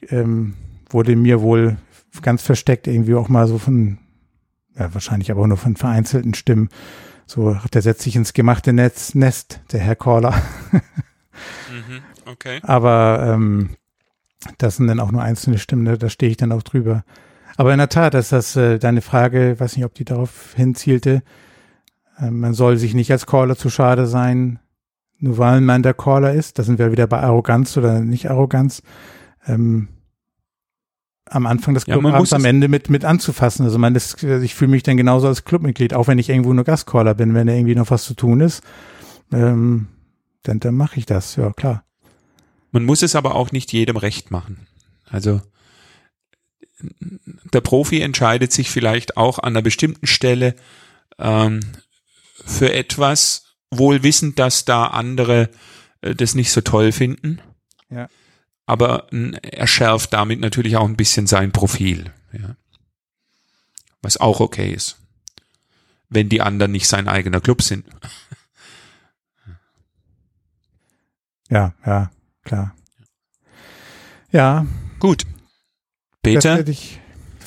ähm, 0.10 0.56
wurde 0.90 1.16
mir 1.16 1.42
wohl 1.42 1.78
ganz 2.22 2.42
versteckt 2.42 2.88
irgendwie 2.88 3.16
auch 3.16 3.30
mal 3.30 3.48
so 3.48 3.58
von, 3.58 4.00
ja, 4.78 4.94
wahrscheinlich 4.94 5.30
aber 5.30 5.42
auch 5.42 5.48
nur 5.48 5.58
von 5.58 5.76
vereinzelten 5.76 6.34
Stimmen, 6.34 6.70
so, 7.26 7.58
der 7.74 7.82
setzt 7.82 8.04
sich 8.04 8.16
ins 8.16 8.34
gemachte 8.34 8.72
Netz, 8.72 9.14
Nest, 9.14 9.60
der 9.72 9.82
Herr 9.82 9.96
Caller. 9.96 10.34
Mhm. 11.70 12.02
Okay. 12.26 12.60
Aber 12.64 13.24
ähm, 13.24 13.76
das 14.58 14.78
sind 14.78 14.88
dann 14.88 15.00
auch 15.00 15.12
nur 15.12 15.22
einzelne 15.22 15.60
Stimmen, 15.60 15.86
da, 15.86 15.98
da 15.98 16.10
stehe 16.10 16.32
ich 16.32 16.38
dann 16.38 16.52
auch 16.52 16.64
drüber. 16.64 17.04
Aber 17.58 17.72
in 17.72 17.78
der 17.78 17.90
Tat 17.90 18.16
ist 18.16 18.32
das 18.32 18.56
äh, 18.56 18.80
deine 18.80 19.02
Frage, 19.02 19.60
weiß 19.60 19.76
nicht, 19.76 19.86
ob 19.86 19.94
die 19.94 20.06
darauf 20.06 20.54
hinzielte. 20.56 21.22
Ähm, 22.20 22.40
man 22.40 22.54
soll 22.54 22.78
sich 22.78 22.94
nicht 22.94 23.12
als 23.12 23.26
Caller 23.26 23.56
zu 23.56 23.70
schade 23.70 24.08
sein, 24.08 24.60
nur 25.20 25.38
weil 25.38 25.62
man 25.62 25.84
der 25.84 25.94
Caller 25.94 26.34
ist. 26.34 26.60
Da 26.60 26.64
sind 26.64 26.80
wir 26.80 26.92
wieder 26.92 27.08
bei 27.08 27.20
Arroganz 27.20 27.78
oder 27.78 28.00
nicht 28.00 28.30
Arroganz. 28.30 28.82
Ähm, 29.46 29.88
am 31.30 31.46
Anfang 31.46 31.74
des 31.74 31.86
Ja, 31.86 31.96
Clubabends, 31.96 32.32
muss 32.32 32.34
am 32.34 32.46
Ende 32.46 32.68
mit, 32.68 32.90
mit 32.90 33.04
anzufassen. 33.04 33.66
Also 33.66 33.78
man 33.78 33.96
ist, 33.96 34.24
ich 34.24 34.56
fühle 34.56 34.72
mich 34.72 34.84
dann 34.84 34.98
genauso 34.98 35.28
als 35.28 35.44
Clubmitglied, 35.44 35.94
auch 35.94 36.08
wenn 36.08 36.20
ich 36.20 36.30
irgendwo 36.30 36.54
nur 36.54 36.64
Gastcaller 36.64 37.16
bin, 37.16 37.34
wenn 37.34 37.48
da 37.48 37.54
irgendwie 37.54 37.76
noch 37.76 37.92
was 37.92 38.06
zu 38.06 38.14
tun 38.14 38.40
ist. 38.42 38.64
Ähm, 39.32 39.88
dann, 40.44 40.60
dann 40.60 40.76
mache 40.76 40.98
ich 40.98 41.06
das, 41.06 41.36
ja 41.36 41.52
klar. 41.52 41.84
Man 42.72 42.86
muss 42.86 43.02
es 43.02 43.16
aber 43.16 43.36
auch 43.36 43.52
nicht 43.52 43.74
jedem 43.74 43.98
recht 43.98 44.32
machen. 44.32 44.68
Also 45.10 45.42
der 47.54 47.62
Profi 47.62 48.02
entscheidet 48.02 48.52
sich 48.52 48.70
vielleicht 48.70 49.18
auch 49.18 49.40
an 49.40 49.54
einer 49.54 49.62
bestimmten 49.62 50.06
Stelle 50.08 50.56
ähm, 51.18 51.62
für 52.46 52.74
etwas, 52.74 53.56
wohl 53.70 54.04
wissend, 54.04 54.40
dass 54.40 54.66
da 54.66 54.88
andere 54.88 55.50
äh, 56.02 56.16
das 56.16 56.36
nicht 56.36 56.52
so 56.52 56.62
toll 56.62 56.92
finden. 56.92 57.42
Ja. 57.90 58.08
Aber 58.66 59.12
äh, 59.12 59.32
er 59.42 59.68
schärft 59.68 60.14
damit 60.14 60.40
natürlich 60.40 60.78
auch 60.78 60.88
ein 60.88 60.98
bisschen 60.98 61.28
sein 61.28 61.52
Profil. 61.52 62.14
Ja. 62.32 62.56
Was 64.02 64.18
auch 64.18 64.40
okay 64.40 64.72
ist. 64.72 64.98
Wenn 66.10 66.30
die 66.30 66.42
anderen 66.42 66.72
nicht 66.72 66.88
sein 66.88 67.08
eigener 67.08 67.42
Club 67.42 67.62
sind. 67.62 67.86
Ja, 71.50 71.74
ja, 71.86 72.12
klar. 72.44 72.76
Ja, 74.34 74.66
Gut. 75.00 75.26
Peter? 76.24 76.64
Das 76.64 76.70
ich, 76.70 77.00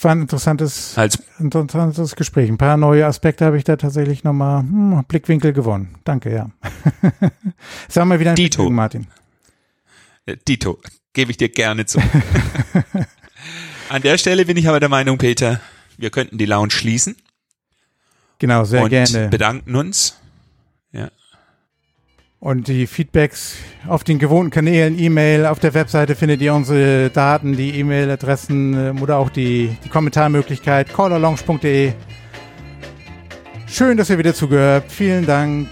war 0.05 0.13
ein 0.13 0.23
interessantes, 0.23 0.97
als 0.97 1.19
interessantes 1.39 2.17
Gespräch. 2.17 2.49
Ein 2.49 2.59
paar 2.59 2.77
neue 2.77 3.07
Aspekte 3.07 3.45
habe 3.45 3.59
ich 3.59 3.65
da 3.65 3.77
tatsächlich 3.77 4.25
nochmal 4.25 4.61
hm, 4.61 5.05
Blickwinkel 5.07 5.53
gewonnen. 5.53 5.97
Danke, 6.05 6.33
ja. 6.33 6.51
Sag 7.89 8.07
mal 8.07 8.21
wieder 8.21 8.31
ein 8.31 8.37
Dito. 8.37 8.57
Vergnügen, 8.57 8.77
Martin. 8.77 9.07
Äh, 10.27 10.37
Dito, 10.47 10.79
gebe 11.13 11.31
ich 11.31 11.37
dir 11.37 11.49
gerne 11.49 11.87
zu. 11.87 12.01
An 13.89 14.03
der 14.03 14.19
Stelle 14.19 14.45
bin 14.45 14.57
ich 14.57 14.69
aber 14.69 14.81
der 14.81 14.89
Meinung, 14.89 15.19
Peter, 15.19 15.61
wir 15.99 16.11
könnten 16.11 16.39
die 16.39 16.47
Lounge 16.47 16.71
schließen 16.71 17.17
Genau, 18.41 18.65
sehr 18.65 18.83
und 18.83 18.89
gerne. 18.89 19.29
bedanken 19.29 19.77
uns. 19.77 20.17
Und 22.41 22.69
die 22.69 22.87
Feedbacks 22.87 23.57
auf 23.87 24.03
den 24.03 24.19
gewohnten 24.19 24.51
Kanälen, 24.51 24.99
E-Mail, 24.99 25.45
auf 25.45 25.59
der 25.59 25.75
Webseite 25.75 26.15
findet 26.15 26.41
ihr 26.41 26.55
unsere 26.55 27.11
Daten, 27.11 27.55
die 27.55 27.79
E-Mail-Adressen 27.79 28.73
ähm, 28.73 29.03
oder 29.03 29.19
auch 29.19 29.29
die, 29.29 29.77
die 29.85 29.89
Kommentarmöglichkeit 29.91 30.91
callalonge.de. 30.91 31.93
Schön, 33.67 33.99
dass 33.99 34.09
ihr 34.09 34.17
wieder 34.17 34.35
zugehört. 34.35 34.85
Vielen 34.89 35.27
Dank. 35.27 35.69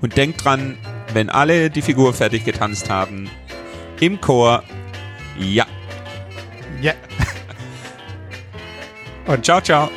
Und 0.00 0.16
denkt 0.16 0.42
dran, 0.42 0.78
wenn 1.12 1.28
alle 1.28 1.68
die 1.68 1.82
Figur 1.82 2.14
fertig 2.14 2.46
getanzt 2.46 2.88
haben, 2.88 3.28
im 4.00 4.18
Chor, 4.22 4.62
ja. 5.38 5.66
Ja. 6.80 6.94
Und 9.26 9.44
ciao, 9.44 9.60
ciao. 9.60 9.90